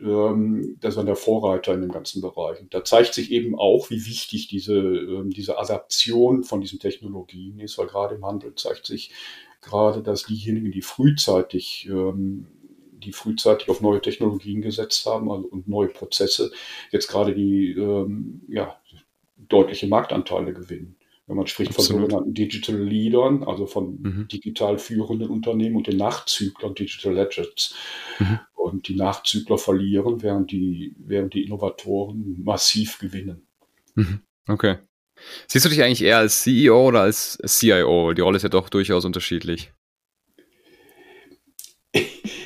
Ähm, 0.01 0.77
das 0.81 0.97
war 0.97 1.05
der 1.05 1.17
Vorreiter 1.17 1.75
in 1.75 1.81
dem 1.81 1.93
ganzen 1.93 2.21
Bereich. 2.21 2.61
Und 2.61 2.75
da 2.75 2.85
zeigt 2.85 3.15
sich 3.15 3.31
eben 3.31 3.59
auch, 3.59 3.91
wie 3.91 4.07
wichtig 4.07 4.49
diese, 4.49 4.77
ähm, 4.77 5.31
diese 5.31 5.59
Adaption 5.59 6.45
von 6.45 6.61
diesen 6.61 6.79
Technologien 6.79 7.59
ist, 7.61 7.79
weil 7.79 7.87
gerade 7.87 8.17
im 8.17 8.25
Handel 8.25 8.55
zeigt 8.55 8.87
sich, 8.87 9.13
gerade, 9.63 10.03
dass 10.03 10.25
diejenigen, 10.25 10.71
die 10.71 10.83
frühzeitig 10.83 11.89
ähm, 11.91 12.47
die 12.99 13.13
frühzeitig 13.13 13.69
auf 13.69 13.81
neue 13.81 14.01
Technologien 14.01 14.63
gesetzt 14.63 15.07
haben 15.07 15.31
also, 15.31 15.47
und 15.49 15.69
neue 15.69 15.89
Prozesse, 15.89 16.51
jetzt 16.91 17.09
gerade 17.09 17.35
die 17.35 17.73
ähm, 17.73 18.43
ja, 18.49 18.77
deutliche 19.37 19.87
Marktanteile 19.87 20.53
gewinnen. 20.53 20.97
Wenn 21.27 21.37
man 21.37 21.47
spricht 21.47 21.73
Absolut. 21.73 22.03
von 22.03 22.11
sogenannten 22.11 22.35
Digital 22.35 22.77
Leadern, 22.77 23.43
also 23.43 23.67
von 23.67 24.01
mhm. 24.01 24.29
digital 24.29 24.79
führenden 24.79 25.29
Unternehmen 25.29 25.77
und 25.77 25.89
den 25.89 25.97
Nachzüglern 25.97 26.75
Digital 26.75 27.15
Legends. 27.15 27.75
Mhm. 28.21 28.39
Und 28.67 28.89
die 28.89 28.97
Nachzügler 28.97 29.59
verlieren, 29.59 30.23
während 30.23 30.51
die, 30.51 30.95
während 30.99 31.35
die 31.35 31.45
Innovatoren 31.45 32.43
massiv 32.43 32.99
gewinnen. 32.99 33.47
Mhm. 33.95 34.21
Okay. 34.49 34.77
Siehst 35.47 35.65
du 35.65 35.69
dich 35.69 35.83
eigentlich 35.83 36.03
eher 36.03 36.19
als 36.19 36.43
CEO 36.43 36.89
oder 36.89 37.03
als 37.03 37.39
CIO? 37.45 38.13
Die 38.13 38.21
Rolle 38.21 38.37
ist 38.37 38.43
ja 38.43 38.49
doch 38.49 38.69
durchaus 38.69 39.05
unterschiedlich. 39.05 39.73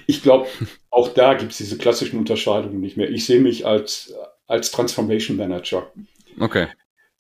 Ich 0.07 0.23
glaube, 0.23 0.47
auch 0.91 1.09
da 1.09 1.35
gibt 1.35 1.53
es 1.53 1.59
diese 1.59 1.79
klassischen 1.79 2.19
Unterscheidungen 2.19 2.81
nicht 2.81 2.97
mehr. 2.97 3.11
Ich 3.11 3.27
sehe 3.27 3.41
mich 3.41 3.67
als, 3.67 4.15
als 4.47 4.71
Transformation 4.71 5.37
Manager. 5.37 5.93
Okay. 6.39 6.69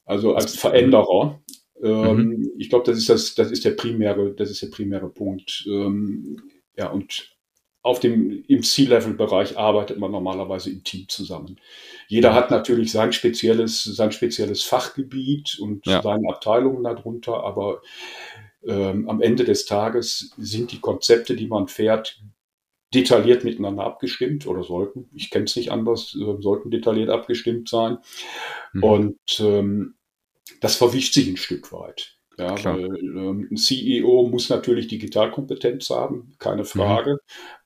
Also 0.05 0.35
als 0.35 0.57
Veränderer. 0.57 1.41
Ähm, 1.83 2.17
mhm. 2.17 2.53
Ich 2.59 2.69
glaube, 2.69 2.85
das 2.85 2.99
ist 2.99 3.09
das, 3.09 3.35
das 3.35 3.51
ist 3.51 3.65
der 3.65 3.73
primäre, 3.73 4.35
das 4.35 4.51
ist 4.51 4.63
der 4.63 4.69
primäre 4.69 5.09
Punkt. 5.09 5.65
Ähm, 5.67 6.43
ja, 6.77 6.89
und 6.91 7.37
auf 7.83 8.01
dem, 8.01 8.45
im 8.47 8.63
C-Level-Bereich 8.63 9.57
arbeitet 9.57 9.99
man 9.99 10.11
normalerweise 10.11 10.71
im 10.71 10.85
Team 10.85 11.09
zusammen. 11.09 11.59
Jeder 12.09 12.35
hat 12.35 12.51
natürlich 12.51 12.93
sein 12.93 13.13
spezielles, 13.13 13.85
sein 13.85 14.13
spezielles 14.13 14.63
Fachgebiet 14.63 15.59
und 15.59 15.87
ja. 15.87 16.03
seine 16.03 16.29
Abteilungen 16.29 16.85
darunter, 16.85 17.43
aber 17.43 17.81
ähm, 18.67 19.09
am 19.09 19.23
Ende 19.23 19.45
des 19.45 19.65
Tages 19.65 20.35
sind 20.37 20.73
die 20.73 20.81
Konzepte, 20.81 21.35
die 21.37 21.47
man 21.47 21.69
fährt, 21.69 22.23
detailliert 22.93 23.45
miteinander 23.45 23.85
abgestimmt 23.85 24.47
oder 24.47 24.63
sollten, 24.63 25.09
ich 25.15 25.31
kenne 25.31 25.45
es 25.45 25.57
nicht 25.57 25.71
anders, 25.73 26.15
äh, 26.15 26.41
sollten 26.41 26.71
detailliert 26.71 27.09
abgestimmt 27.09 27.69
sein. 27.69 27.99
Mhm. 28.73 28.85
Und 28.85 29.41
ähm, 29.41 29.95
das 30.61 30.77
verwischt 30.77 31.15
sich 31.15 31.29
ein 31.29 31.37
Stück 31.39 31.73
weit. 31.73 32.20
Ja, 32.41 32.65
weil, 32.65 32.87
ähm, 32.87 33.49
ein 33.51 33.57
CEO 33.57 34.27
muss 34.29 34.49
natürlich 34.49 34.89
Digitalkompetenz 34.89 35.91
haben, 35.91 36.33
keine 36.39 36.63
mhm. 36.63 36.67
Frage. 36.67 37.13
Mhm. 37.13 37.19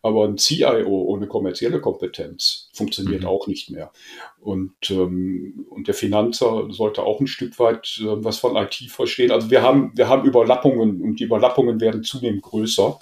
Aber 0.03 0.25
ein 0.27 0.37
CIO 0.37 0.89
ohne 0.89 1.29
kommerzielle 1.29 1.81
Kompetenz 1.81 2.68
funktioniert 2.75 3.22
mhm. 3.22 3.29
auch 3.29 3.47
nicht 3.47 3.70
mehr. 3.70 3.93
Und, 4.41 4.75
ähm, 4.91 5.66
und 5.70 5.87
der 5.87 5.95
Finanzer 5.95 6.66
sollte 6.70 7.05
auch 7.05 7.20
ein 7.20 7.29
Stück 7.29 7.59
weit 7.61 8.01
äh, 8.03 8.25
was 8.25 8.39
von 8.39 8.57
IT 8.57 8.75
verstehen. 8.91 9.31
Also 9.31 9.51
wir 9.51 9.62
haben, 9.62 9.93
wir 9.95 10.09
haben 10.09 10.27
Überlappungen 10.27 11.01
und 11.01 11.20
die 11.20 11.25
Überlappungen 11.25 11.81
werden 11.81 12.03
zunehmend 12.03 12.43
größer. 12.43 12.99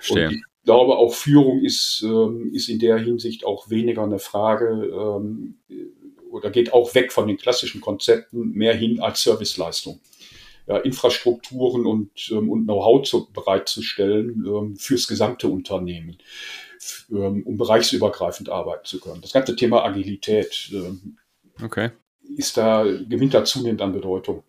Verstehe. 0.00 0.28
Und 0.28 0.34
ich 0.34 0.64
glaube, 0.64 0.96
auch 0.96 1.12
Führung 1.12 1.62
ist, 1.62 2.02
ähm, 2.04 2.50
ist 2.54 2.68
in 2.70 2.78
der 2.78 2.98
Hinsicht 2.98 3.44
auch 3.44 3.68
weniger 3.68 4.02
eine 4.02 4.18
Frage 4.18 4.90
ähm, 4.92 5.58
oder 6.30 6.50
geht 6.50 6.72
auch 6.72 6.94
weg 6.94 7.12
von 7.12 7.28
den 7.28 7.36
klassischen 7.36 7.82
Konzepten 7.82 8.52
mehr 8.52 8.74
hin 8.74 9.00
als 9.00 9.22
Serviceleistung 9.22 10.00
ja, 10.66 10.78
Infrastrukturen 10.78 11.86
und, 11.86 12.10
ähm, 12.30 12.50
und 12.50 12.64
Know-how 12.64 13.06
zu, 13.06 13.30
bereitzustellen 13.32 14.44
ähm, 14.46 14.76
fürs 14.76 15.06
gesamte 15.06 15.48
Unternehmen, 15.48 16.18
ähm, 17.10 17.42
um 17.44 17.56
bereichsübergreifend 17.56 18.48
arbeiten 18.48 18.84
zu 18.84 19.00
können. 19.00 19.20
Das 19.20 19.32
ganze 19.32 19.56
Thema 19.56 19.84
Agilität 19.84 20.72
okay. 21.62 21.90
ist 22.36 22.56
da, 22.56 22.84
gewinnt 22.84 23.34
da 23.34 23.44
zunehmend 23.44 23.82
an 23.82 23.92
Bedeutung. 23.92 24.42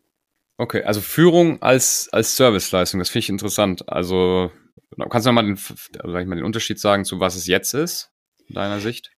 Okay, 0.57 0.82
also 0.84 1.01
Führung 1.01 1.61
als, 1.61 2.09
als 2.11 2.36
Serviceleistung, 2.36 2.99
das 2.99 3.09
finde 3.09 3.20
ich 3.20 3.30
interessant. 3.30 3.88
Also 3.88 4.51
kannst 5.09 5.28
du 5.28 5.30
nochmal 5.30 5.45
den, 5.45 5.57
also 5.99 6.11
sag 6.11 6.22
ich 6.22 6.28
mal, 6.28 6.36
den 6.36 6.45
Unterschied 6.45 6.80
sagen, 6.80 7.05
zu 7.05 7.20
was 7.20 7.36
es 7.36 7.45
jetzt 7.45 7.74
ist, 7.74 8.11
in 8.47 8.55
deiner 8.55 8.80
Sicht? 8.80 9.11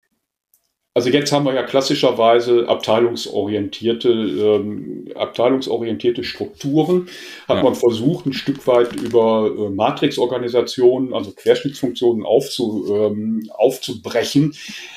Also 0.99 1.11
jetzt 1.11 1.31
haben 1.31 1.45
wir 1.45 1.55
ja 1.55 1.63
klassischerweise 1.63 2.69
abteilungsorientierte, 2.69 4.09
ähm, 4.09 5.05
abteilungsorientierte 5.15 6.25
Strukturen. 6.25 7.07
Hat 7.47 7.59
ja. 7.59 7.63
man 7.63 7.77
versucht, 7.77 8.27
ein 8.27 8.33
Stück 8.33 8.67
weit 8.67 8.97
über 8.97 9.49
äh, 9.49 9.71
Matrixorganisationen, 9.71 11.15
also 11.15 11.31
Querschnittsfunktionen 11.31 12.27
aufzu, 12.27 12.85
ähm, 12.93 13.49
aufzubrechen. 13.55 14.57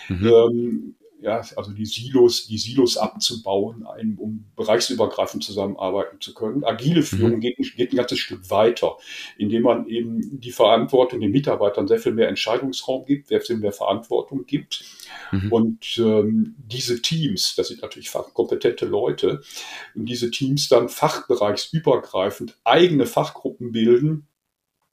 Mhm. 0.09 0.25
Ähm, 0.27 0.95
ja, 1.21 1.41
also 1.55 1.71
die 1.71 1.85
Silos, 1.85 2.47
die 2.47 2.57
Silos 2.57 2.97
abzubauen, 2.97 3.85
ein, 3.85 4.17
um 4.17 4.45
bereichsübergreifend 4.55 5.43
zusammenarbeiten 5.43 6.19
zu 6.19 6.33
können. 6.33 6.63
Agile 6.63 7.03
Führung 7.03 7.35
mhm. 7.35 7.39
geht, 7.41 7.57
geht, 7.75 7.93
ein 7.93 7.97
ganzes 7.97 8.17
Stück 8.17 8.49
weiter, 8.49 8.97
indem 9.37 9.63
man 9.63 9.87
eben 9.87 10.39
die 10.39 10.51
Verantwortung 10.51 11.19
den 11.19 11.31
Mitarbeitern 11.31 11.87
sehr 11.87 11.99
viel 11.99 12.13
mehr 12.13 12.27
Entscheidungsraum 12.27 13.05
gibt, 13.05 13.27
sehr 13.27 13.41
viel 13.41 13.57
mehr 13.57 13.71
Verantwortung 13.71 14.47
gibt. 14.47 14.83
Mhm. 15.31 15.51
Und 15.51 15.97
ähm, 15.99 16.55
diese 16.57 17.01
Teams, 17.03 17.53
das 17.55 17.67
sind 17.67 17.83
natürlich 17.83 18.09
fachkompetente 18.09 18.85
Leute, 18.85 19.41
und 19.93 20.05
diese 20.05 20.31
Teams 20.31 20.69
dann 20.69 20.89
fachbereichsübergreifend 20.89 22.57
eigene 22.63 23.05
Fachgruppen 23.05 23.71
bilden 23.71 24.27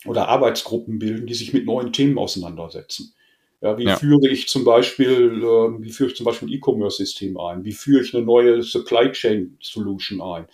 oder 0.04 0.28
Arbeitsgruppen 0.28 0.98
bilden, 0.98 1.26
die 1.26 1.34
sich 1.34 1.54
mit 1.54 1.64
neuen 1.64 1.92
Themen 1.92 2.18
auseinandersetzen. 2.18 3.14
Ja, 3.60 3.76
wie 3.76 3.84
ja. 3.84 3.96
führe 3.96 4.28
ich 4.28 4.46
zum 4.46 4.64
Beispiel, 4.64 5.42
äh, 5.42 5.82
wie 5.82 5.90
führe 5.90 6.10
ich 6.10 6.16
zum 6.16 6.24
Beispiel 6.24 6.48
ein 6.48 6.52
E-Commerce-System 6.52 7.36
ein? 7.40 7.64
Wie 7.64 7.72
führe 7.72 8.02
ich 8.02 8.14
eine 8.14 8.24
neue 8.24 8.62
Supply 8.62 9.10
Chain 9.10 9.58
Solution 9.60 10.20
ein? 10.20 10.46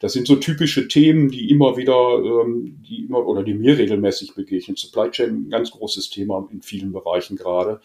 Das 0.00 0.12
sind 0.12 0.26
so 0.26 0.36
typische 0.36 0.86
Themen, 0.86 1.30
die 1.30 1.48
immer 1.48 1.78
wieder, 1.78 2.18
ähm, 2.22 2.82
die 2.86 3.06
immer 3.06 3.26
oder 3.26 3.42
die 3.42 3.54
mir 3.54 3.78
regelmäßig 3.78 4.34
begegnen. 4.34 4.76
Supply 4.76 5.10
Chain, 5.10 5.46
ein 5.46 5.50
ganz 5.50 5.70
großes 5.70 6.10
Thema 6.10 6.46
in 6.52 6.60
vielen 6.60 6.92
Bereichen 6.92 7.36
gerade. 7.36 7.80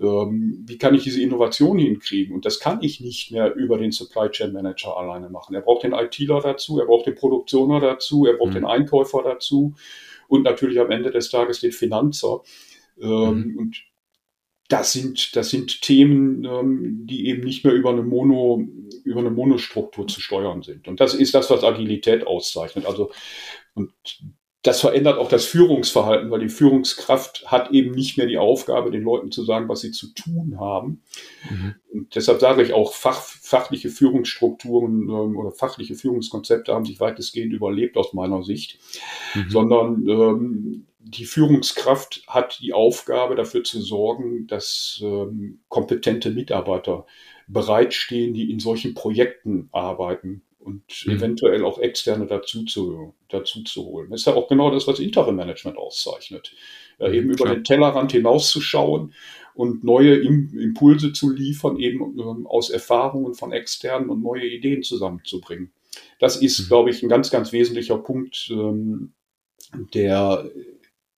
Ähm, 0.00 0.64
wie 0.66 0.76
kann 0.76 0.94
ich 0.96 1.04
diese 1.04 1.22
Innovation 1.22 1.78
hinkriegen? 1.78 2.34
Und 2.34 2.44
das 2.44 2.58
kann 2.58 2.82
ich 2.82 3.00
nicht 3.00 3.30
mehr 3.30 3.54
über 3.54 3.78
den 3.78 3.92
Supply 3.92 4.28
Chain 4.28 4.52
Manager 4.52 4.96
alleine 4.96 5.28
machen. 5.28 5.54
Er 5.54 5.60
braucht 5.60 5.84
den 5.84 5.92
ITler 5.92 6.40
dazu, 6.40 6.80
er 6.80 6.86
braucht 6.86 7.06
den 7.06 7.14
Produktioner 7.14 7.78
dazu, 7.78 8.26
er 8.26 8.32
braucht 8.32 8.50
mhm. 8.50 8.54
den 8.54 8.64
Einkäufer 8.64 9.22
dazu 9.22 9.74
und 10.26 10.42
natürlich 10.42 10.80
am 10.80 10.90
Ende 10.90 11.12
des 11.12 11.30
Tages 11.30 11.60
den 11.60 11.70
Finanzer. 11.70 12.40
Ähm, 13.00 13.52
mhm. 13.52 13.58
Und 13.58 13.89
das 14.70 14.92
sind, 14.92 15.34
das 15.36 15.50
sind 15.50 15.82
Themen, 15.82 16.44
ähm, 16.44 17.06
die 17.06 17.26
eben 17.26 17.42
nicht 17.42 17.64
mehr 17.64 17.74
über 17.74 17.90
eine 17.90 18.02
Mono, 18.02 18.64
über 19.04 19.20
eine 19.20 19.30
Monostruktur 19.30 20.06
zu 20.06 20.20
steuern 20.20 20.62
sind. 20.62 20.86
Und 20.88 21.00
das 21.00 21.14
ist 21.14 21.34
das, 21.34 21.50
was 21.50 21.64
Agilität 21.64 22.26
auszeichnet. 22.26 22.86
Also, 22.86 23.10
und 23.74 23.92
das 24.62 24.80
verändert 24.80 25.18
auch 25.18 25.28
das 25.28 25.46
Führungsverhalten, 25.46 26.30
weil 26.30 26.40
die 26.40 26.50
Führungskraft 26.50 27.50
hat 27.50 27.70
eben 27.70 27.92
nicht 27.92 28.18
mehr 28.18 28.26
die 28.26 28.38
Aufgabe, 28.38 28.90
den 28.90 29.02
Leuten 29.02 29.32
zu 29.32 29.42
sagen, 29.42 29.68
was 29.68 29.80
sie 29.80 29.90
zu 29.90 30.12
tun 30.14 30.60
haben. 30.60 31.02
Mhm. 31.48 31.74
Und 31.92 32.14
deshalb 32.14 32.40
sage 32.40 32.62
ich 32.62 32.72
auch, 32.72 32.92
fach, 32.92 33.22
fachliche 33.22 33.88
Führungsstrukturen 33.88 35.08
ähm, 35.08 35.36
oder 35.36 35.50
fachliche 35.50 35.94
Führungskonzepte 35.94 36.72
haben 36.74 36.84
sich 36.84 37.00
weitestgehend 37.00 37.52
überlebt 37.54 37.96
aus 37.96 38.12
meiner 38.12 38.42
Sicht, 38.44 38.78
mhm. 39.34 39.50
sondern 39.50 40.06
ähm, 40.08 40.86
die 41.02 41.24
Führungskraft 41.24 42.22
hat 42.26 42.58
die 42.60 42.72
Aufgabe, 42.72 43.34
dafür 43.34 43.64
zu 43.64 43.80
sorgen, 43.80 44.46
dass 44.46 45.00
ähm, 45.02 45.60
kompetente 45.68 46.30
Mitarbeiter 46.30 47.06
bereitstehen, 47.48 48.34
die 48.34 48.50
in 48.50 48.60
solchen 48.60 48.94
Projekten 48.94 49.68
arbeiten 49.72 50.42
und 50.58 50.82
mhm. 51.06 51.12
eventuell 51.12 51.64
auch 51.64 51.78
externe 51.78 52.26
dazu 52.26 52.64
zu, 52.64 53.14
dazu 53.28 53.64
zu 53.64 53.84
holen. 53.86 54.10
Das 54.10 54.20
ist 54.20 54.26
ja 54.26 54.34
auch 54.34 54.48
genau 54.48 54.70
das, 54.70 54.86
was 54.86 55.00
Interim 55.00 55.36
Management 55.36 55.78
auszeichnet. 55.78 56.54
Ja, 56.98 57.08
mhm, 57.08 57.14
eben 57.14 57.36
klar. 57.36 57.48
über 57.48 57.56
den 57.56 57.64
Tellerrand 57.64 58.12
hinauszuschauen 58.12 59.14
und 59.54 59.82
neue 59.82 60.16
Impulse 60.16 61.12
zu 61.12 61.30
liefern, 61.30 61.78
eben 61.78 62.18
ähm, 62.18 62.46
aus 62.46 62.70
Erfahrungen 62.70 63.34
von 63.34 63.52
externen 63.52 64.10
und 64.10 64.22
neue 64.22 64.46
Ideen 64.46 64.82
zusammenzubringen. 64.82 65.72
Das 66.18 66.36
ist, 66.36 66.60
mhm. 66.60 66.66
glaube 66.66 66.90
ich, 66.90 67.02
ein 67.02 67.08
ganz, 67.08 67.30
ganz 67.30 67.52
wesentlicher 67.52 67.98
Punkt, 67.98 68.48
ähm, 68.52 69.12
der 69.94 70.50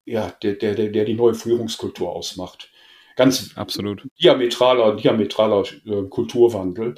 ja, 0.04 0.32
der, 0.42 0.54
der, 0.54 0.74
der, 0.74 0.88
der 0.88 1.04
die 1.04 1.14
neue 1.14 1.34
Führungskultur 1.34 2.10
ausmacht. 2.10 2.70
Ganz 3.16 3.52
absolut 3.56 4.02
diametraler, 4.20 4.96
diametraler 4.96 5.64
äh, 5.86 6.02
Kulturwandel 6.08 6.94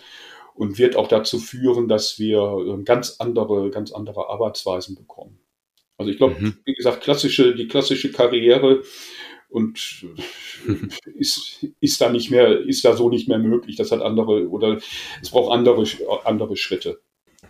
und 0.54 0.78
wird 0.78 0.96
auch 0.96 1.08
dazu 1.08 1.38
führen, 1.38 1.88
dass 1.88 2.18
wir 2.18 2.38
äh, 2.40 2.82
ganz 2.84 3.16
andere, 3.18 3.70
ganz 3.70 3.92
andere 3.92 4.28
Arbeitsweisen 4.28 4.94
bekommen. 4.94 5.40
Also 5.96 6.10
ich 6.10 6.18
glaube, 6.18 6.36
mhm. 6.38 6.58
wie 6.64 6.74
gesagt, 6.74 7.02
klassische, 7.02 7.54
die 7.54 7.68
klassische 7.68 8.12
Karriere 8.12 8.82
und 9.48 10.06
ist, 11.14 11.66
ist 11.80 12.00
da 12.00 12.10
nicht 12.10 12.30
mehr, 12.30 12.60
ist 12.60 12.84
da 12.84 12.96
so 12.96 13.08
nicht 13.08 13.28
mehr 13.28 13.38
möglich. 13.38 13.76
Das 13.76 13.92
hat 13.92 14.02
andere 14.02 14.48
oder 14.48 14.78
es 15.20 15.30
braucht 15.30 15.52
andere, 15.52 15.84
andere 16.24 16.56
Schritte. 16.56 17.00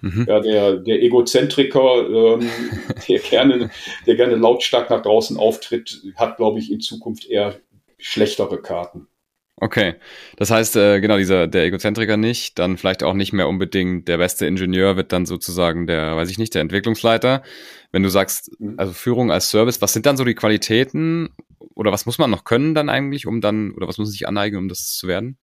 Mhm. 0.05 0.26
Ja, 0.28 0.40
der, 0.40 0.76
der 0.76 1.02
Egozentriker, 1.02 2.36
ähm, 2.38 2.50
der 3.09 3.18
gerne, 3.20 3.70
der 4.07 4.16
gerne 4.16 4.36
lautstark 4.36 4.90
nach 4.90 5.00
draußen 5.00 5.38
auftritt, 5.38 6.02
hat, 6.16 6.36
glaube 6.36 6.59
ich, 6.59 6.70
in 6.70 6.80
Zukunft 6.80 7.26
eher 7.26 7.57
schlechtere 7.96 8.61
Karten. 8.61 9.09
Okay, 9.57 9.94
das 10.36 10.50
heißt, 10.50 10.76
äh, 10.76 11.00
genau, 11.00 11.16
dieser, 11.16 11.46
der 11.46 11.64
Egozentriker 11.64 12.18
nicht, 12.18 12.59
dann 12.59 12.76
vielleicht 12.76 13.02
auch 13.02 13.14
nicht 13.14 13.32
mehr 13.32 13.48
unbedingt 13.48 14.09
der 14.09 14.18
beste 14.18 14.46
Ingenieur 14.46 14.96
wird 14.96 15.12
dann 15.12 15.24
sozusagen 15.24 15.86
der, 15.86 16.16
weiß 16.16 16.28
ich 16.28 16.38
nicht, 16.38 16.55
der 16.55 16.61
Entwicklungsleiter. 16.61 17.42
Wenn 17.90 18.02
du 18.02 18.11
sagst, 18.11 18.50
mhm. 18.59 18.74
also 18.76 18.92
Führung 18.92 19.30
als 19.30 19.50
Service, 19.50 19.80
was 19.80 19.94
sind 19.94 20.05
dann 20.05 20.18
so 20.18 20.24
die 20.24 20.34
Qualitäten 20.34 21.30
oder 21.74 21.92
was 21.92 22.05
muss 22.05 22.18
man 22.18 22.30
noch 22.30 22.44
können 22.44 22.74
dann 22.74 22.90
eigentlich, 22.90 23.26
um 23.26 23.40
dann, 23.40 23.72
oder 23.72 23.88
was 23.88 23.96
muss 23.96 24.09
man 24.09 24.12
sich 24.12 24.28
aneignen, 24.28 24.59
um 24.59 24.68
das 24.68 24.92
zu 24.96 25.09
werden? 25.09 25.38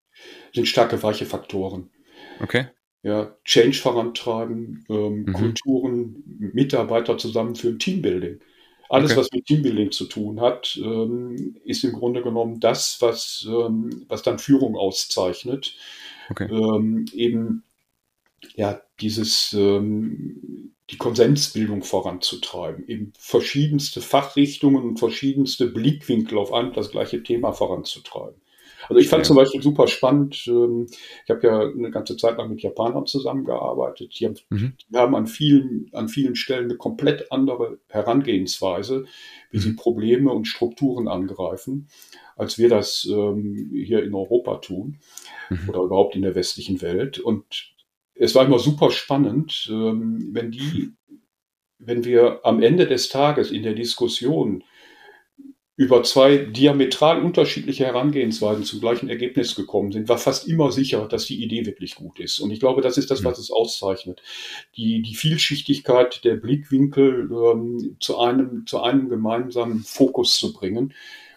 Sind 0.53 0.68
starke 0.68 1.01
weiche 1.01 1.26
Faktoren. 1.26 1.89
Okay. 2.41 2.68
Ja, 3.04 3.36
Change 3.45 3.78
vorantreiben, 3.78 4.86
ähm, 4.89 5.24
mhm. 5.24 5.34
Kulturen, 5.34 6.24
Mitarbeiter 6.54 7.18
zusammenführen, 7.18 7.80
Teambuilding. 7.80 8.39
Alles, 8.89 9.12
okay. 9.12 9.22
was 9.22 9.32
mit 9.32 9.45
Teambuilding 9.45 9.91
zu 9.91 10.06
tun 10.06 10.41
hat, 10.41 10.78
ähm, 10.84 11.56
ist 11.64 11.84
im 11.84 11.93
Grunde 11.93 12.22
genommen 12.22 12.60
das, 12.60 12.97
was, 12.99 13.47
ähm, 13.49 14.06
was 14.08 14.22
dann 14.22 14.38
Führung 14.38 14.76
auszeichnet. 14.76 15.76
Okay. 16.30 16.47
Ähm, 16.52 17.06
eben 17.14 17.64
ja, 18.56 18.82
dieses, 18.99 19.54
ähm, 19.54 20.74
die 20.89 20.97
Konsensbildung 20.97 21.84
voranzutreiben, 21.84 22.88
eben 22.88 23.14
verschiedenste 23.18 24.02
Fachrichtungen 24.02 24.84
und 24.84 24.99
verschiedenste 24.99 25.68
Blickwinkel 25.68 26.38
auf 26.38 26.52
ein 26.52 26.74
das 26.74 26.91
gleiche 26.91 27.24
Thema 27.24 27.54
voranzutreiben. 27.54 28.41
Also 28.90 29.00
ich 29.00 29.10
fand 29.10 29.22
ja. 29.22 29.28
zum 29.28 29.36
Beispiel 29.36 29.62
super 29.62 29.88
spannend, 29.88 30.44
ähm, 30.48 30.88
ich 31.24 31.30
habe 31.30 31.48
ja 31.48 31.60
eine 31.62 31.92
ganze 31.92 32.18
Zeit 32.18 32.38
lang 32.38 32.50
mit 32.50 32.62
Japanern 32.62 33.06
zusammengearbeitet. 33.06 34.20
Die 34.20 34.26
haben, 34.26 34.36
mhm. 34.50 34.74
die 34.90 34.98
haben 34.98 35.16
an, 35.16 35.28
vielen, 35.28 35.90
an 35.94 36.10
vielen 36.10 36.36
Stellen 36.36 36.66
eine 36.66 36.78
komplett 36.78 37.32
andere 37.32 37.80
Herangehensweise, 37.88 39.06
wie 39.52 39.58
mhm. 39.58 39.62
sie 39.62 39.74
Probleme 39.74 40.32
und 40.32 40.46
Strukturen 40.46 41.08
angreifen, 41.08 41.88
als 42.36 42.58
wir 42.58 42.70
das 42.70 43.08
ähm, 43.12 43.72
hier 43.74 44.04
in 44.04 44.14
Europa 44.14 44.58
tun 44.58 45.00
mhm. 45.50 45.70
oder 45.70 45.82
überhaupt 45.82 46.16
in 46.16 46.22
der 46.22 46.36
westlichen 46.36 46.82
Welt. 46.82 47.20
Und 47.20 47.74
es 48.16 48.36
war 48.36 48.46
immer 48.46 48.60
super 48.60 48.92
spannend, 48.92 49.68
ähm, 49.72 50.30
wenn 50.32 50.52
die, 50.52 50.94
wenn 51.80 52.06
wir 52.06 52.42
am 52.44 52.62
Ende 52.62 52.88
des 52.88 53.10
Tages 53.10 53.52
in 53.52 53.64
der 53.64 53.74
Diskussion 53.74 54.64
über 55.78 56.03
zwei 56.03 56.38
diametral 56.38 57.22
unterschiedliche 57.22 57.86
Herangehensweisen 57.86 58.65
zum 58.65 58.82
gleichen 58.82 59.09
Ergebnis 59.09 59.55
gekommen 59.55 59.91
sind, 59.91 60.09
war 60.09 60.17
fast 60.17 60.47
immer 60.47 60.72
sicher, 60.72 61.07
dass 61.07 61.26
die 61.26 61.41
Idee 61.43 61.65
wirklich 61.65 61.95
gut 61.95 62.19
ist. 62.19 62.39
Und 62.39 62.51
ich 62.51 62.59
glaube, 62.59 62.82
das 62.82 62.97
ist 62.97 63.09
das, 63.09 63.24
was 63.24 63.39
es 63.39 63.51
auszeichnet. 63.51 64.22
Die, 64.76 65.01
die 65.01 65.15
Vielschichtigkeit 65.15 66.24
der 66.24 66.36
Blickwinkel 66.36 67.30
ähm, 67.32 67.95
zu, 67.99 68.19
einem, 68.19 68.65
zu 68.67 68.82
einem 68.82 69.09
gemeinsamen 69.09 69.80
Fokus 69.80 70.38
zu 70.38 70.53
bringen, 70.53 70.93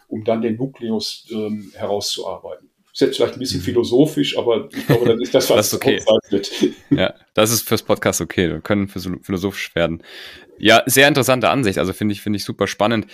um 0.09 0.25
dann 0.25 0.43
den 0.43 0.57
Nukleus 0.57 1.27
ähm, 1.31 1.73
herauszuarbeiten. 1.75 2.71
Ist 2.93 3.01
jetzt 3.01 3.17
vielleicht 3.17 3.35
ein 3.35 3.41
bisschen 3.41 3.61
mhm. 3.61 3.65
philosophisch, 3.65 4.39
aber 4.39 4.69
ich 4.73 4.87
glaube, 4.87 5.07
das 5.07 5.21
ist 5.21 5.35
das, 5.35 5.51
was 5.51 5.71
das 5.71 5.75
okay. 5.75 6.01
auszeichnet. 6.07 6.75
Ja, 6.91 7.15
das 7.35 7.51
ist 7.51 7.67
fürs 7.67 7.83
Podcast 7.83 8.21
okay. 8.21 8.49
Wir 8.49 8.61
können 8.61 8.89
philosophisch 8.89 9.75
werden. 9.75 10.03
Ja, 10.59 10.83
sehr 10.87 11.09
interessante 11.09 11.49
Ansicht. 11.49 11.79
Also 11.79 11.93
finde 11.93 12.13
ich, 12.13 12.21
finde 12.21 12.37
ich 12.37 12.45
super 12.45 12.69
spannend 12.69 13.07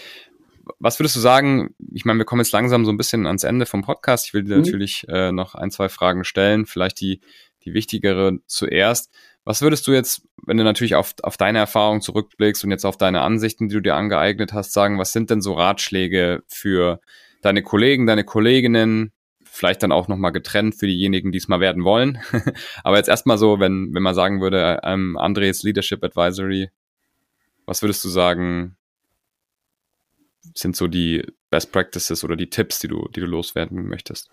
was 0.78 0.98
würdest 0.98 1.16
du 1.16 1.20
sagen? 1.20 1.74
Ich 1.92 2.04
meine, 2.04 2.18
wir 2.18 2.24
kommen 2.24 2.40
jetzt 2.40 2.52
langsam 2.52 2.84
so 2.84 2.92
ein 2.92 2.96
bisschen 2.96 3.26
ans 3.26 3.44
Ende 3.44 3.66
vom 3.66 3.82
Podcast. 3.82 4.26
Ich 4.26 4.34
will 4.34 4.44
dir 4.44 4.56
mhm. 4.56 4.62
natürlich 4.62 5.06
äh, 5.08 5.32
noch 5.32 5.54
ein, 5.54 5.70
zwei 5.70 5.88
Fragen 5.88 6.24
stellen, 6.24 6.66
vielleicht 6.66 7.00
die, 7.00 7.20
die 7.64 7.74
wichtigere 7.74 8.38
zuerst. 8.46 9.12
Was 9.44 9.62
würdest 9.62 9.86
du 9.86 9.92
jetzt, 9.92 10.22
wenn 10.44 10.56
du 10.56 10.64
natürlich 10.64 10.94
auf, 10.94 11.14
auf 11.22 11.36
deine 11.36 11.58
Erfahrung 11.58 12.00
zurückblickst 12.02 12.62
und 12.64 12.70
jetzt 12.70 12.84
auf 12.84 12.96
deine 12.96 13.22
Ansichten, 13.22 13.68
die 13.68 13.74
du 13.74 13.82
dir 13.82 13.96
angeeignet 13.96 14.52
hast, 14.52 14.72
sagen, 14.72 14.98
was 14.98 15.12
sind 15.12 15.30
denn 15.30 15.40
so 15.40 15.54
Ratschläge 15.54 16.42
für 16.46 17.00
deine 17.42 17.62
Kollegen, 17.62 18.06
deine 18.06 18.24
Kolleginnen, 18.24 19.12
vielleicht 19.44 19.82
dann 19.82 19.92
auch 19.92 20.08
nochmal 20.08 20.32
getrennt 20.32 20.74
für 20.74 20.86
diejenigen, 20.86 21.32
die 21.32 21.38
es 21.38 21.48
mal 21.48 21.60
werden 21.60 21.84
wollen. 21.84 22.18
Aber 22.84 22.96
jetzt 22.96 23.08
erstmal 23.08 23.38
so, 23.38 23.58
wenn, 23.60 23.92
wenn 23.94 24.02
man 24.02 24.14
sagen 24.14 24.40
würde, 24.40 24.80
ähm, 24.84 25.16
Andres 25.16 25.62
Leadership 25.62 26.04
Advisory, 26.04 26.70
was 27.66 27.82
würdest 27.82 28.04
du 28.04 28.08
sagen, 28.08 28.76
sind 30.54 30.76
so 30.76 30.86
die 30.86 31.24
Best 31.50 31.72
Practices 31.72 32.24
oder 32.24 32.36
die 32.36 32.50
Tipps, 32.50 32.78
die 32.78 32.88
du, 32.88 33.08
die 33.14 33.20
du 33.20 33.26
loswerden 33.26 33.88
möchtest? 33.88 34.30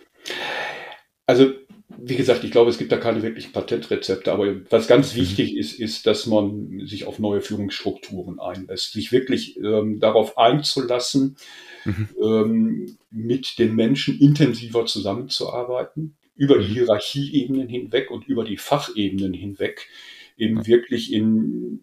Also, 1.26 1.52
wie 1.98 2.16
gesagt, 2.16 2.44
ich 2.44 2.52
glaube, 2.52 2.70
es 2.70 2.78
gibt 2.78 2.92
da 2.92 2.98
keine 2.98 3.22
wirklichen 3.24 3.52
Patentrezepte, 3.52 4.32
aber 4.32 4.56
was 4.70 4.88
ganz 4.88 5.14
mhm. 5.14 5.22
wichtig 5.22 5.58
ist, 5.58 5.80
ist, 5.80 6.06
dass 6.06 6.26
man 6.26 6.86
sich 6.86 7.06
auf 7.06 7.20
neue 7.20 7.42
Führungsstrukturen 7.42 8.40
einlässt, 8.40 8.94
sich 8.94 9.12
wirklich 9.12 9.58
ähm, 9.58 10.00
darauf 10.00 10.38
einzulassen, 10.38 11.38
mhm. 11.86 12.10
ähm, 12.22 12.98
mit 13.10 13.60
den 13.60 13.76
Menschen 13.76 14.20
intensiver 14.20 14.86
zusammenzuarbeiten, 14.86 16.18
über 16.36 16.60
die 16.60 16.68
mhm. 16.68 16.74
Hierarchieebenen 16.74 17.68
hinweg 17.68 18.12
und 18.12 18.28
über 18.28 18.44
die 18.44 18.58
Fachebenen 18.58 19.34
hinweg, 19.34 19.88
eben 20.38 20.68
wirklich 20.68 21.12
in 21.12 21.82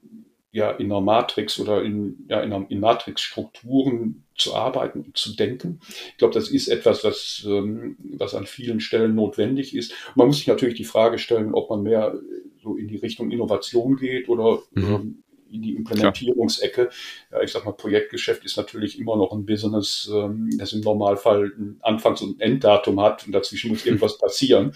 ja 0.53 0.71
in 0.71 0.87
einer 0.87 1.01
Matrix 1.01 1.59
oder 1.59 1.83
in, 1.83 2.27
ja, 2.29 2.41
in, 2.41 2.53
einer, 2.53 2.71
in 2.71 2.79
Matrixstrukturen 2.79 4.24
zu 4.37 4.55
arbeiten 4.55 5.03
und 5.03 5.17
zu 5.17 5.35
denken. 5.35 5.81
Ich 6.11 6.17
glaube, 6.19 6.35
das 6.35 6.49
ist 6.49 6.69
etwas, 6.69 7.05
was, 7.05 7.45
ähm, 7.47 7.97
was 8.17 8.35
an 8.35 8.47
vielen 8.47 8.81
Stellen 8.81 9.15
notwendig 9.15 9.75
ist. 9.75 9.93
Man 10.15 10.27
muss 10.27 10.39
sich 10.39 10.47
natürlich 10.47 10.75
die 10.75 10.85
Frage 10.85 11.19
stellen, 11.19 11.55
ob 11.55 11.71
man 11.71 11.83
mehr 11.83 12.19
so 12.63 12.77
in 12.77 12.89
die 12.89 12.97
Richtung 12.97 13.31
Innovation 13.31 13.97
geht 13.97 14.29
oder 14.29 14.61
mhm. 14.73 14.85
ähm, 14.85 15.25
in 15.51 15.63
die 15.63 15.77
Implementierungsecke. 15.77 16.91
Ja, 17.31 17.43
ich 17.43 17.53
sag 17.53 17.65
mal, 17.65 17.73
Projektgeschäft 17.73 18.45
ist 18.45 18.57
natürlich 18.57 18.99
immer 18.99 19.17
noch 19.17 19.33
ein 19.33 19.47
Business, 19.47 20.11
ähm, 20.13 20.51
das 20.59 20.73
im 20.73 20.81
Normalfall 20.81 21.53
ein 21.57 21.79
Anfangs- 21.83 22.23
und 22.23 22.41
Enddatum 22.41 23.01
hat 23.01 23.27
und 23.27 23.33
dazwischen 23.33 23.71
muss 23.71 23.87
irgendwas 23.87 24.19
passieren. 24.19 24.75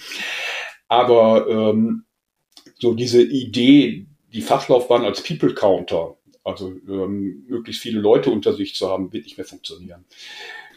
Aber 0.86 1.48
ähm, 1.48 2.04
so 2.78 2.94
diese 2.94 3.22
Idee, 3.22 4.06
die 4.32 4.42
Fachlaufbahn 4.42 5.04
als 5.04 5.22
People 5.22 5.54
Counter, 5.54 6.17
also 6.48 6.74
ähm, 6.88 7.44
möglichst 7.48 7.82
viele 7.82 8.00
Leute 8.00 8.30
unter 8.30 8.54
sich 8.54 8.74
zu 8.74 8.88
haben, 8.88 9.12
wird 9.12 9.24
nicht 9.24 9.36
mehr 9.36 9.46
funktionieren. 9.46 10.04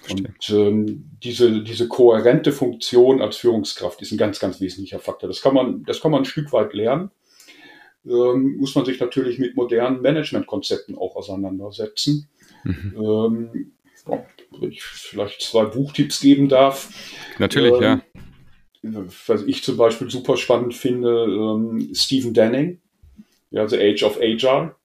Und 0.10 0.50
ähm, 0.50 1.10
diese, 1.24 1.62
diese 1.62 1.88
kohärente 1.88 2.52
Funktion 2.52 3.22
als 3.22 3.38
Führungskraft 3.38 4.02
ist 4.02 4.12
ein 4.12 4.18
ganz, 4.18 4.40
ganz 4.40 4.60
wesentlicher 4.60 5.00
Faktor. 5.00 5.30
Das 5.30 5.42
kann 5.42 5.54
man, 5.54 5.84
das 5.84 6.02
kann 6.02 6.12
man 6.12 6.22
ein 6.22 6.26
Stück 6.26 6.52
weit 6.54 6.74
lernen. 6.74 7.12
Ähm, 8.06 8.58
muss 8.58 8.74
man 8.74 8.86
sich 8.86 9.00
natürlich 9.00 9.38
mit 9.38 9.56
modernen 9.56 10.02
Managementkonzepten 10.02 10.98
auch 10.98 11.16
auseinandersetzen. 11.16 12.30
Mhm. 12.64 12.96
Ähm, 12.98 13.72
wenn 14.60 14.72
ich 14.72 14.84
vielleicht 14.84 15.42
zwei 15.42 15.66
Buchtipps 15.66 16.20
geben 16.20 16.50
darf. 16.50 16.90
Natürlich, 17.38 17.74
ähm, 17.74 17.82
ja. 17.82 18.02
Was 19.28 19.44
ich 19.44 19.64
zum 19.64 19.78
Beispiel 19.78 20.10
super 20.10 20.38
spannend 20.38 20.74
finde, 20.74 21.26
ähm, 21.26 21.92
Stephen 21.94 22.34
Denning, 22.34 22.82
ja, 23.52 23.68
The 23.68 23.78
Age 23.78 24.04
of 24.04 24.18
Agile. 24.20 24.76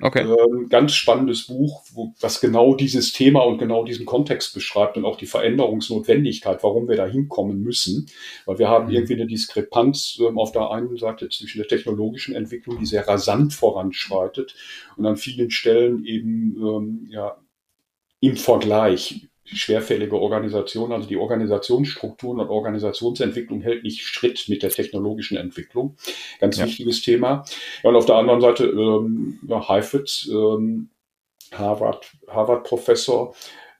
Okay. 0.00 0.22
Ähm, 0.22 0.68
ganz 0.68 0.94
spannendes 0.94 1.46
Buch, 1.46 1.84
wo, 1.92 2.14
was 2.20 2.40
genau 2.40 2.74
dieses 2.74 3.12
Thema 3.12 3.40
und 3.40 3.58
genau 3.58 3.84
diesen 3.84 4.06
Kontext 4.06 4.54
beschreibt 4.54 4.96
und 4.96 5.04
auch 5.04 5.16
die 5.16 5.26
Veränderungsnotwendigkeit, 5.26 6.62
warum 6.62 6.88
wir 6.88 6.96
da 6.96 7.06
hinkommen 7.06 7.62
müssen. 7.62 8.06
Weil 8.44 8.58
wir 8.58 8.68
haben 8.68 8.86
mhm. 8.86 8.92
irgendwie 8.92 9.14
eine 9.14 9.26
Diskrepanz 9.26 10.18
ähm, 10.20 10.38
auf 10.38 10.52
der 10.52 10.70
einen 10.70 10.96
Seite 10.96 11.28
zwischen 11.28 11.58
der 11.58 11.68
technologischen 11.68 12.34
Entwicklung, 12.34 12.78
die 12.78 12.86
sehr 12.86 13.06
rasant 13.06 13.54
voranschreitet 13.54 14.54
und 14.96 15.06
an 15.06 15.16
vielen 15.16 15.50
Stellen 15.50 16.04
eben 16.04 16.56
ähm, 16.56 17.08
ja, 17.10 17.36
im 18.20 18.36
Vergleich 18.36 19.28
schwerfällige 19.46 20.16
Organisation, 20.16 20.92
also 20.92 21.08
die 21.08 21.16
Organisationsstrukturen 21.16 22.40
und 22.40 22.48
Organisationsentwicklung 22.48 23.60
hält 23.60 23.84
nicht 23.84 24.02
Schritt 24.02 24.46
mit 24.48 24.62
der 24.62 24.70
technologischen 24.70 25.36
Entwicklung. 25.36 25.96
Ganz 26.40 26.58
ja. 26.58 26.66
wichtiges 26.66 27.02
Thema. 27.02 27.44
Ja, 27.82 27.90
und 27.90 27.96
auf 27.96 28.06
der 28.06 28.16
anderen 28.16 28.40
Seite 28.40 28.66
ähm, 28.66 29.38
ja, 29.48 29.68
Heifetz, 29.68 30.28
ähm, 30.30 30.90
Harvard, 31.52 32.10
Harvard 32.28 32.64
Professor, 32.64 33.34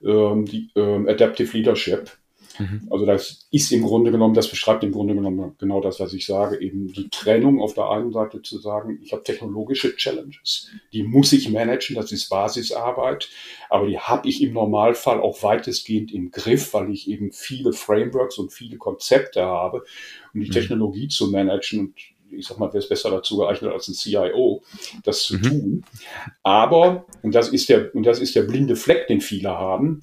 ähm, 0.04 0.44
die 0.44 0.70
ähm, 0.76 1.08
Adaptive 1.08 1.56
Leadership. 1.56 2.10
Mhm. 2.59 2.88
Also 2.90 3.07
das 3.07 3.46
ist 3.50 3.72
im 3.72 3.82
Grunde 3.82 4.11
genommen, 4.11 4.34
das 4.34 4.48
beschreibt 4.48 4.84
im 4.84 4.92
Grunde 4.92 5.14
genommen 5.14 5.54
genau 5.59 5.80
das, 5.80 6.00
was 6.00 6.12
ich 6.12 6.26
sage, 6.26 6.61
eben 6.61 6.92
die 6.92 7.09
Trennung 7.09 7.61
auf 7.61 7.74
der 7.74 7.90
einen 7.90 8.12
Seite 8.12 8.42
zu 8.42 8.59
sagen, 8.59 8.98
ich 9.02 9.12
habe 9.12 9.22
technologische 9.22 9.94
Challenges, 9.96 10.70
die 10.92 11.02
muss 11.02 11.32
ich 11.32 11.50
managen, 11.50 11.96
das 11.96 12.12
ist 12.12 12.28
Basisarbeit, 12.28 13.28
aber 13.68 13.86
die 13.86 13.98
habe 13.98 14.28
ich 14.28 14.42
im 14.42 14.52
Normalfall 14.52 15.20
auch 15.20 15.42
weitestgehend 15.42 16.12
im 16.12 16.30
Griff, 16.30 16.74
weil 16.74 16.90
ich 16.90 17.09
eben 17.09 17.32
viele 17.32 17.72
Frameworks 17.72 18.38
und 18.38 18.52
viele 18.52 18.76
Konzepte 18.76 19.42
habe, 19.44 19.84
um 20.34 20.40
die 20.40 20.48
mhm. 20.48 20.52
Technologie 20.52 21.09
zu 21.09 21.30
managen 21.30 21.80
und 21.80 21.94
ich 22.30 22.46
sag 22.46 22.59
mal, 22.59 22.72
wer 22.72 22.80
ist 22.80 22.88
besser 22.88 23.11
dazu 23.11 23.38
geeignet 23.38 23.72
als 23.72 23.88
ein 23.88 23.94
CIO, 23.94 24.62
das 25.04 25.22
zu 25.22 25.36
mhm. 25.36 25.42
tun. 25.42 25.84
Aber, 26.42 27.07
und 27.22 27.34
das 27.34 27.48
ist 27.50 27.68
der, 27.68 27.94
und 27.94 28.04
das 28.04 28.20
ist 28.20 28.34
der 28.34 28.42
blinde 28.42 28.76
Fleck, 28.76 29.07
den 29.07 29.20
viele 29.20 29.50
haben, 29.50 30.00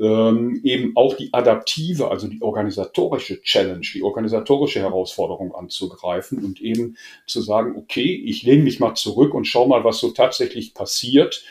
ähm, 0.00 0.60
eben 0.64 0.92
auch 0.96 1.14
die 1.14 1.32
adaptive, 1.32 2.10
also 2.10 2.28
die 2.28 2.42
organisatorische 2.42 3.42
Challenge, 3.42 3.86
die 3.94 4.02
organisatorische 4.02 4.80
Herausforderung 4.80 5.54
anzugreifen 5.54 6.44
und 6.44 6.60
eben 6.60 6.96
zu 7.26 7.40
sagen, 7.40 7.76
okay, 7.76 8.22
ich 8.24 8.42
lehne 8.42 8.62
mich 8.62 8.80
mal 8.80 8.94
zurück 8.94 9.34
und 9.34 9.44
schau 9.44 9.66
mal, 9.66 9.84
was 9.84 9.98
so 9.98 10.10
tatsächlich 10.10 10.74
passiert 10.74 11.44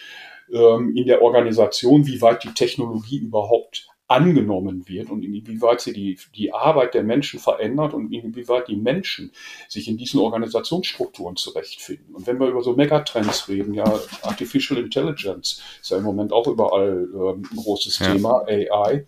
ähm, 0.51 0.95
in 0.95 1.07
der 1.07 1.21
Organisation, 1.21 2.07
wie 2.07 2.21
weit 2.21 2.43
die 2.43 2.53
Technologie 2.53 3.17
überhaupt 3.17 3.87
angenommen 4.07 4.87
wird 4.87 5.09
und 5.09 5.23
inwieweit 5.23 5.81
sie 5.81 5.91
die, 5.91 6.17
die 6.33 6.53
Arbeit 6.53 6.93
der 6.93 7.03
Menschen 7.03 7.39
verändert 7.39 7.93
und 7.93 8.11
inwieweit 8.13 8.69
die 8.69 8.77
Menschen 8.77 9.31
sich 9.67 9.87
in 9.89 9.97
diesen 9.97 10.21
Organisationsstrukturen 10.21 11.35
zurechtfinden. 11.35 12.15
Und 12.15 12.25
wenn 12.25 12.39
wir 12.39 12.47
über 12.47 12.63
so 12.63 12.73
Megatrends 12.73 13.49
reden, 13.49 13.73
ja, 13.73 13.83
Artificial 14.21 14.79
Intelligence 14.79 15.61
ist 15.81 15.91
ja 15.91 15.97
im 15.97 16.03
Moment 16.03 16.31
auch 16.31 16.47
überall 16.47 17.07
ähm, 17.13 17.43
ein 17.51 17.57
großes 17.57 17.99
ja. 17.99 18.13
Thema, 18.13 18.45
AI, 18.47 19.05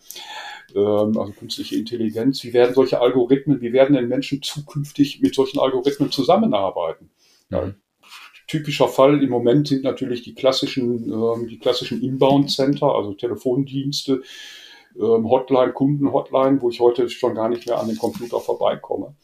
ähm, 0.76 1.18
also 1.18 1.32
künstliche 1.32 1.78
Intelligenz. 1.78 2.44
Wie 2.44 2.52
werden 2.52 2.76
solche 2.76 3.00
Algorithmen, 3.00 3.62
wie 3.62 3.72
werden 3.72 3.96
denn 3.96 4.10
Menschen 4.10 4.42
zukünftig 4.42 5.22
mit 5.22 5.34
solchen 5.34 5.60
Algorithmen 5.60 6.12
zusammenarbeiten? 6.12 7.10
Ja, 7.50 7.74
typischer 8.50 8.88
Fall 8.88 9.24
im 9.24 9.30
Moment 9.30 9.68
sind 9.68 9.84
natürlich 9.84 10.24
die 10.24 10.34
klassischen, 10.34 11.10
ähm, 11.10 11.48
die 11.48 11.60
klassischen 11.60 12.02
Inbound-Center, 12.02 12.88
also 12.88 13.14
Telefondienste, 13.14 14.24
ähm, 14.96 15.30
Hotline, 15.30 15.74
Kundenhotline, 15.74 16.62
wo 16.62 16.70
ich 16.70 16.80
heute 16.80 17.10
schon 17.10 17.36
gar 17.36 17.50
nicht 17.50 17.68
mehr 17.68 17.80
an 17.80 17.88
den 17.88 17.98
Computer 17.98 18.40
vorbeikomme. 18.40 19.16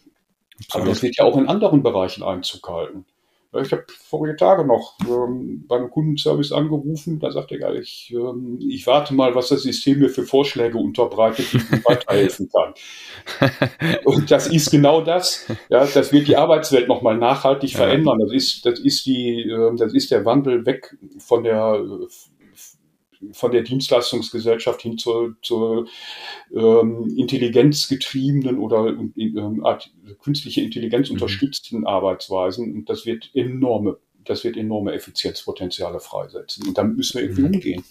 Absolut. 0.57 0.76
Aber 0.76 0.86
das 0.86 1.01
wird 1.03 1.18
ja 1.18 1.26
auch 1.26 1.38
in 1.38 1.47
anderen 1.47 1.84
Bereichen 1.84 2.24
Einzug 2.24 2.68
halten. 2.68 3.05
Ich 3.61 3.72
habe 3.72 3.86
vorige 3.88 4.36
Tage 4.36 4.66
noch 4.66 4.97
ähm, 5.07 5.66
beim 5.68 5.89
Kundenservice 5.89 6.51
angerufen, 6.51 7.20
da 7.20 7.32
sagte 7.32 7.59
er, 7.59 7.74
ich, 7.76 8.13
ähm, 8.13 8.59
ich 8.61 8.86
warte 8.86 9.13
mal, 9.13 9.34
was 9.34 9.49
das 9.49 9.63
System 9.63 9.99
mir 9.99 10.09
für 10.09 10.24
Vorschläge 10.24 10.78
unterbreitet, 10.78 11.53
wie 11.53 11.57
ich 11.57 11.86
weiterhelfen 11.86 12.49
kann. 12.49 12.74
Und 14.03 14.30
das 14.30 14.47
ist 14.47 14.72
genau 14.72 15.01
das. 15.01 15.47
Ja, 15.70 15.86
das 15.86 16.11
wird 16.11 16.28
die 16.28 16.36
Arbeitswelt 16.36 16.88
nochmal 16.88 17.18
nachhaltig 17.18 17.72
ja. 17.72 17.78
verändern. 17.78 18.20
Das 18.20 18.34
ist, 18.34 18.66
das 18.66 18.80
ist 18.80 19.05
die, 19.05 19.43
äh, 19.43 19.76
das 19.78 19.93
ist 19.93 20.11
der 20.11 20.26
Wandel 20.26 20.66
weg 20.66 20.97
von 21.20 21.43
der 21.43 21.82
von 23.32 23.51
der 23.51 23.61
Dienstleistungsgesellschaft 23.61 24.82
hin 24.82 24.97
zur, 24.97 25.36
zur 25.41 25.88
ähm, 26.53 27.13
intelligenzgetriebenen 27.18 28.59
oder 28.59 28.95
Art, 29.63 29.91
künstliche 30.22 30.61
Intelligenz 30.61 31.09
mhm. 31.09 31.16
unterstützten 31.16 31.80
mhm. 31.80 31.88
Arbeitsweisen. 31.88 32.74
Und 32.74 32.89
das 32.89 33.05
wird 33.05 33.30
enorme, 33.34 33.97
das 34.24 34.43
wird 34.43 34.57
enorme 34.57 34.93
Effizienzpotenziale 34.93 35.99
freisetzen. 35.99 36.68
Und 36.68 36.78
damit 36.78 36.97
müssen 36.97 37.16
wir 37.16 37.24
irgendwie 37.24 37.41
mhm. 37.41 37.53
umgehen. 37.53 37.84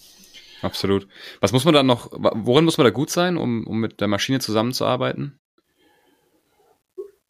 Absolut. 0.62 1.07
Was 1.41 1.53
muss 1.53 1.64
man 1.64 1.75
da 1.75 1.83
noch, 1.83 2.11
worin 2.12 2.64
muss 2.64 2.79
man 2.79 2.87
da 2.87 2.91
gut 2.91 3.11
sein, 3.11 3.37
um, 3.37 3.66
um 3.66 3.81
mit 3.81 4.01
der 4.01 4.09
Maschine 4.09 4.41
zusammenzuarbeiten? 4.41 5.39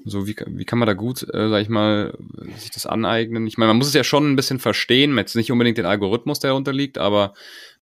So, 0.07 0.27
wie, 0.27 0.37
wie 0.47 0.67
kann 0.67 0.79
man 0.79 0.87
da 0.87 0.93
gut, 0.93 1.23
äh, 1.23 1.49
sag 1.49 1.63
ich 1.63 1.71
mal, 1.71 2.17
sich 2.59 2.71
das 2.71 2.85
aneignen? 2.85 3.47
Ich 3.47 3.57
meine, 3.57 3.69
man 3.69 3.79
muss 3.79 3.89
es 3.89 3.95
ja 3.95 4.05
schon 4.05 4.31
ein 4.31 4.37
bisschen 4.37 4.59
verstehen, 4.59 5.17
jetzt 5.17 5.35
nicht 5.35 5.51
unbedingt 5.51 5.79
den 5.79 5.87
Algorithmus, 5.87 6.41
der 6.41 6.51
darunter 6.51 6.75
liegt, 6.75 6.99
aber 6.99 7.33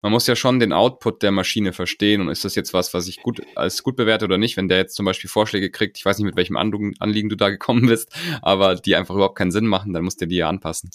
man 0.02 0.10
muss 0.10 0.26
ja 0.26 0.34
schon 0.34 0.58
den 0.58 0.72
Output 0.72 1.22
der 1.22 1.30
Maschine 1.30 1.72
verstehen 1.72 2.20
und 2.20 2.28
ist 2.28 2.44
das 2.44 2.56
jetzt 2.56 2.74
was, 2.74 2.92
was 2.92 3.06
ich 3.06 3.22
gut 3.22 3.40
als 3.54 3.84
gut 3.84 3.94
bewerte 3.94 4.24
oder 4.24 4.36
nicht, 4.36 4.56
wenn 4.56 4.68
der 4.68 4.78
jetzt 4.78 4.96
zum 4.96 5.06
Beispiel 5.06 5.30
Vorschläge 5.30 5.70
kriegt, 5.70 5.96
ich 5.96 6.04
weiß 6.04 6.18
nicht, 6.18 6.26
mit 6.26 6.36
welchem 6.36 6.56
Anliegen 6.56 7.28
du 7.28 7.36
da 7.36 7.50
gekommen 7.50 7.86
bist, 7.86 8.12
aber 8.42 8.74
die 8.74 8.96
einfach 8.96 9.14
überhaupt 9.14 9.38
keinen 9.38 9.52
Sinn 9.52 9.66
machen, 9.66 9.92
dann 9.92 10.02
muss 10.02 10.16
der 10.16 10.26
die 10.26 10.36
ja 10.36 10.48
anpassen. 10.48 10.90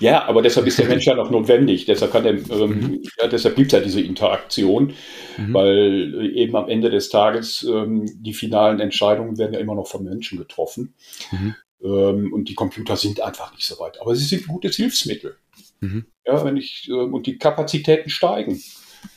Ja, 0.00 0.24
aber 0.24 0.40
deshalb 0.40 0.66
ist 0.66 0.78
der 0.78 0.86
Mensch 0.86 1.04
ja 1.04 1.14
noch 1.14 1.30
notwendig, 1.30 1.84
deshalb 1.84 2.12
kann 2.12 2.24
der, 2.24 2.32
ähm, 2.32 2.70
mhm. 2.70 3.02
ja, 3.20 3.28
deshalb 3.28 3.56
gibt 3.56 3.72
es 3.72 3.78
ja 3.78 3.84
diese 3.84 4.00
Interaktion, 4.00 4.94
mhm. 5.36 5.54
weil 5.54 6.32
eben 6.34 6.56
am 6.56 6.68
Ende 6.68 6.88
des 6.88 7.10
Tages 7.10 7.62
ähm, 7.70 8.06
die 8.22 8.32
finalen 8.32 8.80
Entscheidungen 8.80 9.36
werden 9.36 9.52
ja 9.52 9.60
immer 9.60 9.74
noch 9.74 9.86
von 9.86 10.02
Menschen 10.02 10.38
getroffen. 10.38 10.94
Mhm. 11.30 11.54
Ähm, 11.82 12.32
und 12.32 12.48
die 12.48 12.54
Computer 12.54 12.96
sind 12.96 13.20
einfach 13.20 13.52
nicht 13.52 13.66
so 13.66 13.78
weit. 13.78 14.00
Aber 14.00 14.16
sie 14.16 14.24
sind 14.24 14.44
ein 14.44 14.52
gutes 14.52 14.76
Hilfsmittel. 14.76 15.36
Mhm. 15.80 16.06
Ja, 16.26 16.44
wenn 16.44 16.56
ich, 16.56 16.88
äh, 16.88 16.92
und 16.92 17.26
die 17.26 17.38
Kapazitäten 17.38 18.10
steigen. 18.10 18.60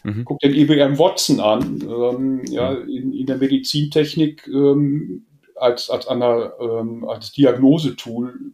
Mhm. 0.04 0.26
Guck 0.26 0.40
den 0.40 0.54
IBM 0.54 1.00
Watson 1.00 1.40
an, 1.40 1.82
ähm, 1.82 2.46
ja, 2.46 2.72
mhm. 2.72 2.90
in, 2.90 3.14
in, 3.14 3.26
der 3.26 3.38
Medizintechnik 3.38 4.48
ähm, 4.48 5.26
als, 5.56 5.90
als, 5.90 6.08
einer, 6.08 6.54
ähm, 6.60 7.08
als 7.08 7.32
Diagnosetool 7.32 8.54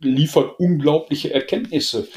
liefert 0.00 0.58
unglaubliche 0.58 1.32
Erkenntnisse 1.32 2.08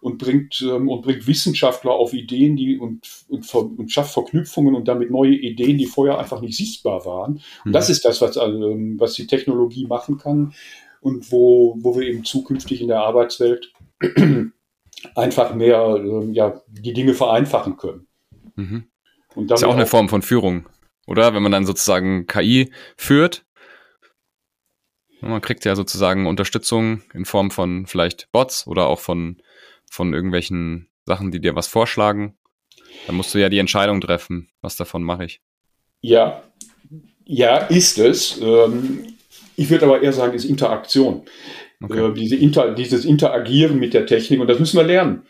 und 0.00 0.18
bringt, 0.18 0.60
ähm, 0.62 0.88
und 0.88 1.02
bringt 1.02 1.26
Wissenschaftler 1.26 1.92
auf 1.92 2.12
Ideen 2.12 2.56
die, 2.56 2.78
und, 2.78 3.08
und, 3.28 3.54
und, 3.54 3.90
schafft 3.90 4.12
Verknüpfungen 4.12 4.74
und 4.74 4.88
damit 4.88 5.10
neue 5.10 5.34
Ideen, 5.34 5.78
die 5.78 5.86
vorher 5.86 6.18
einfach 6.18 6.40
nicht 6.40 6.56
sichtbar 6.56 7.04
waren. 7.06 7.40
Und 7.64 7.70
mhm. 7.70 7.72
das 7.72 7.90
ist 7.90 8.04
das, 8.04 8.20
was, 8.20 8.36
ähm, 8.36 8.96
was 8.98 9.14
die 9.14 9.26
Technologie 9.26 9.86
machen 9.86 10.18
kann 10.18 10.52
und 11.00 11.30
wo, 11.32 11.76
wo 11.80 11.96
wir 11.96 12.06
eben 12.06 12.24
zukünftig 12.24 12.80
in 12.80 12.88
der 12.88 13.00
Arbeitswelt 13.00 13.72
einfach 15.14 15.54
mehr 15.54 15.96
äh, 15.96 16.30
ja, 16.32 16.60
die 16.68 16.92
Dinge 16.92 17.14
vereinfachen 17.14 17.76
können. 17.76 18.06
Mhm. 18.54 18.84
Und 19.34 19.50
das 19.50 19.60
ist 19.60 19.62
ja 19.62 19.68
auch 19.68 19.76
eine 19.76 19.86
Form 19.86 20.08
von 20.08 20.22
Führung, 20.22 20.66
oder? 21.06 21.34
Wenn 21.34 21.42
man 21.42 21.52
dann 21.52 21.66
sozusagen 21.66 22.26
KI 22.26 22.72
führt, 22.96 23.44
man 25.20 25.40
kriegt 25.40 25.64
ja 25.64 25.76
sozusagen 25.76 26.26
Unterstützung 26.26 27.02
in 27.12 27.24
Form 27.24 27.50
von 27.50 27.86
vielleicht 27.86 28.30
Bots 28.32 28.66
oder 28.66 28.86
auch 28.86 29.00
von, 29.00 29.42
von 29.90 30.14
irgendwelchen 30.14 30.88
Sachen, 31.04 31.30
die 31.30 31.40
dir 31.40 31.54
was 31.54 31.66
vorschlagen. 31.66 32.36
Dann 33.06 33.16
musst 33.16 33.34
du 33.34 33.38
ja 33.38 33.48
die 33.48 33.58
Entscheidung 33.58 34.00
treffen, 34.00 34.48
was 34.60 34.76
davon 34.76 35.02
mache 35.02 35.24
ich. 35.24 35.40
Ja, 36.00 36.42
ja, 37.24 37.58
ist 37.58 37.98
es. 37.98 38.40
Ähm, 38.40 39.16
ich 39.56 39.70
würde 39.70 39.86
aber 39.86 40.02
eher 40.02 40.12
sagen, 40.12 40.34
ist 40.34 40.44
Interaktion. 40.44 41.24
Okay. 41.82 42.06
Äh, 42.06 42.14
diese 42.14 42.36
Inter, 42.36 42.74
dieses 42.74 43.04
Interagieren 43.04 43.78
mit 43.78 43.94
der 43.94 44.06
Technik 44.06 44.40
und 44.40 44.48
das 44.48 44.58
müssen 44.58 44.76
wir 44.76 44.84
lernen. 44.84 45.22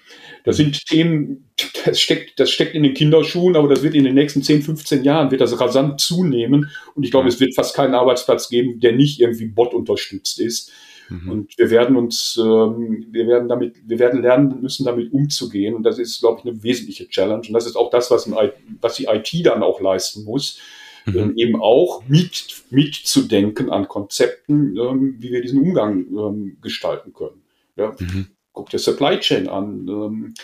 Das 0.45 0.59
sind 0.59 0.87
Themen, 0.87 1.51
das 1.85 2.01
steckt, 2.01 2.39
das 2.39 2.51
steckt 2.51 2.77
in 2.77 2.85
den 2.85 2.95
Kinderschuhen, 2.95 3.57
aber 3.57 3.69
das 3.69 3.83
wird 3.83 3.97
in 3.97 4.05
den 4.05 4.15
nächsten 4.15 4.43
10, 4.43 4.63
15 4.63 5.03
Jahren 5.03 5.33
wird 5.33 5.41
das 5.41 5.59
rasant 5.59 6.01
zunehmen. 6.01 6.71
Und 6.95 7.03
ich 7.03 7.11
glaube, 7.11 7.29
ja. 7.29 7.35
es 7.35 7.41
wird 7.41 7.57
fast 7.57 7.75
keinen 7.75 7.95
Arbeitsplatz 7.95 8.49
geben, 8.49 8.79
der 8.79 8.93
nicht 8.93 9.21
irgendwie 9.21 9.47
Bot 9.47 9.75
unterstützt 9.75 10.39
ist. 10.39 10.71
Mhm. 11.09 11.31
Und 11.31 11.59
wir 11.59 11.71
werden 11.71 11.97
uns, 11.97 12.39
ähm, 12.41 13.07
wir 13.11 13.27
werden 13.27 13.49
damit, 13.49 13.75
wir 13.85 13.99
werden 13.99 14.23
lernen 14.23 14.61
müssen, 14.63 14.85
damit 14.85 15.13
umzugehen. 15.13 15.75
Und 15.75 15.83
das 15.83 15.99
ist, 15.99 16.21
glaube 16.21 16.41
ich, 16.41 16.49
eine 16.49 16.63
wesentliche 16.63 17.09
Challenge. 17.09 17.43
Und 17.49 17.53
das 17.53 17.67
ist 17.67 17.75
auch 17.75 17.91
das, 17.91 18.13
was, 18.13 18.27
ein, 18.27 18.51
was 18.81 18.95
die 18.95 19.07
IT 19.07 19.45
dann 19.45 19.65
auch 19.65 19.81
leisten 19.81 20.23
muss 20.23 20.61
mhm. 21.07 21.17
ähm, 21.17 21.33
eben 21.37 21.61
auch 21.61 22.03
mit, 22.09 22.65
mitzudenken 22.71 23.71
an 23.71 23.89
Konzepten, 23.89 24.77
ähm, 24.77 25.17
wie 25.19 25.33
wir 25.33 25.43
diesen 25.43 25.63
Umgang 25.63 26.07
ähm, 26.09 26.59
gestalten 26.61 27.13
können. 27.13 27.43
Ja? 27.77 27.95
Mhm. 27.99 28.29
Guck 28.53 28.71
dir 28.71 28.79
Supply 28.79 29.19
Chain 29.19 29.49
an. 29.49 29.89
Ähm, 29.89 30.35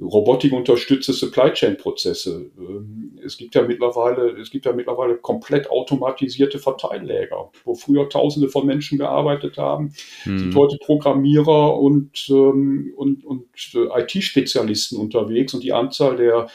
Robotik 0.00 0.52
unterstützte 0.52 1.12
Supply 1.12 1.52
Chain 1.52 1.76
Prozesse. 1.76 2.50
Ähm, 2.58 3.18
es 3.24 3.36
gibt 3.36 3.54
ja 3.54 3.62
mittlerweile, 3.62 4.30
es 4.40 4.50
gibt 4.50 4.64
ja 4.64 4.72
mittlerweile 4.72 5.16
komplett 5.16 5.70
automatisierte 5.70 6.58
Verteilläger, 6.58 7.50
wo 7.64 7.74
früher 7.74 8.08
Tausende 8.08 8.48
von 8.48 8.66
Menschen 8.66 8.98
gearbeitet 8.98 9.58
haben, 9.58 9.92
hm. 10.22 10.38
sind 10.38 10.54
heute 10.54 10.78
Programmierer 10.78 11.78
und, 11.78 12.28
ähm, 12.30 12.92
und, 12.96 13.24
und 13.24 13.46
äh, 13.74 14.02
IT-Spezialisten 14.02 14.98
unterwegs 14.98 15.52
und 15.52 15.62
die 15.62 15.72
Anzahl 15.72 16.16
der, 16.16 16.48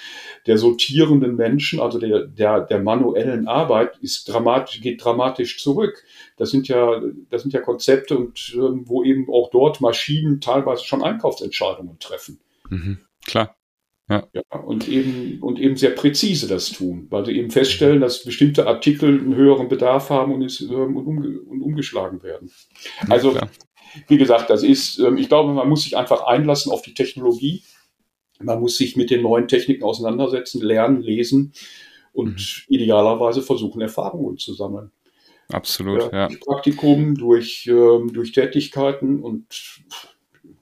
der 0.48 0.58
sortierenden 0.58 1.36
Menschen, 1.36 1.80
also 1.80 2.00
der, 2.00 2.26
der, 2.26 2.62
der 2.62 2.80
manuellen 2.80 3.48
Arbeit, 3.48 3.98
ist 4.02 4.28
dramatisch, 4.28 4.82
geht 4.82 5.04
dramatisch 5.04 5.62
zurück. 5.62 6.04
Das 6.38 6.50
sind 6.50 6.68
ja, 6.68 7.02
das 7.30 7.44
sind 7.44 7.54
ja 7.54 7.62
Konzepte 7.62 8.18
und 8.18 8.54
ähm, 8.56 8.84
wo 8.86 9.04
eben 9.04 9.28
auch 9.32 9.52
dort 9.52 9.82
Maschinen 9.82 10.42
teilweise 10.42 10.84
schon 10.84 11.04
Einkaufsentscheidungen 11.04 12.00
treffen. 12.00 12.40
Mhm. 12.70 13.00
Klar. 13.26 13.56
Ja. 14.08 14.28
ja. 14.34 14.60
und 14.60 14.88
eben 14.88 15.42
und 15.42 15.60
eben 15.60 15.78
sehr 15.78 15.90
präzise 15.90 16.48
das 16.48 16.70
tun, 16.70 17.08
weil 17.10 17.26
sie 17.26 17.32
eben 17.32 17.50
feststellen, 17.50 18.02
dass 18.02 18.24
bestimmte 18.24 18.68
Artikel 18.68 19.20
einen 19.20 19.36
höheren 19.36 19.68
Bedarf 19.68 20.12
haben 20.12 20.32
und, 20.32 20.44
ist, 20.44 20.62
ähm, 20.62 20.96
und, 20.96 21.08
umge 21.08 21.40
und 21.40 21.62
umgeschlagen 21.64 22.22
werden. 22.22 22.52
Also 23.10 23.34
ja, 23.34 23.50
wie 24.08 24.18
gesagt, 24.18 24.50
das 24.50 24.64
ist, 24.64 25.00
ähm, 25.00 25.18
ich 25.18 25.28
glaube, 25.28 25.54
man 25.54 25.68
muss 25.68 25.84
sich 25.84 25.98
einfach 25.98 26.26
einlassen 26.26 26.72
auf 26.72 26.82
die 26.82 26.94
Technologie. 26.94 27.64
Man 28.40 28.60
muss 28.60 28.78
sich 28.78 28.96
mit 28.96 29.10
den 29.10 29.22
neuen 29.22 29.48
Techniken 29.48 29.84
auseinandersetzen, 29.84 30.62
lernen, 30.62 31.02
lesen 31.02 31.54
und 32.14 32.66
mhm. 32.68 32.74
idealerweise 32.76 33.42
versuchen, 33.42 33.82
Erfahrungen 33.82 34.38
zu 34.38 34.54
sammeln. 34.54 34.92
Absolut, 35.50 36.12
ja. 36.12 36.28
Durch 36.28 36.40
Praktikum, 36.42 37.16
durch, 37.16 37.68
ähm, 37.68 38.12
durch 38.12 38.32
Tätigkeiten 38.32 39.20
und 39.20 39.84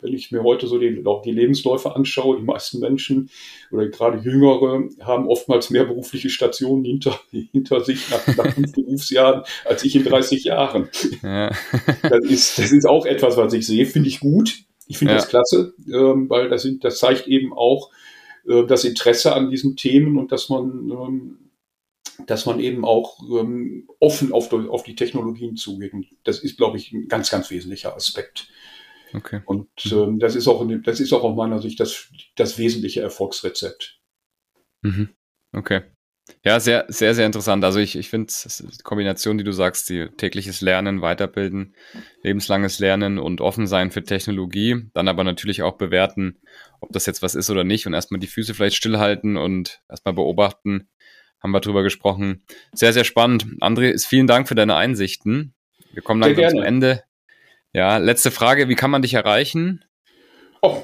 wenn 0.04 0.14
ich 0.14 0.32
mir 0.32 0.44
heute 0.44 0.68
so 0.68 0.78
die, 0.78 1.02
auch 1.06 1.22
die 1.22 1.32
Lebensläufe 1.32 1.96
anschaue, 1.96 2.38
die 2.38 2.44
meisten 2.44 2.80
Menschen 2.80 3.30
oder 3.72 3.88
gerade 3.88 4.20
Jüngere 4.20 4.90
haben 5.02 5.28
oftmals 5.28 5.70
mehr 5.70 5.86
berufliche 5.86 6.30
Stationen 6.30 6.84
hinter, 6.84 7.20
hinter 7.52 7.84
sich 7.84 8.10
nach, 8.10 8.28
nach 8.38 8.54
fünf 8.54 8.72
Berufsjahren 8.76 9.44
als 9.66 9.84
ich 9.84 9.96
in 9.96 10.04
30 10.04 10.44
Jahren. 10.44 10.90
Ja. 11.22 11.52
Das, 12.04 12.26
ist, 12.26 12.58
das 12.58 12.72
ist 12.72 12.86
auch 12.86 13.06
etwas, 13.06 13.38
was 13.38 13.54
ich 13.54 13.66
sehe, 13.66 13.86
finde 13.86 14.10
ich 14.10 14.20
gut. 14.20 14.64
Ich 14.88 14.98
finde 14.98 15.14
ja. 15.14 15.20
das 15.20 15.30
klasse, 15.30 15.74
ähm, 15.88 16.30
weil 16.30 16.50
das, 16.50 16.68
das 16.82 17.00
zeigt 17.00 17.28
eben 17.28 17.54
auch 17.54 17.92
äh, 18.48 18.66
das 18.66 18.84
Interesse 18.84 19.34
an 19.34 19.50
diesen 19.50 19.76
Themen 19.76 20.18
und 20.18 20.32
dass 20.32 20.50
man 20.50 20.90
ähm, 20.92 21.44
dass 22.28 22.46
man 22.46 22.60
eben 22.60 22.86
auch 22.86 23.20
ähm, 23.30 23.88
offen 24.00 24.32
auf, 24.32 24.52
auf 24.54 24.84
die 24.84 24.96
Technologien 24.96 25.56
zugeht. 25.56 25.94
Und 25.94 26.08
das 26.24 26.40
ist, 26.40 26.58
glaube 26.58 26.78
ich, 26.78 26.92
ein 26.92 27.08
ganz, 27.08 27.32
ganz 27.32 27.50
wesentlicher 27.50 27.96
Aspekt. 27.96 28.50
Okay. 29.14 29.42
Und 29.46 29.70
mhm. 29.86 29.92
ähm, 29.92 30.20
das 30.20 30.36
ist 30.36 30.48
auch, 30.48 30.66
das 30.84 31.00
ist 31.00 31.14
auch 31.14 31.24
aus 31.24 31.36
meiner 31.36 31.62
Sicht 31.62 31.80
das, 31.80 32.10
das 32.36 32.58
wesentliche 32.58 33.02
Erfolgsrezept. 33.02 34.00
Mhm. 34.82 35.10
Okay. 35.54 35.82
Ja, 36.46 36.60
sehr, 36.60 36.86
sehr, 36.88 37.14
sehr 37.14 37.26
interessant. 37.26 37.64
Also 37.66 37.80
ich, 37.80 37.98
ich 37.98 38.10
finde 38.10 38.32
die 38.32 38.84
Kombination, 38.84 39.38
die 39.38 39.44
du 39.44 39.52
sagst, 39.52 39.90
die 39.90 40.08
tägliches 40.18 40.62
Lernen, 40.62 41.02
Weiterbilden, 41.02 41.76
lebenslanges 42.22 42.80
Lernen 42.80 43.18
und 43.18 43.42
offen 43.42 43.68
sein 43.68 43.92
für 43.92 44.04
Technologie, 44.04 44.90
dann 44.94 45.10
aber 45.10 45.24
natürlich 45.26 45.64
auch 45.64 45.78
bewerten, 45.78 46.40
ob 46.80 46.92
das 46.94 47.06
jetzt 47.06 47.22
was 47.22 47.36
ist 47.36 47.50
oder 47.50 47.66
nicht 47.66 47.88
und 47.88 47.94
erstmal 47.94 48.20
die 48.20 48.28
Füße 48.28 48.54
vielleicht 48.54 48.78
stillhalten 48.78 49.36
und 49.36 49.82
erstmal 49.90 50.14
beobachten, 50.14 50.88
haben 51.42 51.52
wir 51.52 51.60
drüber 51.60 51.84
gesprochen. 51.84 52.46
Sehr, 52.74 52.94
sehr 52.94 53.04
spannend. 53.04 53.46
André, 53.60 54.02
vielen 54.06 54.28
Dank 54.28 54.48
für 54.48 54.56
deine 54.56 54.76
Einsichten. 54.76 55.54
Wir 55.92 56.04
kommen 56.04 56.22
langsam 56.22 56.50
zum 56.50 56.64
Ende. 56.64 57.04
Ja, 57.74 57.98
letzte 57.98 58.30
Frage, 58.30 58.70
wie 58.70 58.76
kann 58.76 58.92
man 58.92 59.02
dich 59.02 59.16
erreichen? 59.16 59.84
Oh, 60.62 60.78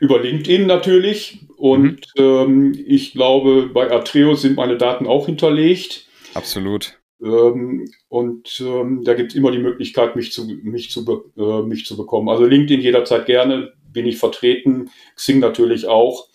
über 0.00 0.20
LinkedIn 0.20 0.66
natürlich. 0.66 1.46
Und 1.56 2.00
mhm. 2.16 2.22
ähm, 2.22 2.84
ich 2.86 3.12
glaube, 3.12 3.70
bei 3.72 3.90
Atreus 3.90 4.42
sind 4.42 4.56
meine 4.56 4.76
Daten 4.76 5.06
auch 5.06 5.26
hinterlegt. 5.26 6.06
Absolut. 6.34 7.00
Ähm, 7.22 7.90
und 8.08 8.60
ähm, 8.60 9.02
da 9.02 9.14
gibt 9.14 9.32
es 9.32 9.36
immer 9.36 9.50
die 9.50 9.58
Möglichkeit, 9.58 10.14
mich 10.14 10.32
zu, 10.32 10.46
mich, 10.46 10.90
zu, 10.90 11.32
äh, 11.38 11.62
mich 11.62 11.86
zu 11.86 11.96
bekommen. 11.96 12.28
Also 12.28 12.44
LinkedIn 12.44 12.82
jederzeit 12.82 13.24
gerne, 13.24 13.72
bin 13.90 14.06
ich 14.06 14.18
vertreten. 14.18 14.90
Xing 15.14 15.40
natürlich 15.40 15.86
auch. 15.86 16.28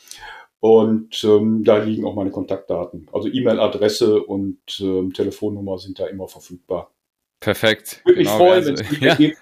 Und 0.60 1.24
ähm, 1.24 1.64
da 1.64 1.78
liegen 1.78 2.06
auch 2.06 2.16
meine 2.16 2.32
Kontaktdaten. 2.32 3.08
Also 3.14 3.30
E-Mail-Adresse 3.30 4.22
und 4.24 4.60
ähm, 4.80 5.14
Telefonnummer 5.14 5.78
sind 5.78 5.99
da 5.99 6.08
immer 6.08 6.28
verfügbar. 6.28 6.91
Perfekt. 7.39 8.02
Würde 8.06 8.20
mich 8.20 8.28
genau, 8.28 8.38
freuen, 8.38 8.66
wenn 8.66 8.74
es 8.76 8.99
ja. 8.99 9.16
gibt. 9.16 9.38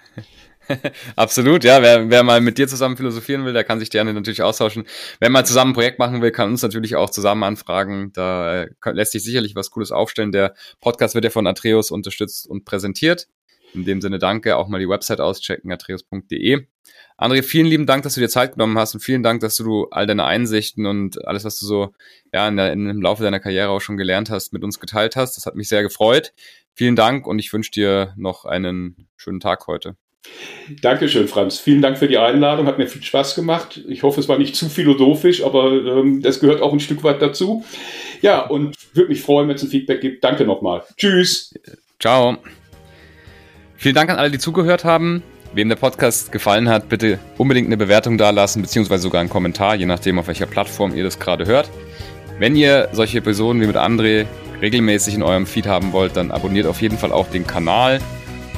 Absolut, 1.15 1.63
ja. 1.63 1.81
Wer, 1.81 2.09
wer 2.09 2.23
mal 2.23 2.41
mit 2.41 2.57
dir 2.57 2.67
zusammen 2.67 2.97
philosophieren 2.97 3.45
will, 3.45 3.53
der 3.53 3.63
kann 3.63 3.79
sich 3.79 3.89
gerne 3.89 4.13
natürlich 4.13 4.41
austauschen. 4.41 4.83
Wer 5.19 5.29
mal 5.29 5.45
zusammen 5.45 5.71
ein 5.71 5.75
Projekt 5.75 5.99
machen 5.99 6.21
will, 6.21 6.31
kann 6.31 6.49
uns 6.49 6.61
natürlich 6.61 6.95
auch 6.95 7.09
zusammen 7.09 7.43
anfragen. 7.43 8.11
Da 8.13 8.63
äh, 8.63 8.69
lässt 8.85 9.11
sich 9.13 9.23
sicherlich 9.23 9.55
was 9.55 9.71
Cooles 9.71 9.91
aufstellen. 9.91 10.31
Der 10.31 10.53
Podcast 10.79 11.15
wird 11.15 11.25
ja 11.25 11.31
von 11.31 11.47
Atreus 11.47 11.91
unterstützt 11.91 12.47
und 12.47 12.65
präsentiert. 12.65 13.27
In 13.73 13.85
dem 13.85 14.01
Sinne 14.01 14.17
danke, 14.17 14.57
auch 14.57 14.67
mal 14.67 14.79
die 14.79 14.89
Website 14.89 15.21
auschecken, 15.21 15.71
atreus.de. 15.71 16.65
André, 17.19 17.43
vielen 17.43 17.67
lieben 17.67 17.85
Dank, 17.85 18.03
dass 18.03 18.15
du 18.15 18.21
dir 18.21 18.29
Zeit 18.29 18.53
genommen 18.53 18.77
hast 18.79 18.95
und 18.95 19.01
vielen 19.01 19.21
Dank, 19.23 19.41
dass 19.41 19.57
du 19.57 19.87
all 19.91 20.07
deine 20.07 20.23
Einsichten 20.23 20.85
und 20.85 21.27
alles, 21.27 21.43
was 21.43 21.59
du 21.59 21.65
so 21.65 21.93
ja, 22.33 22.47
in 22.47 22.57
der, 22.57 22.71
in, 22.73 22.89
im 22.89 23.01
Laufe 23.01 23.23
deiner 23.23 23.39
Karriere 23.39 23.69
auch 23.69 23.81
schon 23.81 23.97
gelernt 23.97 24.29
hast, 24.29 24.53
mit 24.53 24.63
uns 24.63 24.79
geteilt 24.79 25.15
hast. 25.15 25.35
Das 25.35 25.45
hat 25.45 25.55
mich 25.55 25.69
sehr 25.69 25.83
gefreut. 25.83 26.33
Vielen 26.73 26.95
Dank 26.95 27.27
und 27.27 27.37
ich 27.37 27.51
wünsche 27.51 27.71
dir 27.71 28.13
noch 28.15 28.45
einen 28.45 29.07
schönen 29.17 29.39
Tag 29.39 29.67
heute. 29.67 29.97
Dankeschön, 30.81 31.27
Franz. 31.27 31.59
Vielen 31.59 31.81
Dank 31.81 31.97
für 31.97 32.07
die 32.07 32.17
Einladung. 32.17 32.67
Hat 32.67 32.77
mir 32.77 32.87
viel 32.87 33.01
Spaß 33.01 33.35
gemacht. 33.35 33.81
Ich 33.87 34.03
hoffe, 34.03 34.19
es 34.19 34.27
war 34.27 34.37
nicht 34.37 34.55
zu 34.55 34.69
philosophisch, 34.69 35.43
aber 35.43 35.71
ähm, 35.71 36.21
das 36.21 36.39
gehört 36.39 36.61
auch 36.61 36.73
ein 36.73 36.79
Stück 36.79 37.03
weit 37.03 37.21
dazu. 37.21 37.63
Ja, 38.21 38.41
und 38.41 38.75
würde 38.93 39.09
mich 39.09 39.21
freuen, 39.21 39.47
wenn 39.47 39.55
es 39.55 39.63
ein 39.63 39.69
Feedback 39.69 40.01
gibt. 40.01 40.23
Danke 40.23 40.45
nochmal. 40.45 40.83
Tschüss. 40.97 41.53
Ciao. 41.99 42.37
Vielen 43.77 43.95
Dank 43.95 44.09
an 44.09 44.17
alle, 44.17 44.31
die 44.31 44.39
zugehört 44.39 44.83
haben. 44.83 45.23
Wem 45.53 45.69
der 45.69 45.77
Podcast 45.77 46.31
gefallen 46.31 46.69
hat, 46.69 46.89
bitte 46.89 47.17
unbedingt 47.37 47.67
eine 47.67 47.77
Bewertung 47.77 48.19
dalassen, 48.19 48.61
beziehungsweise 48.61 49.01
sogar 49.01 49.21
einen 49.21 49.31
Kommentar, 49.31 49.75
je 49.75 49.87
nachdem, 49.87 50.19
auf 50.19 50.27
welcher 50.27 50.45
Plattform 50.45 50.93
ihr 50.93 51.03
das 51.03 51.17
gerade 51.17 51.47
hört. 51.47 51.71
Wenn 52.37 52.55
ihr 52.55 52.89
solche 52.91 53.17
Episoden 53.17 53.59
wie 53.61 53.65
mit 53.65 53.75
André 53.75 54.27
regelmäßig 54.61 55.15
in 55.15 55.23
eurem 55.23 55.47
Feed 55.47 55.65
haben 55.65 55.91
wollt, 55.91 56.15
dann 56.15 56.29
abonniert 56.29 56.67
auf 56.67 56.81
jeden 56.81 56.97
Fall 56.97 57.11
auch 57.11 57.27
den 57.29 57.47
Kanal. 57.47 57.99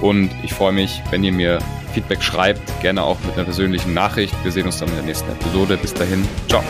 Und 0.02 0.32
ich 0.44 0.54
freue 0.54 0.72
mich, 0.72 1.02
wenn 1.12 1.24
ihr 1.24 1.32
mir 1.32 1.60
Feedback 1.94 2.24
schreibt, 2.24 2.62
gerne 2.82 3.04
auch 3.04 3.20
mit 3.26 3.36
einer 3.36 3.44
persönlichen 3.44 3.94
Nachricht. 3.94 4.34
Wir 4.44 4.52
sehen 4.52 4.66
uns 4.66 4.80
dann 4.80 4.90
in 4.90 4.96
der 4.96 5.04
nächsten 5.06 5.30
Episode. 5.32 5.78
Bis 5.78 5.94
dahin, 5.94 6.28
ciao. 6.48 6.64